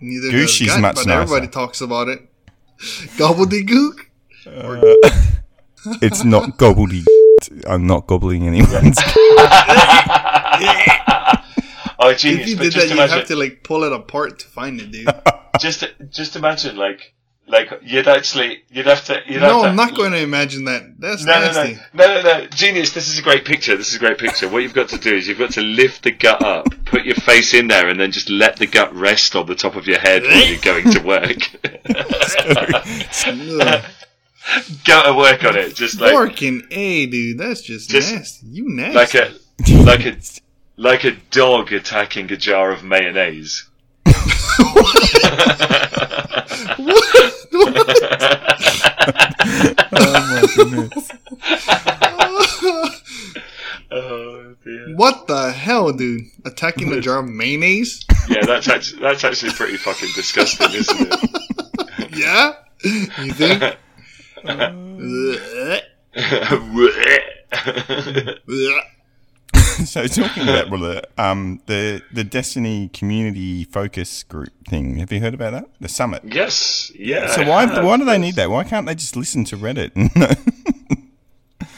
Neither 0.00 0.30
Goose 0.30 0.58
does 0.58 0.68
is 0.68 0.74
gut, 0.74 0.80
much 0.80 0.94
but 0.96 1.06
nicer. 1.06 1.20
everybody 1.22 1.48
talks 1.48 1.80
about 1.80 2.08
it. 2.08 2.20
Gobbledygook. 3.16 4.00
Uh, 4.46 4.80
it's 6.02 6.24
not 6.24 6.56
gobbledy. 6.58 7.04
I'm 7.66 7.86
not 7.86 8.06
gobbling 8.06 8.46
anyone's. 8.46 8.98
Oh, 12.00 12.10
If 12.10 12.18
genius! 12.18 12.48
you 12.50 12.56
But 12.56 12.62
did 12.62 12.72
that, 12.74 12.80
just 12.88 12.94
you'd 12.94 13.10
have 13.10 13.26
to 13.26 13.34
like 13.36 13.64
pull 13.64 13.82
it 13.82 13.92
apart 13.92 14.38
to 14.38 14.46
find 14.46 14.80
it, 14.80 14.92
dude. 14.92 15.08
just 15.58 15.84
just 16.10 16.36
imagine, 16.36 16.76
like, 16.76 17.12
like 17.48 17.70
you'd 17.82 18.06
actually, 18.08 18.62
you'd 18.70 18.86
have 18.86 19.04
to, 19.06 19.20
you'd 19.26 19.40
no, 19.40 19.54
have 19.54 19.62
to. 19.62 19.68
I'm 19.68 19.76
not 19.76 19.96
going 19.96 20.12
to 20.12 20.18
imagine 20.18 20.64
that. 20.66 21.00
That's 21.00 21.24
No, 21.24 21.32
no, 21.40 21.40
nasty. 21.52 21.78
no, 21.94 22.06
no, 22.06 22.22
no, 22.22 22.38
no, 22.40 22.46
genius! 22.48 22.92
This 22.92 23.08
is 23.08 23.18
a 23.18 23.22
great 23.22 23.44
picture. 23.44 23.76
This 23.76 23.88
is 23.88 23.94
a 23.96 23.98
great 23.98 24.18
picture. 24.18 24.48
What 24.48 24.62
you've 24.62 24.74
got 24.74 24.88
to 24.90 24.98
do 24.98 25.14
is 25.14 25.26
you've 25.26 25.38
got 25.38 25.52
to 25.52 25.62
lift 25.62 26.02
the 26.04 26.10
gut 26.10 26.42
up, 26.44 26.66
put 26.84 27.04
your 27.04 27.14
face 27.16 27.54
in 27.54 27.68
there, 27.68 27.88
and 27.88 27.98
then 27.98 28.12
just 28.12 28.28
let 28.30 28.56
the 28.56 28.66
gut 28.66 28.94
rest 28.94 29.34
on 29.34 29.46
the 29.46 29.54
top 29.54 29.76
of 29.76 29.86
your 29.86 29.98
head 29.98 30.22
while 30.22 30.46
you're 30.46 30.60
going 30.60 30.90
to 30.92 31.00
work. 31.00 31.38
Go 34.86 35.02
to 35.12 35.14
work 35.14 35.44
on 35.44 35.56
it, 35.56 35.74
just 35.74 36.00
like 36.00 36.14
working, 36.14 36.62
A, 36.70 37.06
dude. 37.06 37.38
That's 37.38 37.60
just, 37.60 37.90
Just 37.90 38.12
nasty. 38.14 38.46
You 38.46 38.64
nasty. 38.68 38.94
like 38.94 39.14
a 39.14 39.34
like 39.84 40.06
a 40.06 40.16
like 40.76 41.04
a 41.04 41.10
dog 41.30 41.72
attacking 41.72 42.30
a 42.32 42.36
jar 42.36 42.70
of 42.70 42.82
mayonnaise. 42.84 43.67
Oh 49.92 50.28
my 50.30 50.42
goodness. 50.54 51.10
Oh 53.90 54.54
dear. 54.64 54.94
what 54.96 55.26
the 55.26 55.50
hell, 55.52 55.92
dude? 55.92 56.24
Attacking 56.44 56.90
the 56.90 57.00
jar 57.00 57.20
of 57.20 57.28
mayonnaise? 57.28 58.04
Yeah, 58.28 58.44
that's 58.44 58.68
actually 58.68 59.00
that's 59.00 59.24
actually 59.24 59.52
pretty 59.52 59.78
fucking 59.78 60.10
disgusting, 60.14 60.70
isn't 60.72 61.00
it? 61.00 61.14
Yeah? 62.16 62.52
You 62.84 63.32
think? 63.32 63.62
Ugh. 68.48 68.82
Ugh. 69.96 70.08
so 70.10 70.22
talking 70.22 70.42
about 70.44 70.70
well, 70.70 70.80
the 70.80 71.02
um 71.18 71.60
the 71.66 72.02
the 72.12 72.24
Destiny 72.24 72.88
community 72.92 73.64
focus 73.64 74.22
group 74.22 74.52
thing. 74.68 74.96
Have 74.96 75.12
you 75.12 75.20
heard 75.20 75.34
about 75.34 75.52
that? 75.52 75.66
The 75.80 75.88
summit. 75.88 76.22
yes, 76.24 76.90
yeah. 76.94 77.26
So 77.28 77.42
I 77.42 77.48
why 77.48 77.66
have. 77.66 77.84
why 77.84 77.96
do 77.96 78.04
they 78.04 78.18
need 78.18 78.34
that? 78.36 78.50
Why 78.50 78.64
can't 78.64 78.86
they 78.86 78.94
just 78.94 79.16
listen 79.16 79.44
to 79.44 79.56
Reddit? 79.56 79.92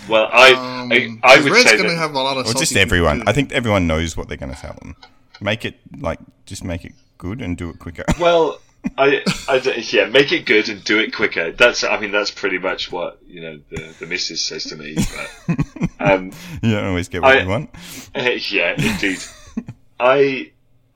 Well, 0.09 0.29
I 0.33 0.53
Um, 0.55 0.91
I, 0.93 1.19
I 1.23 1.35
'cause 1.37 1.45
would 1.45 1.53
Red's 1.53 1.71
say 1.71 1.77
gonna 1.77 1.95
have 1.95 2.15
a 2.15 2.19
lot 2.19 2.37
of 2.37 2.47
or 2.47 2.55
just 2.55 2.77
everyone? 2.77 3.23
I 3.29 3.33
think 3.33 3.53
everyone 3.53 3.87
knows 3.87 4.17
what 4.17 4.29
they're 4.29 4.37
going 4.37 4.53
to 4.53 4.61
tell 4.61 4.77
them. 4.83 4.97
Make 5.41 5.65
it 5.65 5.77
like 5.99 6.19
just 6.47 6.65
make 6.65 6.85
it 6.85 6.93
good 7.17 7.41
and 7.41 7.57
do 7.57 7.71
it 7.71 7.79
quicker. 7.79 8.05
well, 8.19 8.61
I, 8.99 9.23
I 9.49 9.61
d- 9.61 9.79
yeah, 9.91 10.07
make 10.07 10.33
it 10.33 10.47
good 10.47 10.69
and 10.69 10.83
do 10.83 10.99
it 10.99 11.15
quicker. 11.15 11.53
That's 11.53 11.85
I 11.85 12.01
mean 12.01 12.11
that's 12.11 12.31
pretty 12.33 12.59
much 12.59 12.91
what 12.91 13.19
you 13.27 13.41
know 13.41 13.61
the 13.71 13.95
the 14.01 14.07
missus 14.07 14.45
says 14.45 14.65
to 14.65 14.77
me. 14.77 14.97
But 15.47 15.90
um, 16.01 16.33
you 16.63 16.73
don't 16.73 16.87
always 16.87 17.09
get 17.09 17.23
what 17.23 17.37
I- 17.37 17.43
you 17.43 17.49
want. 17.49 17.71
yeah, 18.15 18.73
indeed. 18.77 19.19
I 19.99 20.51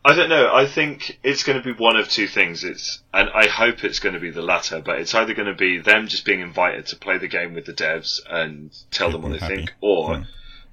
I 0.07 0.15
don't 0.15 0.29
know. 0.29 0.53
I 0.55 0.67
think 0.67 1.19
it's 1.23 1.45
going 1.45 1.57
to 1.57 1.65
be 1.65 1.73
one 1.79 1.97
of 1.97 2.09
two 2.09 2.27
things. 2.27 2.63
It's 2.65 3.03
and 3.13 3.31
I 3.35 3.47
hope 3.47 3.85
it's 3.85 4.01
going 4.01 4.15
to 4.15 4.21
be 4.21 4.31
the 4.31 4.43
latter. 4.43 4.81
But 4.81 4.99
it's 4.99 5.15
either 5.15 5.35
going 5.35 5.49
to 5.49 5.55
be 5.55 5.79
them 5.79 6.09
just 6.09 6.25
being 6.25 6.41
invited 6.41 6.87
to 6.87 6.97
play 6.97 7.19
the 7.19 7.29
game 7.29 7.55
with 7.55 7.65
the 7.67 7.73
devs 7.73 8.21
and 8.29 8.71
tell 8.91 9.11
them 9.11 9.23
what 9.23 9.33
they 9.33 9.39
them 9.39 9.49
think, 9.49 9.75
or 9.81 10.13
Yeah. 10.15 10.25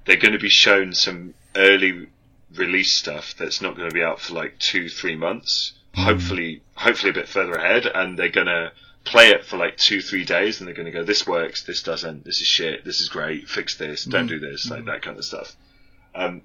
they're 0.06 0.16
going 0.16 0.32
to 0.32 0.38
be 0.38 0.48
shown 0.50 0.92
some 0.94 1.34
early 1.56 2.08
release 2.54 2.92
stuff 2.92 3.34
that's 3.38 3.62
not 3.62 3.76
going 3.76 3.88
to 3.88 3.94
be 3.94 4.02
out 4.02 4.20
for 4.20 4.34
like 4.34 4.58
two, 4.58 4.88
three 4.88 5.16
months. 5.16 5.72
Hmm. 5.94 6.02
Hopefully, 6.04 6.62
hopefully 6.74 7.10
a 7.10 7.14
bit 7.14 7.28
further 7.28 7.52
ahead, 7.54 7.86
and 7.86 8.18
they're 8.18 8.28
going 8.30 8.46
to 8.46 8.72
play 9.04 9.28
it 9.30 9.44
for 9.44 9.56
like 9.56 9.76
two, 9.76 10.00
three 10.00 10.24
days, 10.24 10.60
and 10.60 10.66
they're 10.68 10.74
going 10.74 10.86
to 10.86 10.92
go, 10.92 11.02
"This 11.04 11.26
works. 11.26 11.62
This 11.64 11.82
doesn't. 11.82 12.24
This 12.24 12.40
is 12.40 12.46
shit. 12.46 12.84
This 12.84 13.00
is 13.00 13.08
great. 13.08 13.48
Fix 13.48 13.76
this. 13.76 14.04
Don't 14.04 14.26
do 14.26 14.38
this." 14.38 14.68
Like 14.70 14.84
that 14.86 15.02
kind 15.02 15.18
of 15.18 15.24
stuff. 15.24 15.54
Um, 16.14 16.42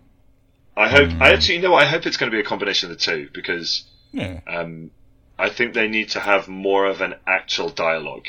I 0.76 0.88
hope. 0.89 1.10
I 1.20 1.34
actually, 1.34 1.55
you 1.55 1.62
know. 1.62 1.76
I 1.76 1.86
hope 1.86 2.05
it's 2.05 2.18
going 2.18 2.32
to 2.32 2.36
be 2.36 2.41
a 2.41 2.45
combination 2.45 2.91
of 2.91 2.97
the 2.97 3.03
two 3.03 3.30
because 3.34 3.84
Yeah. 4.12 4.39
um, 4.47 4.91
I 5.39 5.49
think 5.49 5.74
they 5.74 5.88
need 5.88 6.10
to 6.10 6.20
have 6.20 6.47
more 6.47 6.86
of 6.86 7.01
an 7.01 7.16
actual 7.28 7.70
dialogue, 7.70 8.26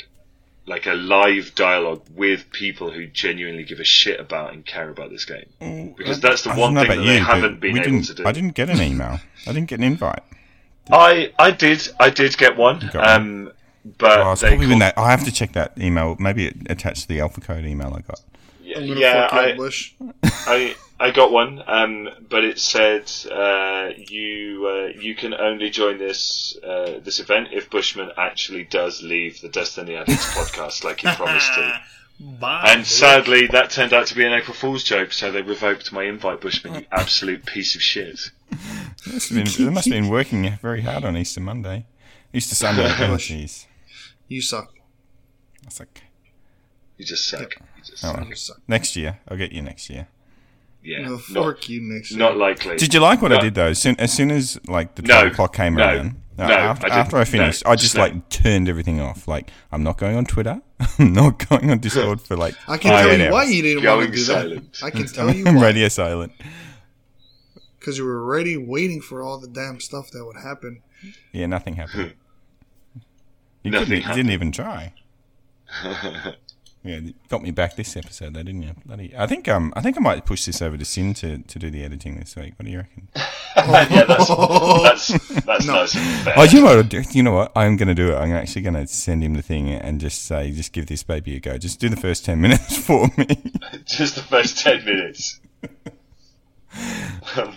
like 0.66 0.87
a 0.87 0.95
live 0.95 1.55
dialogue 1.55 2.03
with 2.14 2.51
people 2.51 2.91
who 2.91 3.07
genuinely 3.07 3.64
give 3.64 3.81
a 3.81 3.85
shit 3.85 4.20
about 4.20 4.53
and 4.53 4.64
care 4.66 4.91
about 4.91 5.11
this 5.11 5.24
game. 5.24 5.95
Because 5.97 6.20
that's 6.20 6.43
the 6.43 6.51
I 6.51 6.59
one 6.59 6.74
thing 6.74 6.89
that 6.89 6.97
they 6.97 7.03
you, 7.14 7.18
but 7.20 7.26
haven't 7.26 7.61
been 7.61 7.79
able 7.79 8.03
to 8.03 8.14
do. 8.14 8.26
I 8.26 8.33
didn't 8.33 8.55
get 8.55 8.68
an 8.68 8.81
email. 8.83 9.20
I 9.47 9.53
didn't 9.53 9.68
get 9.68 9.79
an 9.79 9.85
invite. 9.85 10.22
I 10.91 11.33
I 11.39 11.51
did 11.51 11.87
I 12.01 12.11
did 12.11 12.37
get 12.39 12.57
one, 12.57 12.91
um, 12.97 13.53
but 13.99 14.32
it's 14.32 14.41
they 14.41 14.49
probably 14.49 14.72
in 14.72 14.78
that. 14.80 14.99
I 14.99 15.11
have 15.11 15.24
to 15.24 15.32
check 15.32 15.53
that 15.53 15.72
email. 15.78 16.16
Maybe 16.18 16.47
it 16.47 16.57
attached 16.68 17.03
to 17.03 17.09
the 17.09 17.20
alpha 17.20 17.41
code 17.41 17.64
email 17.64 17.95
I 17.95 18.01
got. 18.01 18.20
yeah, 18.62 18.78
I'm 18.78 18.84
yeah, 18.84 19.28
fuck 19.28 19.59
you 19.59 19.64
up, 19.64 20.14
I, 20.20 20.30
I 20.55 20.76
I 21.01 21.12
got 21.12 21.30
one, 21.30 21.62
um, 21.66 22.09
but 22.28 22.45
it 22.45 22.59
said 22.59 23.11
uh, 23.30 23.91
you 23.97 24.66
uh, 24.66 25.01
you 25.01 25.14
can 25.14 25.32
only 25.32 25.70
join 25.70 25.99
this 25.99 26.57
uh, 26.64 26.99
this 27.03 27.20
event 27.20 27.49
if 27.53 27.70
Bushman 27.70 28.11
actually 28.16 28.64
does 28.64 29.03
leave 29.03 29.41
the 29.41 29.49
Destiny 29.49 29.95
Addicts 29.95 30.26
podcast 30.34 30.82
like 30.82 31.01
he 31.01 31.09
promised 31.09 31.55
to. 31.55 31.80
Bye. 32.20 32.64
And 32.66 32.84
sadly, 32.84 33.47
that 33.47 33.70
turned 33.70 33.93
out 33.93 34.09
to 34.09 34.16
be 34.16 34.24
an 34.24 34.32
April 34.32 34.53
Fool's 34.55 34.82
joke, 34.82 35.12
so 35.12 35.30
they 35.30 35.41
revoked 35.41 35.93
my 35.93 36.03
invite, 36.03 36.41
Bushman. 36.41 36.74
You 36.74 36.86
absolute 36.91 37.47
piece 37.47 37.76
of 37.76 37.82
shit. 37.82 38.32
It 38.51 39.12
must 39.12 39.28
have 39.28 39.45
been, 39.45 39.66
they 39.66 39.72
must 39.72 39.86
have 39.86 39.95
been 39.95 40.09
working 40.09 40.51
very 40.61 40.80
hard 40.80 41.05
on 41.05 41.16
Easter 41.16 41.41
Monday. 41.41 41.86
Easter 42.32 42.57
Sunday. 42.57 42.86
oh, 42.86 43.14
jeez. 43.16 43.66
You 44.29 44.41
suck. 44.43 44.72
That's 45.62 45.81
like, 45.81 46.03
You 46.97 47.05
just 47.05 47.26
suck. 47.29 47.55
You 47.76 47.83
just, 47.85 48.05
oh, 48.05 48.14
well. 48.16 48.26
You 48.26 48.35
suck. 48.35 48.61
next 48.68 48.97
year. 48.97 49.18
I'll 49.29 49.37
get 49.37 49.53
you 49.53 49.62
next 49.62 49.89
year. 49.91 50.09
yeah, 50.83 51.03
No, 51.03 51.11
not, 51.12 51.20
fork 51.22 51.68
you 51.68 51.81
next. 51.83 52.11
year. 52.12 52.18
not 52.20 52.37
likely. 52.37 52.76
Did 52.76 52.95
you 52.95 53.01
like 53.01 53.20
what 53.22 53.33
I 53.33 53.41
did 53.41 53.55
though? 53.55 53.66
As 53.68 53.79
soon 53.79 53.97
as, 53.99 54.12
soon 54.12 54.31
as 54.31 54.59
like 54.66 54.95
the 54.95 55.03
No. 55.03 55.14
twelve 55.20 55.33
o'clock 55.33 55.55
came 55.55 55.74
No. 55.74 55.85
around, 55.85 56.22
uh, 56.39 56.47
No, 56.49 56.55
after, 56.55 56.87
I 56.87 56.97
after 56.99 57.16
I 57.18 57.24
finished, 57.24 57.64
No. 57.64 57.72
I 57.72 57.76
just 57.76 57.95
No. 57.97 58.03
like 58.03 58.29
turned 58.31 58.68
everything 58.68 59.01
off. 59.01 59.26
Like 59.29 59.51
I'm 59.72 59.83
not 59.83 59.99
going 59.99 60.16
on 60.16 60.24
Twitter. 60.24 60.61
I'm 60.99 61.12
not 61.12 61.47
going 61.49 61.70
on 61.70 61.79
Discord 61.81 62.20
for 62.20 62.37
like. 62.37 62.55
I 62.68 62.76
can 62.79 62.91
five 62.93 63.07
tell 63.07 63.18
you 63.18 63.24
hours. 63.24 63.33
why 63.33 63.45
you 63.45 63.62
didn't 63.62 63.85
want 63.85 64.01
Going 64.01 64.07
to 64.11 64.16
do 64.16 64.22
silent. 64.22 64.72
that. 64.74 64.85
I 64.87 64.91
can 64.91 65.07
tell 65.16 65.35
you 65.35 65.45
why. 65.45 65.51
I'm 65.51 65.57
why. 65.57 65.62
radio 65.64 65.89
silent. 65.89 66.33
Because 67.79 67.99
you 67.99 68.05
were 68.05 68.20
already 68.22 68.57
waiting 68.57 69.01
for 69.01 69.22
all 69.22 69.39
the 69.39 69.49
damn 69.49 69.81
stuff 69.81 70.11
that 70.12 70.24
would 70.24 70.37
happen. 70.37 70.83
Yeah, 71.33 71.47
nothing 71.47 71.74
happened. 71.76 72.14
You, 73.62 73.70
Nothing 73.72 74.02
couldn't, 74.02 74.16
didn't 74.16 74.32
even 74.32 74.52
try. 74.52 74.92
Yeah, 76.84 77.00
got 77.28 77.42
me 77.42 77.50
back 77.50 77.74
this 77.74 77.96
episode, 77.96 78.34
though, 78.34 78.42
didn't 78.42 78.62
you? 78.62 78.74
Bloody, 78.86 79.12
I 79.16 79.26
think 79.26 79.48
um, 79.48 79.72
I 79.76 79.80
think 79.80 79.96
I 79.96 80.00
might 80.00 80.24
push 80.24 80.46
this 80.46 80.62
over 80.62 80.76
to 80.76 80.84
Sin 80.84 81.12
to, 81.14 81.38
to 81.38 81.59
do 81.59 81.70
the 81.70 81.82
editing 81.82 82.18
this 82.18 82.36
week. 82.36 82.54
What 82.56 82.66
do 82.66 82.70
you 82.70 82.78
reckon? 82.78 83.09
yeah, 83.56 84.04
that's 84.04 84.28
that's, 84.28 85.44
that's 85.44 85.66
nice. 85.66 85.94
Oh, 86.36 86.44
you 86.44 86.61
know 86.61 86.66
what? 86.66 86.76
I'll 86.76 86.82
do? 86.84 87.02
You 87.11 87.22
know 87.24 87.32
what? 87.32 87.52
I'm 87.56 87.76
going 87.76 87.88
to 87.88 87.94
do 87.94 88.12
it. 88.12 88.14
I'm 88.14 88.32
actually 88.32 88.62
going 88.62 88.74
to 88.74 88.86
send 88.86 89.24
him 89.24 89.34
the 89.34 89.42
thing 89.42 89.70
and 89.70 90.00
just 90.00 90.24
say, 90.24 90.52
just 90.52 90.72
give 90.72 90.86
this 90.86 91.02
baby 91.02 91.34
a 91.36 91.40
go. 91.40 91.59
Just 91.59 91.80
do 91.80 91.88
the 91.88 91.96
first 91.96 92.24
ten 92.24 92.40
minutes 92.40 92.78
for 92.78 93.09
me. 93.16 93.26
just 93.84 94.14
the 94.14 94.22
first 94.22 94.59
ten 94.59 94.84
minutes. 94.84 95.40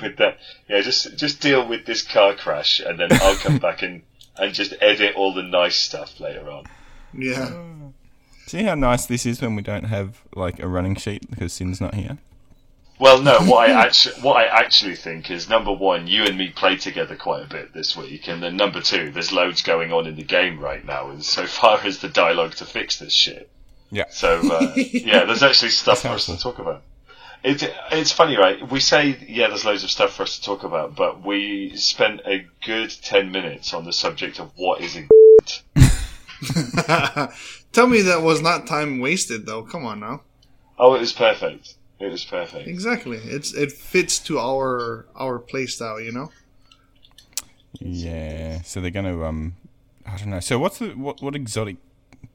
with 0.01 0.17
that, 0.17 0.39
yeah, 0.67 0.81
just 0.81 1.15
just 1.15 1.39
deal 1.39 1.67
with 1.67 1.85
this 1.85 2.01
car 2.01 2.33
crash, 2.33 2.79
and 2.79 2.99
then 2.99 3.09
I'll 3.13 3.35
come 3.35 3.59
back 3.59 3.83
and 3.83 4.01
and 4.37 4.53
just 4.53 4.73
edit 4.81 5.15
all 5.15 5.33
the 5.33 5.43
nice 5.43 5.75
stuff 5.75 6.19
later 6.19 6.49
on. 6.49 6.65
Yeah. 7.13 7.51
See 8.47 8.63
how 8.63 8.75
nice 8.75 9.05
this 9.05 9.25
is 9.25 9.41
when 9.41 9.55
we 9.55 9.61
don't 9.61 9.85
have 9.85 10.21
like 10.35 10.59
a 10.59 10.67
running 10.67 10.95
sheet 10.95 11.29
because 11.29 11.53
Sin's 11.53 11.79
not 11.79 11.95
here. 11.95 12.17
Well, 12.99 13.21
no, 13.21 13.39
what 13.41 13.69
I 13.69 13.73
actually 13.73 14.21
what 14.21 14.37
I 14.37 14.45
actually 14.45 14.95
think 14.95 15.31
is 15.31 15.49
number 15.49 15.71
one, 15.73 16.07
you 16.07 16.23
and 16.23 16.37
me 16.37 16.49
play 16.49 16.75
together 16.75 17.15
quite 17.15 17.43
a 17.43 17.47
bit 17.47 17.73
this 17.73 17.97
week, 17.97 18.27
and 18.27 18.41
then 18.43 18.55
number 18.55 18.79
two, 18.79 19.11
there's 19.11 19.31
loads 19.31 19.63
going 19.63 19.91
on 19.91 20.05
in 20.05 20.15
the 20.15 20.23
game 20.23 20.59
right 20.59 20.85
now, 20.85 21.09
and 21.09 21.23
so 21.23 21.45
far 21.47 21.79
as 21.83 21.99
the 21.99 22.09
dialogue 22.09 22.55
to 22.55 22.65
fix 22.65 22.99
this 22.99 23.13
shit. 23.13 23.49
Yeah. 23.89 24.05
So 24.09 24.39
uh, 24.51 24.73
yeah, 24.75 25.25
there's 25.25 25.43
actually 25.43 25.71
stuff 25.71 26.03
for 26.03 26.09
us 26.09 26.27
to 26.27 26.37
talk 26.37 26.59
about. 26.59 26.83
It, 27.43 27.73
it's 27.91 28.11
funny, 28.11 28.37
right? 28.37 28.69
We 28.69 28.79
say 28.79 29.17
yeah, 29.27 29.47
there's 29.47 29.65
loads 29.65 29.83
of 29.83 29.89
stuff 29.89 30.13
for 30.13 30.23
us 30.23 30.37
to 30.37 30.43
talk 30.43 30.63
about, 30.63 30.95
but 30.95 31.25
we 31.25 31.75
spent 31.75 32.21
a 32.25 32.45
good 32.63 32.91
ten 33.01 33.31
minutes 33.31 33.73
on 33.73 33.85
the 33.85 33.93
subject 33.93 34.39
of 34.39 34.51
what 34.55 34.81
is 34.81 34.95
a 34.95 35.07
Tell 37.71 37.87
me 37.87 38.01
that 38.01 38.21
was 38.21 38.41
not 38.41 38.67
time 38.67 38.99
wasted, 38.99 39.45
though. 39.45 39.63
Come 39.63 39.85
on 39.85 39.99
now. 39.99 40.21
Oh, 40.77 40.93
it 40.95 40.99
was 40.99 41.13
perfect. 41.13 41.75
It 41.99 42.11
was 42.11 42.25
perfect. 42.25 42.67
Exactly. 42.67 43.17
It's 43.17 43.53
it 43.53 43.71
fits 43.71 44.19
to 44.19 44.39
our 44.39 45.05
our 45.15 45.39
play 45.39 45.67
style, 45.67 45.99
you 46.01 46.11
know. 46.11 46.31
Yeah. 47.79 48.61
So 48.63 48.81
they're 48.81 48.91
going 48.91 49.05
to 49.05 49.23
um, 49.25 49.55
I 50.05 50.17
don't 50.17 50.29
know. 50.29 50.39
So 50.39 50.57
what's 50.59 50.79
the 50.79 50.89
what 50.89 51.21
what 51.21 51.35
exotic 51.35 51.77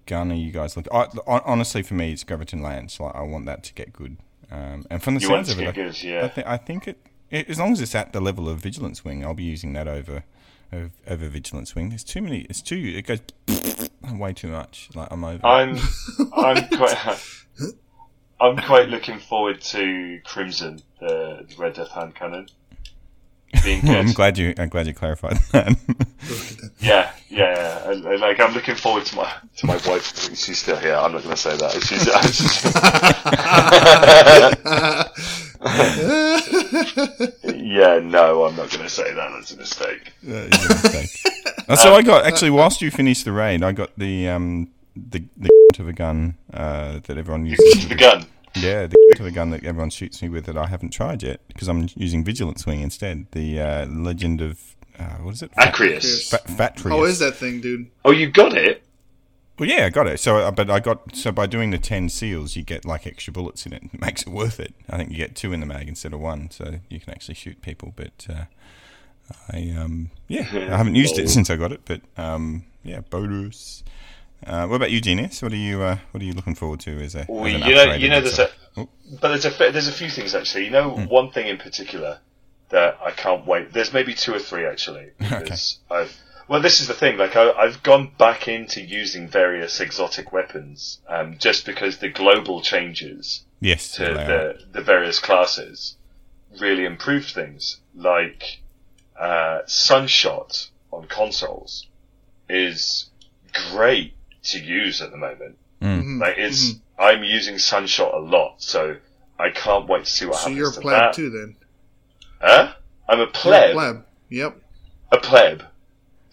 gun 0.07 0.31
are 0.31 0.37
you 0.37 0.53
guys 0.53 0.77
looking? 0.77 0.93
I, 0.93 1.09
honestly, 1.27 1.83
for 1.83 1.95
me, 1.95 2.13
it's 2.13 2.25
Graviton 2.25 2.63
Lance. 2.63 3.01
Like 3.01 3.15
I 3.15 3.23
want 3.23 3.47
that 3.47 3.65
to 3.65 3.75
get 3.75 3.93
good. 3.93 4.17
Um, 4.51 4.85
and 4.91 5.03
from 5.03 5.15
the 5.15 5.21
You 5.21 5.27
sounds 5.29 5.51
of 5.51 5.61
it, 5.61 5.69
I- 5.69 5.73
good, 5.73 5.95
I, 5.95 6.07
yeah. 6.07 6.29
thi- 6.29 6.43
I 6.47 6.57
think 6.57 6.87
it, 6.89 6.99
it, 7.31 7.49
as 7.51 7.59
long 7.59 7.73
as 7.73 7.81
it's 7.81 7.95
at 7.95 8.13
the 8.13 8.21
level 8.21 8.49
of 8.49 8.59
Vigilance 8.61 9.05
Wing, 9.05 9.25
I'll 9.25 9.35
be 9.35 9.43
using 9.45 9.73
that 9.75 9.89
over 9.89 10.23
over, 10.73 10.91
over 11.07 11.29
Vigilance 11.29 11.75
Wing. 11.75 11.89
There's 11.91 12.05
too 12.05 12.23
many. 12.23 12.41
It's 12.43 12.61
too. 12.63 12.77
It 12.77 13.07
goes 13.07 13.21
way 14.13 14.33
too 14.33 14.49
much. 14.49 14.89
Like 14.95 15.09
I'm 15.11 15.25
over. 15.25 15.45
I'm 15.47 15.79
I'm 16.35 16.69
quite 16.69 17.19
I'm 18.41 18.57
quite 18.59 18.89
looking 18.89 19.19
forward 19.19 19.61
to 19.63 20.21
Crimson, 20.25 20.83
the, 21.01 21.47
the 21.49 21.55
Red 21.57 21.75
Death 21.75 21.91
hand 21.91 22.15
cannon. 22.15 22.49
Being 23.65 23.85
Well, 23.87 23.97
I'm 23.99 24.13
glad 24.13 24.39
you. 24.39 24.55
I'm 24.59 24.69
glad 24.69 24.87
you 24.87 24.95
clarified 24.95 25.39
that. 25.53 25.77
Yeah, 26.81 27.11
yeah, 27.29 27.39
yeah. 27.39 27.83
I- 27.87 27.91
I- 28.13 28.17
Like 28.17 28.41
I'm 28.41 28.53
looking 28.55 28.75
forward 28.75 29.05
to 29.07 29.17
my 29.17 29.33
to 29.59 29.67
my 29.67 29.77
wife. 29.87 30.13
She's 30.37 30.59
still 30.59 30.77
here. 30.77 30.95
I'm 30.95 31.13
not 31.13 31.23
going 31.23 31.35
to 31.35 31.41
say 31.41 31.57
that. 31.57 31.73
She's, 31.83 32.07
yeah, 37.57 37.99
no, 38.03 38.45
I'm 38.45 38.57
not 38.57 38.71
going 38.71 38.83
to 38.83 38.89
say 38.89 39.13
that. 39.15 39.31
That's 39.33 39.53
a 39.53 39.57
mistake. 39.57 40.13
That 40.25 40.55
is 40.55 40.65
a 40.65 40.69
mistake. 40.75 41.11
So 41.79 41.95
I 41.95 42.03
got 42.03 42.25
actually 42.25 42.51
whilst 42.51 42.83
you 42.83 42.91
finished 42.91 43.25
the 43.25 43.33
raid, 43.33 43.63
I 43.63 43.73
got 43.73 43.91
the 43.99 44.29
um 44.29 44.69
the 44.95 45.25
the 45.37 45.49
of 45.79 45.89
a 45.89 45.93
gun 45.93 46.37
uh, 46.55 47.01
that 47.07 47.19
everyone 47.19 47.45
uses. 47.45 47.87
The 47.89 47.95
gun. 47.97 48.25
Yeah, 48.57 48.87
the 48.87 48.97
of 49.21 49.27
a 49.27 49.31
gun 49.31 49.51
that 49.51 49.65
everyone 49.65 49.91
shoots 49.91 50.23
me 50.23 50.29
with 50.29 50.47
that 50.47 50.57
I 50.57 50.67
haven't 50.67 50.91
tried 50.91 51.23
yet 51.23 51.41
because 51.49 51.69
I'm 51.69 51.89
using 51.95 52.25
Vigilance 52.25 52.63
Swing 52.63 52.81
instead. 52.81 53.27
The 53.33 53.61
uh, 53.61 53.87
Legend 53.87 54.41
of 54.41 54.77
uh, 54.99 55.17
what 55.23 55.35
is 55.35 55.43
it? 55.43 55.53
Acrius. 55.53 56.31
Fat, 56.31 56.45
Fatrius. 56.47 56.91
How 56.91 57.05
is 57.05 57.19
that 57.19 57.37
thing, 57.37 57.61
dude? 57.61 57.91
Oh, 58.05 58.11
you 58.11 58.31
got 58.31 58.57
it. 58.57 58.83
Well, 59.59 59.69
yeah, 59.69 59.87
I 59.87 59.91
got 59.91 60.07
it. 60.07 60.21
So, 60.21 60.39
uh, 60.39 60.51
but 60.51 60.71
I 60.71 60.81
got 60.81 61.15
so 61.17 61.33
by 61.33 61.47
doing 61.47 61.71
the 61.71 61.79
ten 61.79 62.09
seals, 62.09 62.57
you 62.57 62.63
get 62.63 62.85
like 62.85 63.07
extra 63.07 63.33
bullets 63.33 63.65
in 63.67 63.73
it. 63.73 63.83
It 63.93 64.01
makes 64.01 64.23
it 64.23 64.29
worth 64.29 64.61
it. 64.61 64.75
I 64.89 64.97
think 64.97 65.11
you 65.11 65.17
get 65.17 65.35
two 65.35 65.53
in 65.53 65.61
the 65.61 65.67
mag 65.67 65.89
instead 65.89 66.13
of 66.13 66.21
one, 66.21 66.51
so 66.51 66.81
you 66.89 67.01
can 67.01 67.13
actually 67.13 67.35
shoot 67.35 67.63
people. 67.63 67.93
But 67.97 68.27
uh, 68.29 68.45
I, 69.53 69.75
um, 69.79 70.11
yeah, 70.29 70.47
I 70.53 70.77
haven't 70.77 70.95
used 70.95 71.19
it 71.19 71.29
since 71.31 71.49
I 71.51 71.57
got 71.57 71.73
it. 71.73 71.83
But 71.85 72.03
um, 72.17 72.65
yeah, 72.83 73.01
bonus. 73.01 73.83
Uh, 74.47 74.67
what 74.67 74.77
about 74.77 74.91
you, 74.91 75.01
Genius? 75.01 75.43
What 75.43 75.53
are 75.53 75.57
you 75.57 75.83
uh, 75.83 75.99
What 76.13 76.23
are 76.23 76.25
you 76.25 76.33
looking 76.33 76.55
forward 76.55 76.81
to 76.81 77.03
as 77.03 77.15
a? 77.15 77.27
Well, 77.29 77.49
you 77.49 77.59
know, 77.59 77.95
you 77.95 78.09
know, 78.09 78.21
there's 78.21 78.39
a. 78.39 78.49
Oh, 78.77 78.89
but 79.21 79.29
there's 79.29 79.45
a 79.45 79.51
there's 79.51 79.89
a 79.89 79.93
few 79.93 80.09
things 80.09 80.35
actually. 80.35 80.67
You 80.67 80.71
know, 80.71 80.91
Hmm. 80.91 81.05
one 81.07 81.31
thing 81.31 81.49
in 81.49 81.59
particular 81.59 82.21
that 82.69 82.99
I 83.05 83.11
can't 83.11 83.47
wait. 83.47 83.73
There's 83.73 83.93
maybe 83.93 84.15
two 84.15 84.35
or 84.35 84.39
three 84.39 84.67
actually. 84.67 85.11
Because 85.19 85.79
I've 85.91 86.17
well, 86.49 86.63
this 86.63 86.81
is 86.81 86.87
the 86.87 86.95
thing. 86.95 87.17
Like 87.17 87.35
I, 87.35 87.51
I've 87.51 87.83
gone 87.83 88.13
back 88.19 88.47
into 88.47 88.81
using 88.81 89.29
various 89.29 89.81
exotic 89.81 90.33
weapons, 90.33 91.01
um, 91.09 91.39
just 91.39 91.67
because 91.67 91.99
the 91.99 92.09
global 92.09 92.61
changes 92.61 93.45
yes, 93.61 93.91
to 93.93 94.05
the 94.05 94.61
the 94.71 94.81
various 94.83 95.19
classes 95.19 95.97
really 96.61 96.85
improved 96.85 97.31
things. 97.31 97.81
Like 97.95 98.61
uh, 99.19 99.63
Sunshot 99.67 100.69
on 100.93 101.09
consoles 101.09 101.87
is 102.49 103.11
great 103.73 104.15
to 104.47 104.61
use 104.61 105.01
at 105.03 105.11
the 105.11 105.17
moment. 105.17 105.57
Mm. 105.83 106.21
Like 106.21 106.37
it's, 106.39 106.75
I'm 106.99 107.23
using 107.23 107.57
Sunshot 107.59 108.15
a 108.15 108.19
lot, 108.19 108.63
so 108.63 108.97
I 109.39 109.51
can't 109.51 109.87
wait 109.89 110.05
to 110.07 110.11
see 110.11 110.27
what 110.27 110.37
So 110.37 110.41
happens 110.41 110.57
you're 110.59 110.71
a 110.71 110.73
to 110.73 110.81
pleb 110.81 110.99
that. 111.01 111.15
too, 111.15 111.31
then. 111.31 111.57
Huh? 112.41 112.73
I'm 113.09 113.19
a 113.19 113.23
You're 113.23 113.29
a 113.29 113.33
pleb, 113.33 113.73
pleb. 113.75 114.05
Yep. 114.31 114.57
a 115.13 115.17
pleb, 115.19 115.63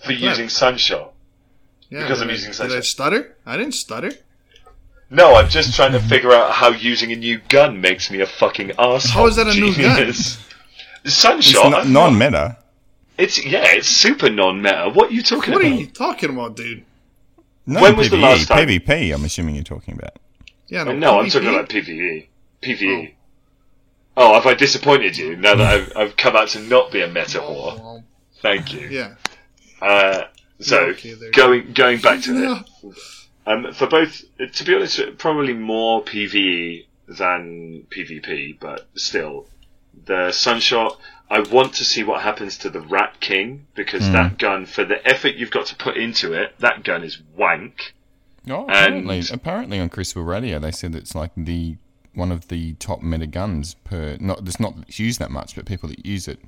for 0.03 0.11
using 0.13 0.47
Sunshot. 0.47 1.09
Yeah. 1.89 2.01
Because 2.01 2.21
I'm 2.21 2.27
did 2.27 2.33
I- 2.33 2.35
using 2.37 2.51
Did 2.51 2.55
such 2.57 2.71
I 2.71 2.77
a- 2.77 2.83
stutter? 2.83 3.37
I 3.45 3.57
didn't 3.57 3.73
stutter. 3.75 4.11
No, 5.09 5.35
I'm 5.35 5.47
just 5.49 5.75
trying 5.75 5.91
to 5.91 5.99
figure 5.99 6.31
out 6.33 6.51
how 6.53 6.69
using 6.69 7.11
a 7.11 7.15
new 7.15 7.39
gun 7.49 7.79
makes 7.81 8.09
me 8.09 8.21
a 8.21 8.25
fucking 8.25 8.71
asshole. 8.79 9.11
How 9.23 9.27
is 9.27 9.35
that 9.35 9.47
a 9.47 9.53
new 9.53 9.75
gun? 9.75 9.97
genius. 9.97 10.39
It's 11.03 11.13
Sunshot. 11.15 11.87
non-meta. 11.87 12.57
It's 13.17 13.43
yeah, 13.45 13.65
it's 13.67 13.87
super 13.87 14.29
non-meta. 14.31 14.89
What 14.93 15.11
are 15.11 15.13
you 15.13 15.21
talking 15.21 15.53
about? 15.53 15.63
What 15.63 15.71
are 15.71 15.75
you 15.75 15.85
talking 15.87 16.29
about, 16.31 16.55
dude? 16.55 16.83
No, 17.65 17.81
When 17.81 17.95
was 17.95 18.09
the 18.09 18.17
last 18.17 18.47
time- 18.47 18.67
PvP, 18.67 19.13
I'm 19.13 19.23
assuming 19.23 19.55
you're 19.55 19.63
talking 19.63 19.93
about. 19.95 20.17
Yeah, 20.67 20.83
No, 20.83 21.19
I'm 21.19 21.29
talking 21.29 21.49
about 21.49 21.69
PVE. 21.69 22.27
PVE. 22.61 23.13
Oh, 24.15 24.33
have 24.35 24.45
I 24.45 24.53
disappointed 24.53 25.17
you 25.17 25.35
now 25.35 25.55
that 25.55 25.73
I've, 25.73 25.97
I've 25.97 26.17
come 26.17 26.35
out 26.35 26.49
to 26.49 26.59
not 26.61 26.91
be 26.91 27.01
a 27.01 27.07
meta 27.07 27.39
whore? 27.39 27.79
Well, 27.79 28.03
Thank 28.41 28.73
you. 28.73 28.87
yeah. 28.89 29.15
Uh, 29.81 30.25
so, 30.59 30.85
Yeah, 30.85 30.91
okay, 30.91 31.13
there 31.13 31.25
you 31.27 31.31
going 31.33 31.73
going 31.73 31.99
back 31.99 32.21
to 32.23 32.33
Yeah. 32.39 32.61
it, 32.83 32.97
um, 33.47 33.73
for 33.73 33.87
both, 33.87 34.23
to 34.53 34.63
be 34.63 34.75
honest, 34.75 34.99
probably 35.17 35.53
more 35.53 36.03
PVE 36.03 36.85
than 37.07 37.85
PvP, 37.89 38.57
but 38.59 38.87
still, 38.95 39.47
the 40.05 40.29
Sunshot. 40.31 40.97
I 41.35 41.39
want 41.51 41.73
to 41.75 41.83
see 41.85 42.03
what 42.03 42.21
happens 42.21 42.57
to 42.59 42.69
the 42.69 42.81
Rat 42.81 43.19
King 43.19 43.65
because 43.75 44.05
Hmm. 44.05 44.13
that 44.13 44.37
gun, 44.37 44.65
for 44.65 44.83
the 44.85 44.99
effort 45.07 45.35
you've 45.35 45.51
got 45.51 45.65
to 45.67 45.75
put 45.75 45.97
into 45.97 46.33
it, 46.33 46.53
that 46.59 46.83
gun 46.83 47.03
is 47.03 47.19
wank. 47.35 47.93
Oh, 48.49 48.67
And- 48.67 48.69
apparently, 48.69 49.23
apparently 49.31 49.79
on 49.79 49.89
Crucible 49.89 50.23
Radio 50.23 50.59
they 50.59 50.71
said 50.71 50.93
it's 50.95 51.15
like 51.15 51.31
the 51.35 51.77
one 52.13 52.31
of 52.31 52.47
the 52.49 52.73
top 52.75 53.01
meta 53.01 53.25
guns 53.25 53.73
per. 53.83 54.17
Not 54.19 54.39
it's 54.47 54.59
not 54.59 54.75
used 54.99 55.19
that 55.19 55.31
much, 55.31 55.55
but 55.55 55.65
people 55.65 55.89
that 55.89 56.05
use 56.05 56.27
it 56.27 56.39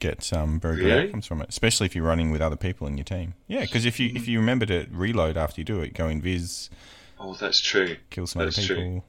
get 0.00 0.32
um, 0.32 0.58
very 0.58 0.76
good 0.76 0.84
Really? 0.86 1.06
outcomes 1.08 1.26
from 1.26 1.42
it, 1.42 1.48
especially 1.50 1.84
if 1.86 1.94
you're 1.94 2.04
running 2.04 2.30
with 2.32 2.40
other 2.40 2.56
people 2.56 2.86
in 2.86 2.96
your 2.96 3.04
team. 3.04 3.34
Yeah, 3.48 3.60
because 3.60 3.84
if 3.84 4.00
you 4.00 4.10
if 4.14 4.26
you 4.26 4.40
remember 4.40 4.66
to 4.66 4.86
reload 4.90 5.36
after 5.36 5.60
you 5.60 5.64
do 5.64 5.80
it, 5.82 5.94
go 5.94 6.08
in 6.08 6.20
Viz, 6.20 6.70
Oh, 7.20 7.34
that's 7.34 7.60
true. 7.60 7.96
kill 8.08 8.26
some 8.26 8.40
other 8.42 8.50
That's 8.50 8.66
true. 8.66 8.76
people. 8.76 9.04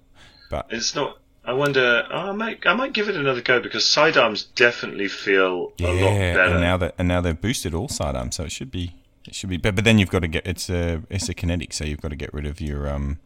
But 0.49 0.67
It's 0.69 0.93
not. 0.93 1.17
I 1.43 1.53
wonder. 1.53 2.03
Oh, 2.11 2.29
I 2.29 2.31
might. 2.33 2.65
I 2.67 2.73
might 2.73 2.93
give 2.93 3.09
it 3.09 3.15
another 3.15 3.41
go 3.41 3.59
because 3.59 3.85
sidearms 3.85 4.43
definitely 4.43 5.07
feel 5.07 5.73
a 5.79 5.83
lot 5.83 5.95
yeah, 5.95 6.33
better. 6.35 6.53
and 6.53 6.61
now 6.61 6.77
that 6.77 6.95
and 6.97 7.07
now 7.07 7.21
they've 7.21 7.39
boosted 7.39 7.73
all 7.73 7.87
sidearms, 7.87 8.35
so 8.35 8.43
it 8.43 8.51
should 8.51 8.71
be 8.71 8.95
it 9.27 9.33
should 9.33 9.49
be. 9.49 9.57
But, 9.57 9.75
but 9.75 9.83
then 9.83 9.97
you've 9.97 10.09
got 10.09 10.19
to 10.19 10.27
get 10.27 10.45
it's 10.45 10.69
a 10.69 11.01
it's 11.09 11.29
a 11.29 11.33
kinetic, 11.33 11.73
so 11.73 11.83
you've 11.83 12.01
got 12.01 12.09
to 12.09 12.15
get 12.15 12.33
rid 12.33 12.45
of 12.45 12.61
your 12.61 12.87
um 12.87 13.19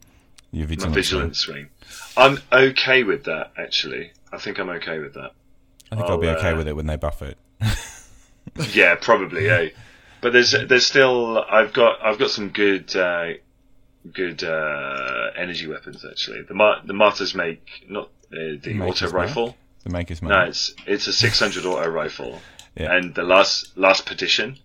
your 0.51 0.68
My 0.68 0.88
vigilance. 0.88 1.39
swing. 1.39 1.68
I'm 2.16 2.39
okay 2.51 3.03
with 3.03 3.26
that. 3.26 3.51
Actually, 3.57 4.11
I 4.32 4.38
think 4.38 4.59
I'm 4.59 4.70
okay 4.70 4.99
with 4.99 5.13
that. 5.16 5.32
I 5.91 5.95
think 5.97 6.09
I'll, 6.09 6.18
be 6.18 6.30
I'll, 6.30 6.38
okay 6.38 6.51
uh, 6.51 6.57
with 6.57 6.68
it 6.68 6.76
when 6.76 6.88
they 6.88 6.95
buff 6.95 7.22
it. 7.22 7.38
Yeah, 8.74 8.95
probably. 8.95 9.49
eh. 9.49 9.70
But 10.22 10.34
there's 10.34 10.51
there's 10.51 10.86
still 10.86 11.43
I've 11.49 11.74
got 11.74 12.01
I've 12.01 12.18
got 12.18 12.30
some 12.30 12.49
good 12.49 12.95
uh, 12.95 13.34
good 14.14 14.43
uh, 14.43 15.32
energy 15.36 15.68
weapons 15.68 16.06
actually. 16.10 16.41
The 16.43 16.53
Mar- 16.53 16.82
the 16.86 16.93
martyrs 16.93 17.34
make 17.36 17.62
not 17.89 18.08
uh, 18.32 18.58
the 18.62 18.74
Makers 18.74 19.01
auto 19.03 19.06
make? 19.08 19.14
rifle. 19.14 19.56
The 19.84 19.89
makers 19.91 20.22
No, 20.22 20.41
it's 20.41 20.74
it's 20.88 21.08
a 21.08 21.14
600 21.14 21.66
auto 21.66 21.89
rifle. 21.89 22.39
Yeah. 22.78 22.93
And 22.93 23.16
the 23.16 23.24
last 23.24 23.78
last 23.78 24.06
Perdition, 24.06 24.58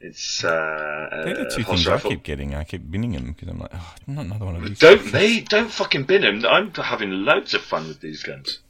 it's 0.00 0.44
uh, 0.44 1.22
They're 1.24 1.34
the 1.34 1.50
two 1.50 1.62
Hoss 1.64 1.82
things 1.84 1.88
I 1.88 1.98
keep 1.98 2.22
getting. 2.22 2.54
I 2.54 2.62
keep 2.62 2.88
binning 2.88 3.10
them 3.10 3.32
because 3.32 3.48
I'm 3.48 3.58
like, 3.58 3.72
oh, 3.74 3.94
not 4.06 4.24
another 4.26 4.44
one 4.44 4.54
of 4.54 4.62
these. 4.62 4.78
Don't 4.78 5.12
me, 5.12 5.40
don't 5.40 5.68
fucking 5.68 6.04
bin 6.04 6.22
them. 6.22 6.44
I'm 6.48 6.70
having 6.72 7.10
loads 7.10 7.54
of 7.54 7.62
fun 7.62 7.88
with 7.88 8.00
these 8.00 8.22
guns. 8.22 8.60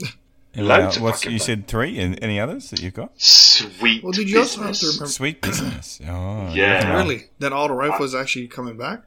And, 0.54 0.66
loads 0.68 0.98
uh, 0.98 1.00
what's, 1.02 1.24
you 1.24 1.32
fun. 1.32 1.38
said 1.40 1.66
three? 1.66 1.98
And 1.98 2.18
any 2.22 2.38
others 2.40 2.68
that 2.70 2.80
you've 2.82 2.92
got? 2.94 3.12
Sweet. 3.20 4.02
Well, 4.02 4.12
did 4.12 4.28
you 4.30 4.38
also 4.40 4.62
have 4.62 4.68
to 4.76 4.80
business. 4.80 4.94
remember? 4.96 5.10
Sweet 5.12 5.40
business. 5.42 6.00
Oh, 6.06 6.52
Yeah. 6.54 6.74
nothing 6.74 6.88
wrong. 6.90 7.08
Really, 7.08 7.24
that 7.38 7.52
auto 7.52 7.74
rifle 7.74 8.04
is 8.04 8.14
actually 8.14 8.48
coming 8.48 8.76
back. 8.76 9.02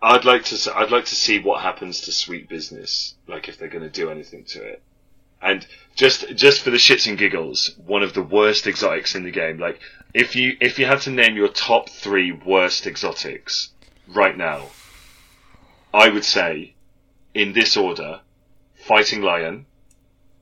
I'd 0.00 0.24
like 0.24 0.44
to. 0.46 0.54
s- 0.54 0.68
I'd 0.68 0.90
like 0.90 1.06
to 1.06 1.14
see 1.16 1.38
what 1.38 1.62
happens 1.62 2.02
to 2.02 2.12
Sweet 2.12 2.48
Business. 2.48 3.14
Like 3.26 3.48
if 3.48 3.58
they're 3.58 3.68
going 3.68 3.82
to 3.84 3.90
do 3.90 4.10
anything 4.10 4.44
to 4.44 4.62
it. 4.62 4.82
And 5.40 5.66
just 5.94 6.28
just 6.34 6.62
for 6.62 6.70
the 6.70 6.76
shits 6.76 7.08
and 7.08 7.18
giggles, 7.18 7.74
one 7.84 8.02
of 8.02 8.12
the 8.12 8.22
worst 8.22 8.66
exotics 8.66 9.14
in 9.14 9.24
the 9.24 9.30
game. 9.30 9.58
Like 9.58 9.80
if 10.14 10.34
you 10.36 10.56
if 10.60 10.78
you 10.78 10.86
had 10.86 11.00
to 11.02 11.10
name 11.10 11.36
your 11.36 11.48
top 11.48 11.88
three 11.88 12.32
worst 12.32 12.86
exotics 12.86 13.70
right 14.08 14.36
now, 14.36 14.66
I 15.92 16.08
would 16.08 16.24
say, 16.24 16.74
in 17.34 17.52
this 17.52 17.76
order, 17.76 18.20
Fighting 18.74 19.22
Lion, 19.22 19.66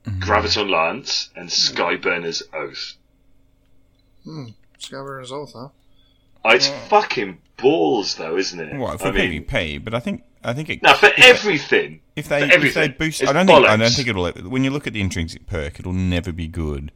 Graviton 0.05 0.69
Lance, 0.69 1.29
and 1.35 1.49
Skyburner's 1.49 2.43
Oath. 2.53 2.93
Hmm. 4.23 4.47
Skyburner's 4.79 5.31
Oath, 5.31 5.53
huh? 5.53 5.69
Uh, 6.45 6.49
It's 6.55 6.67
fucking 6.89 7.39
balls, 7.57 8.15
though, 8.15 8.37
isn't 8.37 8.59
it? 8.59 8.75
What 8.77 8.99
for 8.99 9.07
I 9.07 9.11
mean, 9.11 9.45
PvP? 9.45 9.83
But 9.83 9.93
I 9.93 9.99
think 9.99 10.23
I 10.43 10.53
think 10.53 10.69
it. 10.69 10.81
no, 10.83 10.93
for 10.93 11.09
everything. 11.17 12.01
If 12.15 12.29
they 12.29 12.47
for 12.49 12.65
if 12.65 12.73
they 12.73 12.87
boost, 12.89 13.23
I 13.27 13.33
don't 13.33 13.47
think 13.47 13.65
I 13.67 13.75
don't 13.77 13.91
think 13.91 14.07
it'll. 14.07 14.31
When 14.49 14.63
you 14.63 14.69
look 14.71 14.87
at 14.87 14.93
the 14.93 15.01
intrinsic 15.01 15.45
perk, 15.47 15.79
it'll 15.79 15.93
never 15.93 16.31
be 16.31 16.47
good 16.47 16.91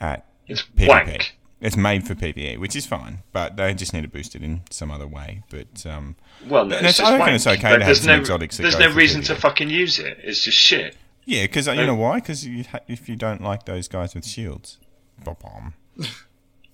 at 0.00 0.26
It's 0.46 0.62
PvP. 0.62 0.88
wank. 0.88 1.38
It's 1.58 1.76
made 1.76 2.06
for 2.06 2.14
PvE, 2.14 2.58
which 2.58 2.76
is 2.76 2.84
fine, 2.84 3.22
but 3.32 3.56
they 3.56 3.72
just 3.72 3.94
need 3.94 4.02
to 4.02 4.08
boost 4.08 4.34
it 4.34 4.42
in 4.42 4.60
some 4.70 4.90
other 4.90 5.06
way. 5.06 5.42
But 5.48 5.86
um, 5.86 6.16
Well, 6.46 6.66
no, 6.66 6.76
it's 6.76 7.00
I 7.00 7.04
reckon 7.12 7.18
wank. 7.20 7.32
it's 7.32 7.46
okay 7.46 7.62
But 7.70 7.78
to 7.78 7.84
have 7.86 7.96
some 7.96 8.06
no, 8.08 8.18
exotics 8.20 8.58
There's 8.58 8.78
no 8.78 8.92
reason 8.92 9.22
to 9.22 9.34
fucking 9.34 9.70
use 9.70 9.98
it. 9.98 10.18
It's 10.22 10.44
just 10.44 10.58
shit. 10.58 10.96
yeah, 11.24 11.44
because 11.44 11.66
you 11.66 11.72
Like- 11.72 11.86
know 11.86 11.94
why? 11.94 12.16
Because 12.16 12.46
you 12.46 12.64
ha- 12.70 12.80
if 12.88 13.08
you 13.08 13.16
don't 13.16 13.40
like 13.42 13.64
those 13.64 13.88
guys 13.88 14.14
with 14.14 14.26
shields, 14.26 14.78
bom, 15.24 15.72
you 15.96 16.04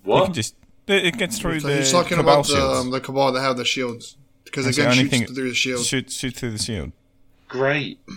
What? 0.02 0.24
can 0.24 0.34
just 0.34 0.56
it 0.94 1.16
gets 1.18 1.38
through 1.38 1.60
So 1.60 1.68
the 1.68 1.76
he's 1.76 1.92
talking 1.92 2.16
cabal 2.16 2.40
about 2.40 2.46
the, 2.48 2.62
um, 2.62 2.90
the 2.90 3.00
cabal 3.00 3.32
that 3.32 3.40
have 3.40 3.56
the 3.56 3.64
shields 3.64 4.16
because 4.44 4.64
the 4.64 4.68
That's 4.70 4.76
the 4.76 4.82
gun 4.82 4.90
only 4.92 5.02
shoots 5.04 5.16
thing- 5.28 5.34
through 5.34 5.48
the 5.48 5.54
shield. 5.54 5.84
Shoot, 5.84 6.10
shoot 6.10 6.34
through 6.34 6.50
the 6.52 6.58
shield. 6.58 6.92
Great. 7.48 7.98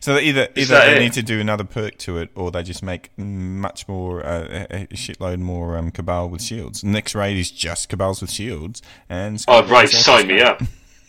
So 0.00 0.18
either 0.18 0.48
Is 0.54 0.70
either 0.70 0.74
that 0.80 0.84
they 0.90 0.96
it? 0.96 1.00
need 1.00 1.12
to 1.14 1.22
do 1.22 1.40
another 1.40 1.64
perk 1.64 1.96
to 1.98 2.18
it, 2.18 2.30
or 2.34 2.50
they 2.50 2.62
just 2.62 2.82
make 2.82 3.10
much 3.16 3.88
more 3.88 4.24
uh, 4.24 4.66
a, 4.70 4.82
a 4.82 4.86
shitload 4.94 5.38
more 5.38 5.76
um, 5.76 5.90
cabal 5.90 6.28
with 6.28 6.42
shields. 6.42 6.82
Next 6.84 7.14
raid 7.14 7.36
is 7.36 7.50
just 7.50 7.88
cabals 7.88 8.20
with 8.20 8.30
shields, 8.30 8.82
and 9.08 9.42
Oh, 9.48 9.64
right. 9.66 9.88
Skyburner's 9.88 10.04
Sign 10.04 10.26
me 10.28 10.40
up. 10.40 10.62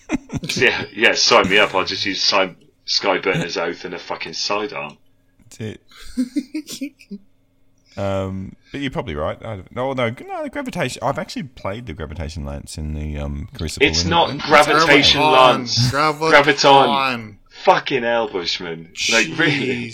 yeah, 0.56 0.86
yeah. 0.94 1.14
Sign 1.14 1.50
me 1.50 1.58
up. 1.60 1.74
I'll 1.76 1.86
just 1.86 2.06
use 2.06 2.22
sign, 2.22 2.56
Skyburner's 2.88 3.58
Oath 3.58 3.84
and 3.86 3.94
a 3.96 4.00
fucking 4.00 4.34
sidearm. 4.34 4.98
That's 5.40 5.60
it. 5.60 5.82
Um, 7.96 8.56
but 8.72 8.82
you're 8.82 8.90
probably 8.92 9.16
right. 9.16 9.38
I 9.46 9.56
don't, 9.58 9.76
no, 9.76 9.94
no, 9.94 10.10
no. 10.10 10.44
The 10.44 10.50
gravitation. 10.50 11.00
I've 11.04 11.20
actually 11.20 11.44
played 11.44 11.86
the 11.86 11.94
gravitation 11.94 12.44
lance 12.46 12.78
in 12.78 12.94
the 12.94 13.18
um, 13.20 13.48
Crucible. 13.56 13.86
It's 13.86 14.04
not 14.06 14.30
and- 14.32 14.42
gravitation 14.42 15.22
Graviton. 15.22 15.32
lance. 15.32 15.92
Graviton. 15.92 16.32
Graviton. 16.44 17.36
Fucking 17.64 18.04
hell, 18.04 18.30
Bushman. 18.30 18.92
Like 19.12 19.28
really. 19.38 19.92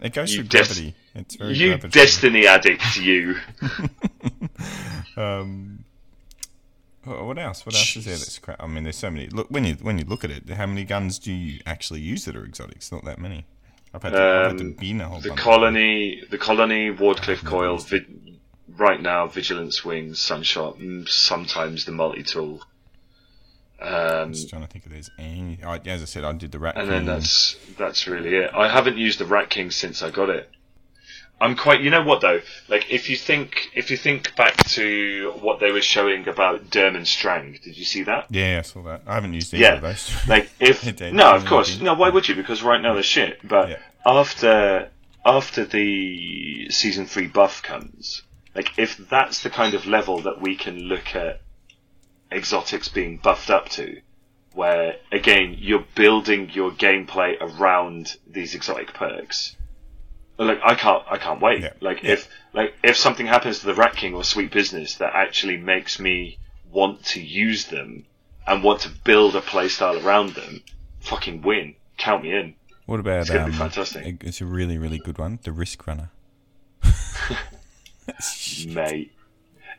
It 0.00 0.12
goes 0.12 0.32
You 0.34 0.42
through 0.42 0.48
des- 0.48 0.58
gravity. 0.58 0.94
It's 1.14 1.36
very 1.36 1.54
You 1.54 1.68
gravitational. 1.76 2.04
destiny 2.04 2.46
addict, 2.46 2.96
you. 2.96 3.36
Um, 5.16 5.84
what 7.04 7.38
else? 7.38 7.66
What 7.66 7.74
else 7.74 7.96
is 7.96 8.04
there 8.04 8.16
that's 8.16 8.38
crap? 8.38 8.62
I 8.62 8.66
mean, 8.66 8.84
there's 8.84 8.96
so 8.96 9.10
many. 9.10 9.26
Look 9.26 9.48
when 9.50 9.64
you 9.64 9.74
when 9.74 9.98
you 9.98 10.04
look 10.04 10.24
at 10.24 10.30
it, 10.30 10.48
how 10.50 10.66
many 10.66 10.84
guns 10.84 11.18
do 11.18 11.32
you 11.32 11.60
actually 11.66 12.00
use 12.00 12.24
that 12.26 12.36
are 12.36 12.44
exotics? 12.44 12.92
Not 12.92 13.04
that 13.04 13.18
many. 13.18 13.44
I've 13.94 14.02
had 14.02 14.12
to, 14.12 14.18
I've 14.18 14.52
had 14.52 14.60
Um, 14.60 15.00
a 15.00 15.08
whole 15.08 15.20
The 15.20 15.30
colony, 15.30 16.22
the 16.30 16.38
colony, 16.38 16.90
Wardcliffe 16.90 17.44
Coil, 17.44 17.76
vi- 17.78 18.06
right 18.68 19.00
now, 19.00 19.26
Vigilance 19.26 19.84
Wings, 19.84 20.18
Sunshot, 20.18 20.78
mm, 20.78 21.08
sometimes 21.08 21.84
the 21.84 21.92
multi 21.92 22.22
tool. 22.22 22.62
Um, 23.80 23.88
I'm 23.88 24.32
just 24.32 24.48
trying 24.48 24.62
to 24.62 24.68
think 24.68 24.86
if 24.86 24.92
there's 24.92 25.10
any. 25.18 25.58
As 25.62 26.02
I 26.02 26.04
said, 26.04 26.24
I 26.24 26.32
did 26.32 26.52
the 26.52 26.58
rat. 26.60 26.74
King. 26.76 26.84
And 26.84 26.92
then 26.92 27.04
that's 27.04 27.56
that's 27.76 28.06
really 28.06 28.34
it. 28.36 28.50
I 28.54 28.68
haven't 28.68 28.96
used 28.96 29.18
the 29.18 29.26
Rat 29.26 29.50
King 29.50 29.70
since 29.72 30.02
I 30.02 30.10
got 30.10 30.30
it. 30.30 30.48
I'm 31.42 31.56
quite. 31.56 31.80
You 31.80 31.90
know 31.90 32.02
what 32.04 32.20
though? 32.20 32.40
Like 32.68 32.90
if 32.90 33.10
you 33.10 33.16
think 33.16 33.70
if 33.74 33.90
you 33.90 33.96
think 33.96 34.34
back 34.36 34.56
to 34.68 35.32
what 35.40 35.58
they 35.60 35.72
were 35.72 35.82
showing 35.82 36.28
about 36.28 36.66
Sturm 36.68 36.94
and 36.94 37.04
Drang, 37.04 37.58
did 37.64 37.76
you 37.76 37.84
see 37.84 38.04
that? 38.04 38.26
Yeah, 38.30 38.58
I 38.60 38.62
saw 38.62 38.82
that. 38.84 39.02
I 39.06 39.14
haven't 39.14 39.34
used 39.34 39.52
either 39.52 39.62
Yeah, 39.62 39.74
of 39.74 39.82
those. 39.82 40.10
like 40.28 40.50
if 40.60 40.84
no, 41.12 41.34
of 41.34 41.44
course, 41.44 41.80
no. 41.80 41.94
Why 41.94 42.10
would 42.10 42.28
you? 42.28 42.36
Because 42.36 42.62
right 42.62 42.80
now 42.80 42.94
they're 42.94 43.02
shit. 43.02 43.40
But 43.42 43.70
Yeah. 43.70 43.78
after 44.06 44.90
after 45.26 45.64
the 45.64 46.68
season 46.70 47.06
three 47.06 47.26
buff 47.26 47.62
comes, 47.62 48.22
like 48.54 48.78
if 48.78 48.96
that's 49.10 49.42
the 49.42 49.50
kind 49.50 49.74
of 49.74 49.86
level 49.86 50.22
that 50.22 50.40
we 50.40 50.54
can 50.56 50.78
look 50.78 51.14
at 51.16 51.40
exotics 52.30 52.88
being 52.88 53.18
buffed 53.18 53.50
up 53.50 53.68
to, 53.70 54.00
where 54.52 54.96
again 55.10 55.56
you're 55.58 55.84
building 55.96 56.50
your 56.50 56.70
gameplay 56.70 57.36
around 57.40 58.16
these 58.26 58.54
exotic 58.54 58.94
perks. 58.94 59.56
Like 60.38 60.60
I 60.64 60.74
can't, 60.74 61.02
I 61.10 61.18
can't 61.18 61.40
wait. 61.40 61.60
Yeah. 61.62 61.72
Like 61.80 62.02
Yeah. 62.02 62.12
if, 62.12 62.28
like 62.52 62.74
if 62.82 62.96
something 62.96 63.26
happens 63.26 63.60
to 63.60 63.66
the 63.66 63.74
Rat 63.74 63.94
King 63.96 64.14
or 64.14 64.24
Sweet 64.24 64.50
Business 64.50 64.96
that 64.96 65.12
actually 65.14 65.56
makes 65.58 65.98
me 66.00 66.38
want 66.70 67.04
to 67.06 67.20
use 67.22 67.66
them 67.66 68.04
and 68.46 68.64
want 68.64 68.80
to 68.80 68.88
build 69.04 69.36
a 69.36 69.40
playstyle 69.40 70.02
around 70.04 70.34
them, 70.34 70.62
fucking 71.00 71.42
win. 71.42 71.74
Count 71.98 72.22
me 72.24 72.32
in. 72.34 72.54
What 72.86 72.98
about 72.98 73.20
It's 73.20 73.30
gonna 73.30 73.46
be 73.46 73.52
um, 73.52 73.58
fantastic. 73.58 74.04
a- 74.22 74.26
It's 74.26 74.40
a 74.40 74.46
really 74.46 74.78
really 74.78 74.98
good 74.98 75.18
one. 75.18 75.38
The 75.42 75.52
Risk 75.52 75.86
Runner. 75.86 76.10
mate. 78.66 79.12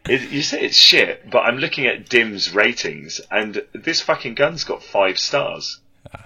It, 0.08 0.32
you 0.32 0.42
say 0.42 0.62
it's 0.62 0.76
shit, 0.76 1.30
but 1.30 1.40
I'm 1.40 1.58
looking 1.58 1.86
at 1.88 2.10
DIM's 2.10 2.54
ratings, 2.54 3.22
and 3.32 3.62
this 3.74 4.02
fucking 4.02 4.36
gun's 4.36 4.66
got 4.66 4.84
five 4.84 5.18
stars. 5.18 5.80
Ah. 6.14 6.26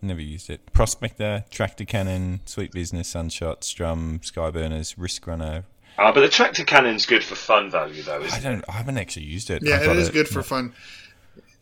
Never 0.00 0.20
used 0.20 0.48
it. 0.50 0.72
Prospector, 0.72 1.44
Tractor 1.50 1.84
Cannon, 1.84 2.40
Sweet 2.44 2.72
Business, 2.72 3.08
Sunshot, 3.08 3.64
Sturm, 3.64 4.20
Skyburners, 4.20 4.94
Risk 4.96 5.26
Runner. 5.26 5.64
Ah, 5.98 6.12
but 6.12 6.20
the 6.20 6.28
tractor 6.28 6.62
cannon's 6.64 7.06
good 7.06 7.24
for 7.24 7.34
fun 7.34 7.70
value, 7.72 8.02
though, 8.04 8.20
I 8.20 8.24
isn't 8.24 8.38
it? 8.40 8.42
don't. 8.44 8.64
I 8.68 8.72
haven't 8.72 8.98
actually 8.98 9.26
used 9.26 9.50
it. 9.50 9.62
Yeah, 9.64 9.76
I've 9.80 9.98
it 9.98 10.12
good 10.12 10.28
for 10.28 10.44
fun. 10.44 10.72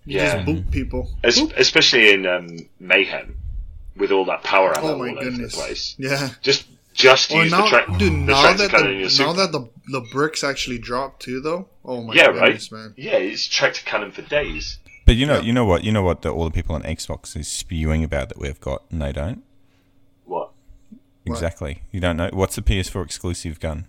You 0.05 0.18
Yeah. 0.18 0.34
just 0.34 0.47
boot 0.47 0.70
people. 0.70 1.11
Es- 1.24 1.41
Boop. 1.41 1.57
especially 1.57 2.12
in 2.12 2.26
um, 2.26 2.59
mayhem 2.78 3.37
with 3.97 4.12
all 4.12 4.26
that 4.26 4.45
power 4.45 4.76
ammo 4.76 4.89
Oh 4.95 4.99
my 4.99 5.09
all 5.09 5.16
over 5.18 5.24
the 5.24 5.30
goodness. 5.30 5.55
place. 5.57 5.95
Yeah. 5.99 6.28
Just 6.43 6.66
just 6.93 7.30
Well, 7.30 7.43
use 7.45 7.53
now, 7.53 7.62
the 7.62 7.68
track. 7.68 7.87
dude, 7.99 8.12
the 8.12 8.16
now 8.18 8.43
tractor 8.43 8.62
that 8.64 8.70
cannon 8.70 8.87
the 9.03 9.05
in 9.05 9.26
now 9.26 9.32
that 9.32 9.53
the 9.53 9.68
the 9.89 10.01
bricks 10.12 10.45
actually 10.45 10.78
dropped 10.78 11.22
too, 11.22 11.41
though. 11.41 11.68
Oh 11.84 12.03
my 12.03 12.14
yeah, 12.14 12.30
goodness, 12.32 12.70
right. 12.70 12.78
man. 12.80 12.95
Yeah, 12.97 13.16
it's 13.16 13.47
tractor 13.47 13.82
cannon 13.87 14.12
for 14.12 14.22
days. 14.22 14.78
But 15.07 15.16
you 15.16 15.24
know, 15.24 15.36
Yeah. 15.36 15.42
you 15.42 15.52
know 15.52 15.64
what, 15.64 15.84
you 15.84 15.92
know 15.92 16.02
what, 16.02 16.20
that 16.22 16.30
all 16.30 16.44
the 16.44 16.50
people 16.50 16.74
on 16.74 16.82
Xbox 16.82 17.34
is 17.36 17.48
spewing 17.48 18.04
about 18.04 18.28
that 18.28 18.38
we've 18.38 18.61
got, 18.61 18.82
and 18.90 19.00
they 19.00 19.12
don't. 19.12 19.42
What? 20.24 20.50
What? 21.24 21.32
Exactly. 21.34 21.82
You 21.92 22.00
don't 22.00 22.16
know 22.18 22.28
what's 22.32 22.57
the 22.57 22.62
PS4 22.62 23.04
exclusive 23.04 23.59
gun? 23.61 23.86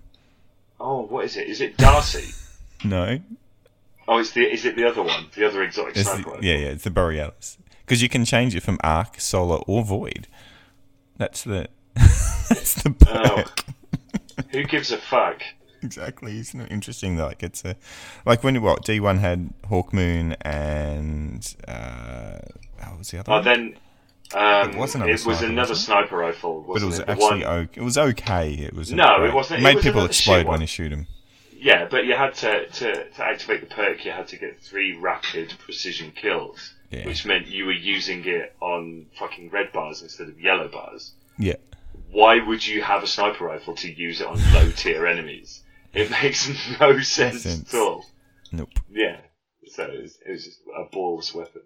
Oh, 0.80 1.02
what 1.02 1.26
is 1.26 1.36
it? 1.36 1.48
Is 1.48 1.60
it 1.60 1.76
D.A.R.C.I.? 1.78 2.32
No, 2.88 3.20
oh, 4.08 4.20
it's 4.20 4.30
the 4.32 4.42
is 4.42 4.64
it 4.64 4.76
the 4.76 4.88
other 4.88 5.02
one? 5.02 5.26
The 5.36 5.48
other 5.48 5.64
exotic 5.64 5.98
it's 5.98 6.08
sniper 6.12 6.40
the, 6.40 6.46
yeah, 6.46 6.54
yeah, 6.58 6.68
it's 6.68 6.84
the 6.84 6.92
Borealis. 6.92 7.58
Because 7.84 8.04
you 8.04 8.08
can 8.10 8.24
change 8.24 8.54
it 8.56 8.62
from 8.62 8.78
Arc, 8.84 9.20
Solar, 9.20 9.58
or 9.66 9.84
Void. 9.84 10.28
That's 11.18 11.44
the 11.44 11.70
that's 11.96 12.76
the 12.84 12.94
Oh. 13.08 13.44
perk. 13.44 13.64
Who 14.52 14.64
gives 14.66 14.92
a 14.92 14.98
fuck? 15.00 15.42
Exactly. 15.82 16.38
Isn't 16.40 16.62
it 16.62 16.72
interesting? 16.72 17.18
Like 17.18 17.44
it's 17.44 17.64
a 17.66 17.76
like 18.26 18.44
when 18.44 18.62
what 18.62 18.84
D 18.84 19.00
one 19.00 19.18
had 19.20 19.50
Hawkmoon 19.70 20.36
and 20.42 21.56
uh, 21.68 22.40
what 22.88 22.98
was 23.00 23.12
the 23.12 23.20
other? 23.20 23.32
Oh, 23.32 23.36
one? 23.36 23.44
then 23.44 23.76
um, 24.34 24.72
It 24.72 24.76
was 24.78 24.96
another 24.96 25.10
it 25.10 25.14
was 25.14 25.22
sniper, 25.24 25.46
another 25.46 25.70
wasn't 25.72 25.78
it? 25.80 25.82
sniper 25.84 26.18
rifle. 26.18 26.62
but 26.68 26.82
it 26.82 26.86
Wasn't 26.86 27.08
it? 27.08 27.12
Actually 27.12 27.44
one- 27.44 27.44
okay. 27.44 27.82
It 27.82 27.84
was 27.84 27.98
okay. 27.98 28.52
It 28.54 28.74
was 28.74 28.92
No, 28.92 29.24
it 29.24 29.34
wasn't. 29.34 29.60
It 29.60 29.64
made 29.64 29.76
was 29.76 29.84
people 29.86 30.06
explode 30.06 30.48
when 30.48 30.62
you 30.62 30.68
shoot 30.68 30.90
them. 30.90 31.08
Yeah, 31.60 31.88
but 31.90 32.06
you 32.06 32.14
had 32.16 32.36
to, 32.36 32.68
to, 32.68 33.10
to 33.10 33.24
activate 33.26 33.62
the 33.62 33.66
perk, 33.76 34.06
you 34.06 34.12
had 34.12 34.28
to 34.28 34.38
get 34.38 34.62
three 34.62 34.96
rapid 34.96 35.56
precision 35.58 36.12
kills, 36.12 36.76
Yeah. 36.92 37.06
which 37.08 37.26
meant 37.26 37.48
you 37.48 37.66
were 37.66 37.72
using 37.72 38.24
it 38.26 38.56
on 38.62 39.08
fucking 39.18 39.50
red 39.50 39.72
bars 39.74 40.04
instead 40.04 40.28
of 40.30 40.40
yellow 40.40 40.68
bars. 40.68 41.14
Yeah. 41.40 41.56
Why 42.12 42.40
would 42.46 42.66
you 42.66 42.84
have 42.84 43.02
a 43.02 43.08
sniper 43.08 43.46
rifle 43.46 43.74
to 43.76 43.92
use 43.92 44.22
it 44.22 44.28
on 44.28 44.40
low 44.54 44.70
tier 44.70 45.08
enemies? 45.08 45.64
It 45.94 46.12
makes 46.12 46.48
no 46.80 47.00
sense, 47.00 47.42
Sense. 47.44 47.74
at 47.74 47.80
all. 47.80 48.06
Nope. 48.52 48.70
Yeah, 48.90 49.18
so 49.68 49.84
it 49.84 50.02
was, 50.02 50.18
it 50.26 50.32
was 50.32 50.46
just 50.46 50.60
a 50.78 50.84
balls 50.92 51.34
weapon. 51.34 51.62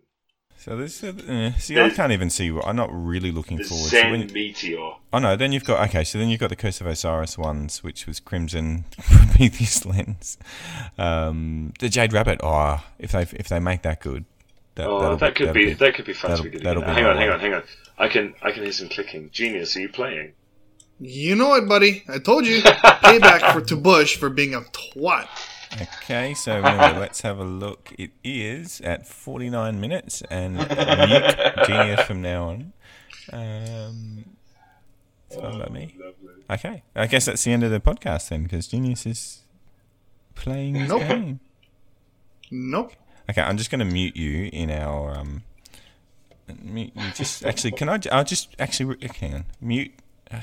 So 0.58 0.78
this, 0.78 1.04
uh, 1.04 1.52
see, 1.58 1.80
I 1.80 1.90
can't 1.90 2.12
even 2.12 2.30
see. 2.30 2.56
I'm 2.64 2.76
not 2.76 2.90
really 2.94 3.32
looking 3.32 3.58
The 3.58 3.64
forward. 3.64 3.90
Zen 3.90 4.06
to 4.06 4.12
when, 4.12 4.32
Meteor. 4.34 4.78
oh 5.12 5.18
no, 5.20 5.36
then 5.36 5.52
you've 5.52 5.64
got 5.66 5.88
okay. 5.90 6.04
So 6.04 6.20
then 6.20 6.30
you've 6.30 6.40
got 6.40 6.50
the 6.52 6.56
Curse 6.56 6.82
of 6.82 6.88
Osiris 6.88 7.36
ones, 7.36 7.84
which 7.84 8.06
was 8.06 8.20
Crimson 8.20 8.86
Prometheus 9.02 9.84
lens. 9.86 10.38
Um, 11.00 11.74
the 11.80 11.90
Jade 11.90 12.14
Rabbit. 12.14 12.42
Oh, 12.44 12.84
if 13.00 13.12
they 13.12 13.24
if 13.24 13.48
they 13.48 13.60
make 13.60 13.82
that 13.82 14.02
good, 14.02 14.26
that, 14.76 14.88
Oh, 14.88 15.00
that'll 15.16 15.32
could 15.32 15.48
that'll 15.48 15.54
be, 15.54 15.74
that 15.74 15.96
could 15.96 16.06
be 16.06 16.14
fun 16.14 16.30
to 16.32 16.36
that'll- 16.38 16.44
be 16.46 16.50
good. 16.52 16.62
that'll 16.64 16.82
be 16.84 16.88
Hang 16.90 17.06
on, 17.06 17.18
hang 17.18 17.30
on, 17.30 17.40
hang 17.40 17.54
on. 17.56 17.64
I 17.98 18.08
can 18.08 18.36
I 18.44 18.52
can 18.52 18.62
hear 18.64 18.72
some 18.72 18.90
clicking. 18.90 19.30
Genius, 19.32 19.76
are 19.76 19.80
you 19.82 19.90
playing? 19.90 20.34
You 21.04 21.36
know 21.36 21.50
what, 21.50 21.68
buddy? 21.68 22.04
I 22.08 22.20
told 22.20 22.46
you. 22.46 22.62
Payback 22.62 23.54
for 23.54 23.62
to 23.70 23.76
Bush 23.76 24.18
for 24.18 24.30
being 24.30 24.54
a 24.54 24.62
twat. 24.62 25.28
Okay, 25.82 26.34
so 26.36 26.58
remember, 26.58 27.00
let's 27.00 27.22
have 27.22 27.40
a 27.40 27.44
look. 27.44 27.92
It 27.98 28.12
is 28.24 28.82
at 28.82 29.08
49 29.08 29.80
minutes 29.82 30.22
and 30.30 30.58
mute 30.58 31.36
Genius 31.66 32.02
from 32.02 32.22
now 32.22 32.50
on. 32.50 32.74
Um, 33.34 34.26
it's 35.28 35.38
fine 35.40 35.60
by 35.60 35.70
me. 35.70 35.96
Okay, 36.50 36.84
I 36.96 37.08
guess 37.08 37.26
that's 37.26 37.44
the 37.46 37.52
end 37.54 37.64
of 37.64 37.72
the 37.72 37.80
podcast 37.80 38.30
then, 38.30 38.44
because 38.44 38.68
Genius 38.68 39.06
is 39.06 39.44
playing 40.36 40.76
his 40.76 40.90
Nope. 40.90 41.00
game. 41.02 41.40
Nope. 42.52 42.94
Okay, 43.30 43.42
I'm 43.42 43.58
just 43.58 43.72
going 43.72 43.80
to 43.80 43.86
mute 43.86 44.16
you 44.18 44.50
in 44.52 44.70
our. 44.70 45.18
Um, 45.18 45.44
mute 46.62 46.92
you 46.94 47.12
just 47.16 47.46
actually. 47.46 47.72
Can 47.72 47.88
I? 47.88 47.98
I'll 48.12 48.26
just 48.26 48.54
actually. 48.60 48.98
re- 48.98 49.10
Hang 49.20 49.34
on. 49.36 49.46
Mute. 49.62 49.94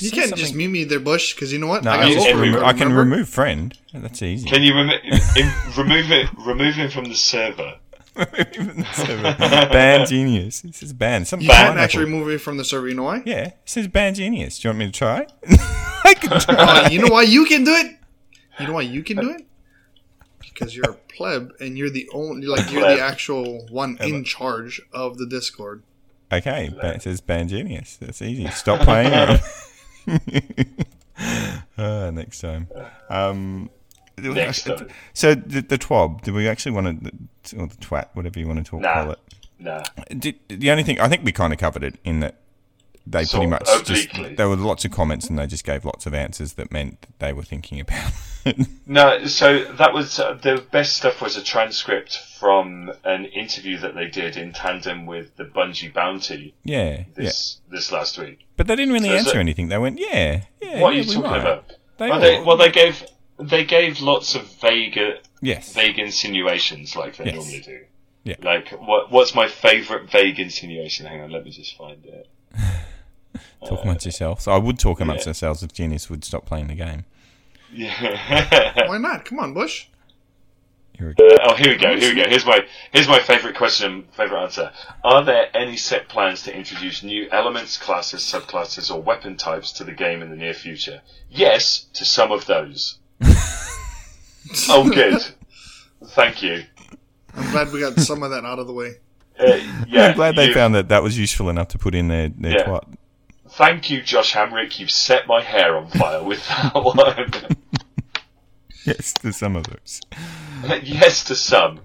You 0.01 0.11
can't 0.11 0.29
something- 0.29 0.39
just 0.39 0.55
mute 0.55 0.69
me 0.69 0.85
there, 0.85 1.01
Bush, 1.01 1.35
because 1.35 1.53
you 1.53 1.59
know 1.59 1.67
what? 1.67 1.85
No, 1.85 1.91
I 1.93 1.95
I, 1.95 2.03
got 2.03 2.13
just 2.13 2.35
remo- 2.35 2.65
I 2.65 2.73
can 2.73 2.93
remove 2.93 3.29
friend. 3.29 3.77
That's 3.95 4.23
easy. 4.23 4.49
Can 4.49 4.63
you 4.63 4.75
remo- 4.75 4.93
in, 4.93 5.53
remove 5.77 6.11
it? 6.11 6.29
Remove 6.47 6.75
him 6.75 6.91
from 6.91 7.05
the 7.05 7.15
server. 7.15 7.75
ban 8.17 10.07
genius. 10.07 10.65
It 10.65 10.75
says 10.75 10.93
ban. 10.93 11.25
Some 11.25 11.41
You 11.41 11.49
can't 11.49 11.79
actually 11.79 12.05
remove 12.05 12.27
me 12.27 12.37
from 12.37 12.57
the 12.57 12.65
server. 12.65 12.89
You 12.89 12.95
know 12.95 13.05
why? 13.05 13.23
Yeah, 13.25 13.47
it 13.47 13.59
says 13.65 13.87
ban 13.89 14.15
genius. 14.15 14.59
Do 14.59 14.69
you 14.69 14.71
want 14.71 14.79
me 14.81 14.87
to 14.87 14.93
try? 14.93 15.27
I 16.05 16.15
can 16.15 16.41
try. 16.41 16.55
Uh, 16.55 16.89
you 16.91 17.01
know 17.01 17.13
why 17.13 17.23
you 17.23 17.45
can 17.45 17.65
do 17.65 17.73
it? 17.73 17.97
You 18.59 18.67
know 18.67 18.73
why 18.73 18.83
you 18.83 19.03
can 19.05 19.19
do 19.19 19.31
it? 19.31 19.47
Because 20.41 20.75
you're 20.75 20.91
a 20.91 20.95
pleb 20.95 21.53
and 21.61 21.79
you're 21.79 21.91
the 21.91 22.09
only, 22.13 22.47
like, 22.49 22.73
you're 22.73 22.81
the 22.83 23.01
actual 23.01 23.65
one 23.69 23.97
in 24.01 24.25
charge 24.25 24.81
of 24.93 25.17
the 25.19 25.27
Discord. 25.27 25.85
Okay, 26.33 26.75
ban, 26.83 26.97
it 26.97 27.03
says 27.03 27.21
ban 27.21 27.47
genius. 27.49 27.97
That's 28.01 28.21
easy. 28.21 28.49
Stop 28.49 28.81
playing. 28.81 29.39
uh, 31.79 32.11
next 32.13 32.41
time. 32.41 32.69
Um, 33.09 33.71
Next 34.21 34.65
time. 34.65 34.89
So 35.15 35.35
the, 35.35 35.61
the 35.61 35.79
twab. 35.79 36.23
Do 36.23 36.35
we 36.35 36.49
actually 36.49 36.73
want 36.73 37.05
to, 37.05 37.57
or 37.57 37.69
the 37.69 37.77
twat, 37.77 38.09
whatever 38.15 38.41
you 38.41 38.49
want 38.49 38.65
to 38.65 38.69
talk, 38.69 38.81
Nah. 38.81 38.95
call 38.95 39.11
it? 39.13 39.19
Nah. 39.61 39.83
Did, 40.09 40.37
the 40.49 40.71
only 40.73 40.83
thing 40.83 41.01
I 41.01 41.09
think 41.09 41.25
we 41.25 41.31
kind 41.33 41.53
of 41.53 41.59
covered 41.59 41.85
it 41.85 41.99
in 42.05 42.21
that 42.21 42.37
they 43.07 43.25
So, 43.25 43.39
pretty 43.39 43.51
much 43.51 43.69
just 43.85 44.09
there 44.37 44.49
were 44.49 44.57
lots 44.57 44.85
of 44.85 44.91
comments 44.91 45.29
and 45.31 45.39
they 45.39 45.47
just 45.47 45.65
gave 45.65 45.85
lots 45.85 46.05
of 46.07 46.15
answers 46.15 46.55
that 46.55 46.73
meant 46.73 47.01
that 47.03 47.19
they 47.21 47.33
were 47.33 47.43
thinking 47.45 47.81
about. 47.81 48.13
No, 48.87 49.27
so 49.27 49.65
that 49.75 49.93
was 49.93 50.19
uh, 50.19 50.33
the 50.41 50.65
best 50.73 50.97
stuff 50.97 51.21
was 51.21 51.37
a 51.37 51.43
transcript 51.43 52.17
from 52.39 52.91
an 53.05 53.27
interview 53.27 53.79
that 53.81 53.95
they 53.95 54.07
did 54.07 54.37
in 54.39 54.53
tandem 54.55 55.05
with 55.05 55.37
the 55.37 55.45
Bungie 55.45 55.93
Bounty 55.93 56.55
yeah, 56.65 56.91
yeah. 56.91 57.05
this 57.15 57.61
this 57.71 57.93
last 57.93 58.17
week. 58.19 58.47
But 58.57 58.67
they 58.67 58.77
didn't 58.77 58.95
really 58.95 59.11
So 59.11 59.15
answer 59.17 59.39
anything. 59.39 59.69
They 59.69 59.77
went, 59.77 59.99
yeah, 60.01 60.45
yeah. 60.63 60.81
what 60.81 60.95
are 60.95 60.97
you 60.97 61.01
we 61.01 61.15
talking 61.15 61.31
might. 61.31 61.41
about? 61.41 61.73
They 61.99 62.09
well, 62.09 62.21
they, 62.21 62.43
well, 62.43 62.57
they 62.57 62.71
gave 62.71 63.05
they 63.39 63.65
gave 63.65 64.01
lots 64.01 64.35
of 64.35 64.47
vague 64.61 64.97
uh, 64.97 65.19
yes. 65.43 65.75
vague 65.75 65.99
insinuations 65.99 66.97
like 66.97 67.17
they 67.17 67.27
Yes. 67.27 67.35
normally 67.35 67.61
do. 67.61 67.81
Yeah. 68.25 68.37
Like 68.43 68.71
what 68.71 69.11
what's 69.13 69.35
my 69.35 69.49
favourite 69.49 70.11
vague 70.11 70.39
insinuation? 70.41 71.07
Hang 71.07 71.21
on, 71.21 71.31
let 71.31 71.45
me 71.45 71.51
just 71.51 71.77
find 71.77 72.05
it. 72.07 72.29
Talk 73.67 73.83
amongst 73.83 74.07
yourselves. 74.07 74.45
So 74.45 74.53
I 74.53 74.59
would 74.59 74.79
talk 74.79 75.01
amongst 75.01 75.27
yeah. 75.27 75.31
ourselves 75.31 75.63
if 75.63 75.73
Genius 75.73 76.09
would 76.09 76.25
stop 76.25 76.47
playing 76.47 76.69
the 76.69 76.75
game. 76.75 77.05
Yeah. 77.73 78.89
Why 78.89 78.99
not? 78.99 79.25
Come 79.25 79.39
on, 79.41 79.55
Bush. 79.55 79.87
Here 80.95 81.09
we 81.09 81.15
go. 81.15 81.27
Uh, 81.29 81.39
oh, 81.51 81.55
here 81.55 81.69
we 81.73 81.77
go. 81.77 81.97
Here 81.97 82.15
we 82.15 82.21
go. 82.23 82.29
Here's 82.29 82.45
my 82.45 82.61
here's 82.93 83.07
my 83.07 83.21
favorite 83.21 83.55
question, 83.57 84.09
favorite 84.17 84.43
answer. 84.43 84.73
Are 85.05 85.25
there 85.25 85.47
any 85.57 85.77
set 85.77 86.09
plans 86.09 86.43
to 86.45 86.57
introduce 86.57 87.03
new 87.05 87.29
elements, 87.31 87.77
classes, 87.79 88.23
subclasses, 88.23 88.93
or 88.93 89.01
weapon 89.01 89.37
types 89.37 89.71
to 89.73 89.85
the 89.85 89.93
game 89.93 90.23
in 90.23 90.31
the 90.31 90.37
near 90.37 90.55
future? 90.55 91.03
Yes, 91.31 91.87
to 91.95 92.05
some 92.05 92.33
of 92.33 92.47
those. 92.47 92.99
oh, 94.69 94.89
good. 94.91 95.21
Thank 96.05 96.43
you. 96.43 96.65
I'm 97.35 97.51
glad 97.53 97.73
we 97.73 97.81
got 97.81 97.99
some 98.01 98.23
of 98.23 98.31
that 98.31 98.45
out 98.45 98.59
of 98.59 98.67
the 98.67 98.73
way. 98.73 98.95
Uh, 99.39 99.61
yeah, 99.87 100.09
I'm 100.09 100.17
glad 100.17 100.35
they 100.35 100.49
you- 100.49 100.55
found 100.55 100.75
that 100.75 100.89
that 100.89 101.03
was 101.03 101.17
useful 101.17 101.49
enough 101.49 101.69
to 101.69 101.79
put 101.79 101.95
in 101.95 102.09
their, 102.09 102.29
their 102.31 102.53
Yeah. 102.59 102.65
twat. 102.65 102.97
Thank 103.59 103.91
you, 103.91 104.03
Josh 104.03 104.35
Hamrick. 104.35 104.79
You've 104.79 104.91
set 104.93 105.27
my 105.27 105.43
hair 105.43 105.77
on 105.77 105.89
fire 105.89 106.23
with 106.23 106.47
that 106.47 106.73
one. 106.77 107.33
Yes, 108.85 109.13
to 109.15 109.33
some 109.33 109.57
of 109.57 109.65
those. 109.65 110.01
yes, 110.85 111.25
to 111.25 111.35
some. 111.35 111.81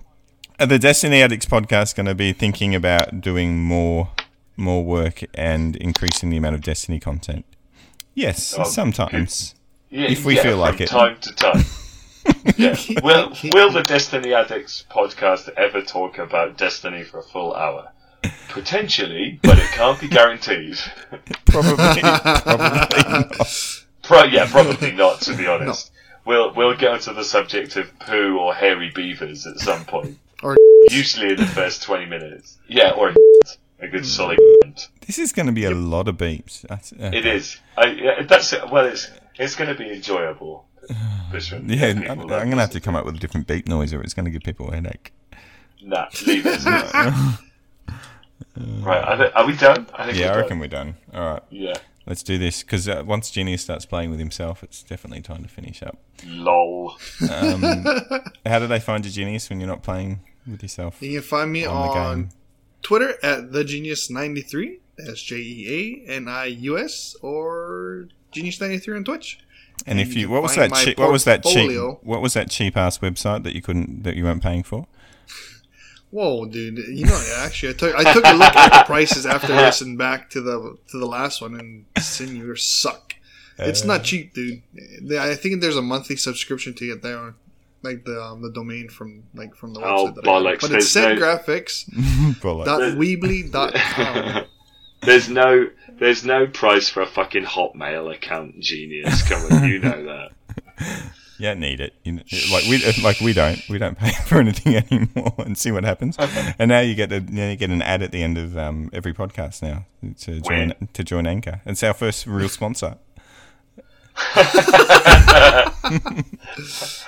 Are 0.59 0.67
the 0.67 0.77
Destiny 0.77 1.23
Addicts 1.23 1.47
podcast 1.47 1.95
going 1.95 2.05
to 2.05 2.13
be 2.13 2.31
thinking 2.31 2.75
about 2.75 3.21
doing 3.21 3.57
more 3.63 4.11
more 4.55 4.85
work 4.85 5.23
and 5.33 5.75
increasing 5.77 6.29
the 6.29 6.37
amount 6.37 6.53
of 6.53 6.61
Destiny 6.61 6.99
content? 6.99 7.43
Yes, 8.13 8.53
Oh, 8.55 8.63
sometimes. 8.65 9.55
Yeah, 9.89 10.09
If 10.11 10.25
we 10.25 10.35
yeah, 10.35 10.43
feel 10.43 10.57
like 10.57 10.75
from 10.75 10.83
it. 10.83 10.89
time 10.89 11.17
to 11.21 11.31
time. 11.33 11.65
yeah. 12.55 12.77
Will 13.01 13.33
Will 13.51 13.71
the 13.71 13.81
Destiny 13.81 14.31
Addicts 14.35 14.85
podcast 14.91 15.49
ever 15.57 15.81
talk 15.81 16.19
about 16.19 16.55
Destiny 16.55 17.03
for 17.03 17.17
a 17.17 17.23
full 17.23 17.55
hour? 17.55 17.91
Potentially, 18.49 19.39
but 19.41 19.57
it 19.57 19.67
can't 19.71 19.99
be 19.99 20.07
guaranteed. 20.07 20.77
Probably, 21.47 22.01
probably 22.01 23.03
not. 23.09 23.75
Pro- 24.03 24.23
yeah, 24.25 24.47
probably 24.49 24.91
not. 24.91 25.21
To 25.21 25.35
be 25.35 25.47
honest, 25.47 25.91
we'll 26.25 26.53
we'll 26.53 26.75
get 26.75 26.91
onto 26.91 27.13
the 27.13 27.23
subject 27.23 27.75
of 27.75 27.87
poo 27.99 28.37
or 28.37 28.53
hairy 28.53 28.91
beavers 28.93 29.45
at 29.47 29.59
some 29.59 29.85
point. 29.85 30.17
Or 30.41 30.55
Usually 30.89 31.31
in 31.31 31.37
the 31.37 31.45
first 31.45 31.83
twenty 31.83 32.05
minutes. 32.05 32.57
Yeah, 32.67 32.91
or 32.91 33.09
a, 33.09 33.15
a 33.81 33.87
good 33.87 34.05
solid. 34.05 34.39
This 35.05 35.19
is 35.19 35.31
going 35.31 35.45
to 35.47 35.51
be 35.51 35.65
a 35.65 35.71
lot 35.71 36.07
of 36.07 36.17
beeps. 36.17 36.61
That's, 36.61 36.93
uh, 36.93 37.11
It 37.13 37.25
is. 37.25 37.59
I, 37.77 37.87
yeah, 37.87 38.23
that's 38.23 38.53
well. 38.71 38.85
It's 38.85 39.09
it's 39.35 39.55
going 39.55 39.69
to 39.69 39.75
be 39.75 39.91
enjoyable. 39.91 40.65
This 41.31 41.51
one. 41.51 41.69
Yeah, 41.69 41.87
I'm, 41.87 42.19
I'm 42.19 42.27
going 42.27 42.51
to 42.51 42.57
have 42.57 42.71
to 42.71 42.79
come 42.79 42.95
up 42.95 43.05
with 43.05 43.15
a 43.15 43.19
different 43.19 43.47
beep 43.47 43.67
noise, 43.67 43.93
or 43.93 44.01
it's 44.01 44.13
going 44.13 44.25
to 44.25 44.31
give 44.31 44.41
people 44.43 44.69
a 44.69 44.75
headache. 44.75 45.13
Nah, 45.81 46.07
leave 46.25 46.45
it. 46.45 46.61
right, 48.57 49.03
I 49.07 49.17
thi- 49.17 49.33
are 49.33 49.45
we 49.45 49.55
done? 49.55 49.87
I 49.93 50.05
think 50.05 50.17
Yeah, 50.17 50.27
I 50.27 50.31
we're 50.31 50.37
reckon 50.41 50.49
done. 50.49 50.59
we're 50.59 50.67
done. 50.67 50.95
All 51.13 51.33
right, 51.33 51.43
Yeah. 51.49 51.73
let's 52.05 52.23
do 52.23 52.37
this 52.37 52.63
because 52.63 52.87
uh, 52.87 53.03
once 53.05 53.31
Genius 53.31 53.61
starts 53.61 53.85
playing 53.85 54.09
with 54.11 54.19
himself, 54.19 54.63
it's 54.63 54.83
definitely 54.83 55.21
time 55.21 55.43
to 55.43 55.49
finish 55.49 55.81
up. 55.83 55.97
Lol. 56.25 56.95
Um, 57.29 57.61
how 58.45 58.59
do 58.59 58.67
they 58.67 58.79
find 58.79 59.03
your 59.05 59.11
Genius 59.11 59.49
when 59.49 59.59
you're 59.59 59.69
not 59.69 59.83
playing 59.83 60.19
with 60.47 60.61
yourself. 60.61 61.01
You 61.01 61.19
can 61.19 61.21
find 61.27 61.51
me 61.51 61.65
On 61.65 61.87
the 61.87 61.93
on. 61.99 62.29
Twitter 62.81 63.15
at 63.23 63.51
the 63.53 63.63
Jeanius93. 63.63 64.79
That's 64.97 65.21
J 65.23 65.37
E 65.37 66.03
A 66.07 66.11
N 66.11 66.27
I 66.27 66.45
U 66.45 66.77
S 66.77 67.15
or 67.21 68.07
Jeanius93 68.35 68.97
on 68.97 69.03
Twitch. 69.05 69.39
And 69.87 69.97
And 69.99 70.07
if 70.07 70.13
you 70.15 70.21
you, 70.21 70.29
what 70.29 70.43
was 70.43 70.55
that? 70.55 70.69
my 70.69 70.83
Cheap, 70.83 70.99
what 70.99 71.11
was 71.11 71.23
that 71.23 71.43
cheap? 71.43 71.71
What 72.03 72.21
was 72.21 72.33
that 72.33 72.49
cheap 72.49 72.77
ass 72.77 72.99
website 72.99 73.43
that 73.43 73.55
you 73.55 73.61
couldn't 73.61 74.03
that 74.03 74.15
you 74.15 74.23
weren't 74.25 74.43
paying 74.43 74.63
for? 74.63 74.85
Whoa, 76.13 76.45
dude! 76.45 76.77
You 76.77 77.05
know, 77.07 77.23
actually, 77.39 77.69
I 77.69 77.73
took 77.73 77.95
I 77.95 78.13
took 78.13 78.23
a 78.25 78.33
look 78.33 78.55
at 78.55 78.69
the 78.79 78.85
prices 78.85 79.25
after 79.25 79.47
listening 79.65 79.97
back 79.97 80.29
to 80.31 80.41
the 80.41 80.77
to 80.91 80.99
the 80.99 81.07
last 81.07 81.41
one, 81.41 81.55
and 81.59 81.85
sin 82.03 82.35
you 82.35 82.55
suck. 82.55 83.15
It's 83.57 83.81
Uh, 83.83 83.87
not 83.87 84.03
cheap, 84.03 84.33
dude. 84.35 84.61
I 85.19 85.33
think 85.33 85.61
there's 85.61 85.75
a 85.75 85.81
monthly 85.81 86.15
subscription 86.15 86.75
to 86.75 86.87
get 86.87 87.01
there, 87.01 87.33
like 87.81 88.05
the 88.05 88.21
um, 88.21 88.43
the 88.43 88.51
domain 88.51 88.89
from 88.89 89.23
like 89.33 89.55
from 89.55 89.73
the 89.73 89.79
Oh, 89.81 90.07
website. 90.07 90.15
that 90.15 90.23
I 90.23 90.27
bollocks, 90.27 90.61
But 90.61 90.71
it's 90.73 90.93
there's 90.93 91.19
no- 91.19 91.25
setgraphics 91.25 92.39
Bullet. 92.41 92.65
dot 92.65 92.81
weebly 92.97 93.51
dot 93.51 93.73
com. 93.73 94.45
there's 95.01 95.29
no 95.29 95.67
there's 95.99 96.23
no 96.23 96.45
price 96.45 96.89
for 96.89 97.01
a 97.01 97.07
fucking 97.07 97.45
Hotmail 97.45 98.13
account, 98.15 98.59
genius. 98.59 99.27
Come 99.27 99.41
on, 99.51 99.67
you 99.67 99.79
know 99.79 100.03
that. 100.05 100.29
You 101.43 101.49
don't 101.49 101.59
need 101.59 101.81
it. 101.81 101.93
You, 102.05 102.21
like 102.53 102.63
we 102.69 102.81
like 103.03 103.19
we 103.19 103.33
don't 103.33 103.61
we 103.67 103.77
don't 103.77 103.97
pay 103.97 104.11
for 104.27 104.37
anything 104.37 104.75
anymore 104.91 105.33
and 105.39 105.57
see 105.57 105.73
what 105.73 105.83
happens. 105.83 106.15
and 106.57 106.69
now 106.69 106.79
you 106.79 106.95
get 106.95 107.11
a 107.11 107.19
now 107.19 107.49
you 107.49 107.57
get 107.57 107.69
an 107.69 107.81
ad 107.81 108.01
at 108.01 108.13
the 108.13 108.23
end 108.23 108.37
of 108.37 108.57
um, 108.57 108.89
every 108.93 109.13
podcast 109.13 109.61
now 109.61 109.85
to 110.19 110.39
join 110.39 110.69
When? 110.69 110.87
to 110.93 111.03
join 111.03 111.27
Anchor. 111.27 111.59
It's 111.65 111.83
our 111.83 111.93
first 111.93 112.27
real 112.27 112.47
sponsor. 112.47 112.95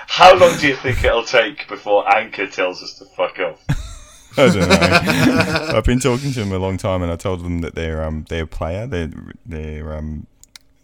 How 0.07 0.35
long 0.37 0.57
do 0.57 0.67
you 0.67 0.75
think 0.75 1.01
it'll 1.05 1.23
take 1.23 1.69
before 1.69 2.13
Anchor 2.13 2.47
tells 2.47 2.83
us 2.83 2.99
to 2.99 3.05
fuck 3.05 3.39
off? 3.39 3.63
I 4.37 4.49
don't 4.49 4.67
know. 4.67 5.77
I've 5.77 5.85
been 5.85 6.01
talking 6.01 6.33
to 6.33 6.39
them 6.41 6.51
a 6.51 6.59
long 6.59 6.75
time, 6.75 7.01
and 7.03 7.09
I 7.09 7.15
told 7.15 7.41
them 7.41 7.61
that 7.61 7.75
their 7.75 8.03
um 8.03 8.25
their 8.27 8.45
player, 8.45 8.85
their 8.85 9.11
their 9.45 9.93
um 9.95 10.27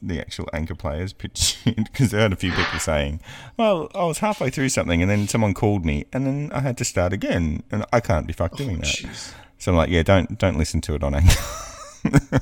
the 0.02 0.20
actual 0.20 0.50
anchor 0.54 0.76
players 0.76 1.14
pitched 1.14 1.64
because 1.66 2.14
I 2.14 2.18
heard 2.18 2.34
a 2.34 2.36
few 2.36 2.52
people 2.52 2.80
saying, 2.80 3.22
"Well, 3.58 3.90
I 3.94 4.04
was 4.04 4.20
halfway 4.20 4.50
through 4.50 4.70
something, 4.70 5.02
and 5.02 5.10
then 5.10 5.28
someone 5.28 5.54
called 5.54 5.86
me, 5.86 6.06
and 6.12 6.26
then 6.26 6.52
I 6.54 6.62
had 6.62 6.78
to 6.80 6.86
start 6.86 7.14
again, 7.14 7.64
and 7.72 7.86
I 7.94 8.00
can't 8.00 8.28
be 8.28 8.34
fucked 8.34 8.58
doing 8.58 8.78
that." 8.78 8.86
Jeez. 8.86 9.34
So 9.58 9.72
I'm 9.72 9.78
like, 9.78 9.90
"Yeah, 9.90 10.04
don't 10.04 10.38
don't 10.38 10.58
listen 10.58 10.82
to 10.82 10.96
it 10.96 11.04
on 11.04 11.16
anchor." 11.16 12.42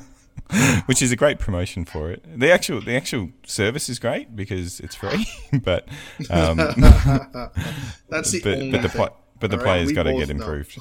Which 0.86 1.00
is 1.00 1.12
a 1.12 1.16
great 1.16 1.38
promotion 1.38 1.84
for 1.84 2.10
it. 2.10 2.24
The 2.38 2.50
actual 2.50 2.80
the 2.80 2.96
actual 2.96 3.30
service 3.46 3.88
is 3.88 3.98
great 3.98 4.34
because 4.34 4.80
it's 4.80 4.96
free, 4.96 5.26
but 5.62 5.86
um, 6.28 6.56
That's 8.08 8.32
the 8.32 8.40
but, 8.42 8.58
only 8.58 8.70
but 8.72 8.82
the 8.82 9.12
but 9.38 9.50
the 9.50 9.56
right, 9.58 9.64
player's 9.64 9.92
got 9.92 10.04
to 10.04 10.14
get 10.14 10.28
improved. 10.28 10.78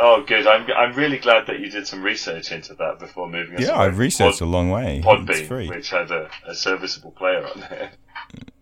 Oh, 0.00 0.22
good. 0.26 0.46
I'm 0.46 0.66
I'm 0.76 0.94
really 0.94 1.18
glad 1.18 1.46
that 1.48 1.60
you 1.60 1.70
did 1.70 1.86
some 1.86 2.02
research 2.02 2.50
into 2.50 2.74
that 2.74 2.98
before 2.98 3.28
moving. 3.28 3.56
us 3.56 3.60
Yeah, 3.62 3.78
I've 3.78 3.98
researched 3.98 4.38
Pod- 4.38 4.48
a 4.48 4.50
long 4.50 4.70
way. 4.70 5.02
Podbean, 5.04 5.46
free. 5.46 5.68
which 5.68 5.90
had 5.90 6.10
a, 6.10 6.30
a 6.46 6.54
serviceable 6.54 7.10
player 7.10 7.46
on 7.46 7.60
there. 7.60 7.90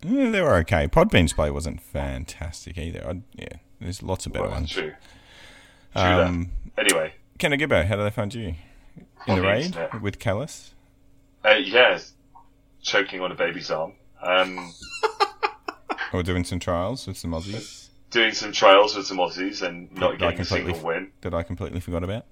Yeah, 0.03 0.29
they 0.31 0.41
were 0.41 0.55
okay. 0.57 0.87
Podbean's 0.87 1.31
play 1.33 1.49
wasn't 1.49 1.81
fantastic 1.81 2.77
either. 2.77 3.05
I'd, 3.07 3.23
yeah, 3.33 3.47
there's 3.79 4.03
lots 4.03 4.25
of 4.25 4.33
better 4.33 4.45
Well, 4.45 4.53
ones. 4.55 4.71
true. 4.71 4.89
True 4.91 4.95
that. 5.93 6.19
Um, 6.27 6.51
Anyway, 6.77 7.13
Kendo 7.39 7.59
Gibbo, 7.59 7.85
how 7.85 7.95
do 7.97 8.03
they 8.03 8.09
find 8.09 8.33
you? 8.33 8.55
In 9.27 9.35
the 9.35 9.35
the 9.35 9.41
raid 9.41 9.65
internet. 9.67 10.01
with 10.01 10.19
Calus? 10.19 10.71
uh, 11.45 11.51
yeah, 11.51 11.99
choking 12.81 13.21
on 13.21 13.31
a 13.31 13.35
baby's 13.35 13.69
arm. 13.71 13.93
Um, 14.21 14.73
Or 16.13 16.23
doing 16.23 16.43
some 16.43 16.59
trials 16.59 17.07
with 17.07 17.15
some 17.17 17.31
Aussies 17.31 17.80
doing 18.11 18.33
some 18.33 18.51
trials 18.51 18.95
with 18.95 19.07
some 19.07 19.17
Aussies 19.17 19.61
and 19.61 19.91
not 19.93 20.19
That 20.19 20.25
I 20.25 20.29
getting 20.29 20.41
a 20.41 20.45
single 20.45 20.79
win. 20.79 21.11
that 21.21 21.33
I 21.33 21.43
completely 21.43 21.79
forgot 21.79 22.03
about? 22.03 22.25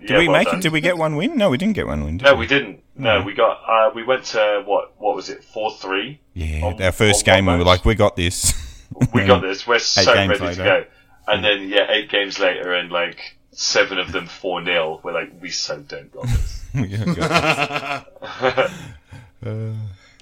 Did 0.00 0.10
Yeah, 0.10 0.18
we 0.18 0.28
well 0.28 0.38
make 0.38 0.46
done. 0.48 0.58
it? 0.58 0.62
Did 0.62 0.72
we 0.72 0.80
get 0.80 0.96
one 0.98 1.16
win? 1.16 1.36
No, 1.36 1.50
we 1.50 1.58
didn't 1.58 1.74
get 1.74 1.86
one 1.86 2.04
win. 2.04 2.18
Did 2.18 2.24
No, 2.24 2.34
we 2.34 2.46
didn't. 2.46 2.82
No, 2.96 3.18
No. 3.20 3.24
we 3.26 3.34
got. 3.34 3.60
Uh, 3.66 3.90
we 3.94 4.02
went 4.02 4.24
to 4.26 4.62
what? 4.66 4.92
What 4.98 5.14
was 5.16 5.28
it? 5.28 5.42
Four 5.44 5.70
three. 5.72 6.20
Yeah, 6.34 6.64
On- 6.66 6.82
our 6.82 6.92
first 6.92 7.26
on 7.28 7.32
one 7.32 7.36
game, 7.38 7.46
we 7.52 7.58
were 7.58 7.64
like, 7.64 7.84
we 7.84 7.94
got 7.94 8.16
this. 8.16 8.62
We 9.12 9.24
got 9.26 9.42
this. 9.42 9.66
We're 9.66 9.80
so 9.80 10.04
games 10.14 10.38
ready 10.40 10.54
to 10.56 10.62
go. 10.62 10.84
And 11.26 11.44
then 11.44 11.68
yeah, 11.68 11.90
eight 11.90 12.08
games 12.08 12.38
later, 12.38 12.72
and 12.72 12.90
like 12.90 13.36
seven 13.50 13.98
of 13.98 14.12
them 14.12 14.26
four 14.28 14.64
0 14.64 15.00
We're 15.02 15.12
like, 15.12 15.32
we 15.42 15.50
so 15.50 15.80
don't 15.80 16.10
got 16.12 16.22
this. 16.24 16.64
We 16.74 16.86
got 16.88 18.06
this. 18.30 18.72
Uh, 19.44 19.72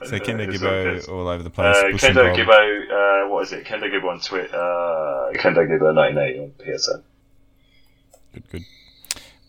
so 0.05 0.19
Kendo 0.19 0.47
Gibbo 0.51 1.09
all 1.09 1.29
over 1.29 1.43
the 1.43 1.51
place. 1.51 1.77
Uh, 1.77 1.85
Kendo 1.97 2.35
Gibbo, 2.35 3.25
uh, 3.25 3.29
what 3.29 3.45
is 3.45 3.53
it? 3.53 3.65
Kendo 3.65 3.91
Gibbo 3.91 4.11
on 4.11 4.21
Twitter. 4.21 4.55
Uh, 4.55 5.33
Kendo 5.35 5.67
Gibbo 5.67 5.95
98 5.95 6.41
on 6.41 6.51
PSN. 6.59 7.03
Good, 8.33 8.51
good. 8.51 8.65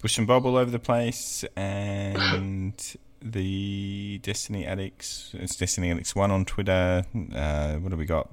Bush 0.01 0.17
and 0.17 0.27
Bob 0.27 0.45
all 0.45 0.57
over 0.57 0.69
the 0.69 0.79
place, 0.79 1.43
and 1.55 2.95
the 3.21 4.19
Destiny 4.19 4.65
Addicts. 4.65 5.31
It's 5.33 5.55
Destiny 5.55 5.89
Addicts 5.89 6.15
One 6.15 6.29
on 6.31 6.45
Twitter. 6.45 7.05
Uh, 7.33 7.73
what 7.75 7.91
have 7.91 7.99
we 7.99 8.05
got? 8.05 8.29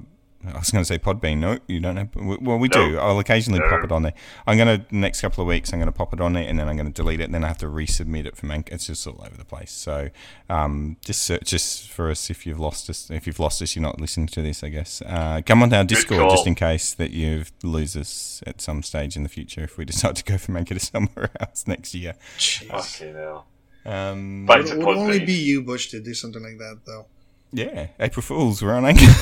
I 0.47 0.59
was 0.59 0.71
going 0.71 0.83
to 0.83 0.87
say 0.87 0.99
Podbean. 0.99 1.39
No, 1.39 1.59
you 1.69 1.79
don't 1.81 1.97
have. 1.97 2.09
Well, 2.17 2.59
we 2.59 2.69
do. 2.69 2.99
I'll 2.99 3.19
occasionally 3.19 3.61
No. 3.61 3.69
pop 3.69 3.85
it 3.85 3.93
on 3.93 4.03
there. 4.03 4.15
I'm 4.47 4.57
going 4.57 4.81
to 4.81 4.95
next 4.97 5.21
couple 5.21 5.43
of 5.43 5.49
weeks. 5.49 5.73
I'm 5.73 5.79
going 5.79 5.87
to 5.93 5.97
pop 5.97 6.13
it 6.13 6.21
on 6.21 6.33
there, 6.33 6.43
and 6.49 6.59
then 6.59 6.69
I'm 6.69 6.77
going 6.77 6.87
to 6.87 6.93
delete 6.93 7.21
it, 7.21 7.25
and 7.25 7.35
then 7.35 7.45
I 7.45 7.49
have 7.49 7.59
to 7.59 7.67
resubmit 7.67 8.27
it 8.27 8.37
from 8.37 8.51
Anchor. 8.51 8.75
It's 8.75 8.87
just 8.87 9.07
all 9.07 9.21
over 9.25 9.37
the 9.37 9.45
place. 9.45 9.71
So, 9.71 10.11
um, 10.51 10.97
just 11.05 11.23
search 11.23 11.45
just 11.45 11.89
for 11.91 12.11
us 12.11 12.29
if 12.31 12.45
you've 12.47 12.59
lost 12.61 12.91
us. 12.91 13.11
If 13.11 13.27
you've 13.27 13.39
lost 13.41 13.63
us, 13.63 13.77
you're 13.77 13.83
not 13.83 14.01
listening 14.01 14.27
to 14.29 14.43
this. 14.43 14.65
I 14.65 14.69
guess. 14.69 15.03
Uh, 15.03 15.43
come 15.45 15.63
on 15.63 15.71
to 15.71 15.77
our 15.77 15.85
Discord 15.85 16.31
just 16.31 16.47
in 16.47 16.55
case 16.55 16.95
that 16.95 17.11
you 17.13 17.45
lose 17.63 17.97
us 17.97 18.43
at 18.47 18.61
some 18.61 18.83
stage 18.83 19.17
in 19.17 19.23
the 19.23 19.29
future 19.29 19.63
if 19.63 19.79
we 19.79 19.85
decide 19.93 20.17
to 20.17 20.25
go 20.25 20.39
from 20.39 20.57
Anchor 20.57 20.75
to 20.75 20.81
somewhere 20.81 21.31
else 21.41 21.67
next 21.67 21.95
year. 21.95 22.15
Jeez. 22.39 22.67
Fucking 22.69 23.15
hell. 23.15 23.47
Um, 23.85 24.47
Back 24.47 24.67
It 24.67 24.79
would 24.79 24.97
only 24.97 25.25
be 25.25 25.33
you, 25.35 25.63
Bush, 25.63 25.89
to 25.91 26.01
do 26.01 26.15
something 26.15 26.43
like 26.43 26.59
that, 26.59 26.81
though. 26.87 27.07
Yeah, 27.53 27.89
April 28.01 28.23
Fools. 28.23 28.63
We're 28.63 28.75
on 28.75 28.85
Anchor. 28.87 29.13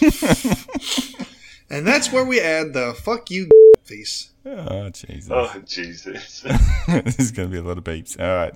And 1.68 1.84
that's 1.84 2.12
where 2.12 2.24
we 2.24 2.40
add 2.40 2.74
the 2.74 2.94
"fuck 2.94 3.28
you" 3.28 3.48
face. 3.82 4.30
oh 4.46 4.88
Jesus! 4.90 5.28
Oh, 5.32 5.52
Jesus. 5.66 6.42
this 6.86 7.18
is 7.18 7.32
going 7.32 7.48
to 7.48 7.52
be 7.52 7.58
a 7.58 7.62
lot 7.62 7.76
of 7.76 7.82
beeps. 7.82 8.18
All 8.20 8.36
right. 8.36 8.54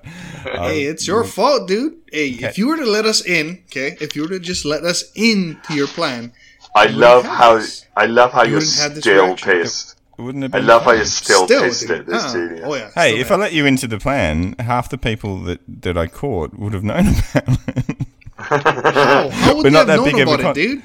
Um, 0.57 0.63
Hey, 0.71 0.83
it's 0.83 1.05
your 1.05 1.25
fault, 1.25 1.67
dude. 1.67 1.97
Hey, 2.09 2.33
Okay. 2.35 2.45
if 2.47 2.57
you 2.57 2.67
were 2.67 2.77
to 2.77 2.85
let 2.85 3.05
us 3.05 3.25
in, 3.25 3.63
okay, 3.65 3.97
if 3.99 4.15
you 4.15 4.21
were 4.21 4.29
to 4.29 4.39
just 4.39 4.63
let 4.63 4.85
us 4.85 5.11
into 5.13 5.73
your 5.73 5.87
plan, 5.87 6.31
I 6.73 6.85
love 6.85 7.25
how 7.25 7.55
this. 7.57 7.85
I 7.97 8.05
love 8.05 8.31
how 8.31 8.43
You 8.43 8.51
you're 8.51 8.59
wouldn't 8.59 8.77
have 8.79 8.95
this 8.95 9.03
still 9.03 9.25
reaction. 9.25 9.51
pissed. 9.51 9.99
wouldn't 10.17 10.43
have 10.43 10.55
I 10.55 10.59
love 10.59 10.83
how 10.83 10.91
you're 10.91 11.03
still, 11.03 11.45
still, 11.47 11.63
pissed 11.63 11.81
dude. 11.87 11.91
at 11.91 12.05
this 12.05 12.23
Uh, 12.23 12.33
genius. 12.33 12.61
oh 12.63 12.75
yeah. 12.75 12.91
Hey, 12.95 13.09
still 13.11 13.21
if 13.21 13.31
I 13.31 13.35
let 13.35 13.51
you 13.51 13.65
into 13.65 13.87
the 13.87 13.97
plan, 13.99 14.55
half 14.59 14.87
the 14.89 14.97
people 14.97 15.39
that, 15.43 15.59
that 15.67 15.97
I 15.97 16.07
caught 16.07 16.57
would 16.57 16.71
have 16.73 16.85
known 16.85 17.07
about 17.35 17.59
it. 17.67 18.07
How, 18.41 19.29
how 19.29 19.55
would 19.55 19.63
We're 19.63 19.69
not 19.69 19.79
have 19.79 19.87
that 19.87 19.95
known 19.97 20.05
big 20.05 20.13
of 20.15 20.19
a 20.19 20.23
about 20.23 20.39
it, 20.39 20.43
con- 20.43 20.53
dude? 20.53 20.83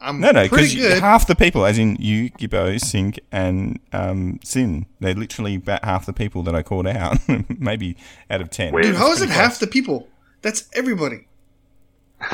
I'm 0.00 0.20
No, 0.20 0.32
no, 0.32 0.42
because 0.42 0.74
half 1.00 1.26
the 1.26 1.34
people, 1.34 1.64
as 1.64 1.78
in 1.78 1.96
you, 1.98 2.30
Gibbo, 2.30 2.78
Sink, 2.78 3.20
and 3.32 3.80
um, 3.92 4.38
Sin, 4.44 4.86
they're 5.00 5.14
literally 5.14 5.54
about 5.54 5.84
half 5.84 6.04
the 6.04 6.12
people 6.12 6.42
that 6.42 6.54
I 6.54 6.62
called 6.62 6.86
out. 6.86 7.18
Maybe 7.48 7.96
out 8.28 8.40
of 8.42 8.50
ten. 8.50 8.74
Dude, 8.74 8.96
how 8.96 9.06
It's 9.06 9.16
is 9.16 9.22
it 9.22 9.26
pretty 9.26 9.40
half 9.40 9.58
the 9.58 9.66
people? 9.66 10.08
That's 10.42 10.68
everybody. 10.74 11.26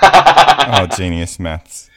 Oh, 0.02 0.86
genius 0.96 1.38
maths. 1.38 1.89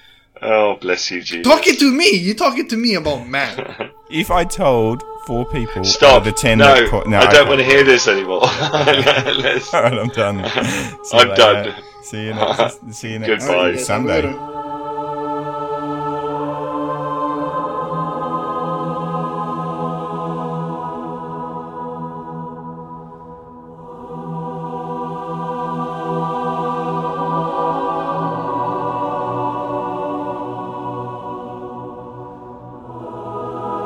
Oh, 0.46 0.76
bless 0.80 1.10
you, 1.12 1.22
genius. 1.22 1.48
Talking 1.48 1.76
to 1.78 1.92
me. 1.92 2.12
You're 2.18 2.36
talking 2.36 2.68
to 2.68 2.78
me 2.78 2.96
about 2.96 3.28
math. 3.28 3.60
If 4.10 4.30
I 4.30 4.44
told 4.44 5.02
four 5.26 5.44
people 5.46 5.84
Stop. 5.84 6.24
the 6.24 6.32
ten 6.32 6.60
no, 6.60 6.66
that 6.66 6.88
caught, 6.90 7.08
no, 7.08 7.18
I 7.18 7.26
don't 7.32 7.36
okay. 7.42 7.50
want 7.50 7.60
to 7.62 7.66
hear 7.66 7.84
this 7.84 8.08
anymore. 8.08 8.42
All 8.44 8.50
right, 8.50 9.94
I'm 9.94 10.10
done. 10.10 10.46
See 11.04 11.18
you 11.18 11.22
I'm 11.24 11.30
later. 11.30 11.36
done. 11.36 11.74
See 12.04 12.26
you 12.26 12.34
next. 12.36 12.94
See 12.94 13.12
you 13.14 13.20
next 13.20 13.48
Goodbye. 13.48 13.78
Sunday. 13.78 14.22
later. 14.22 14.63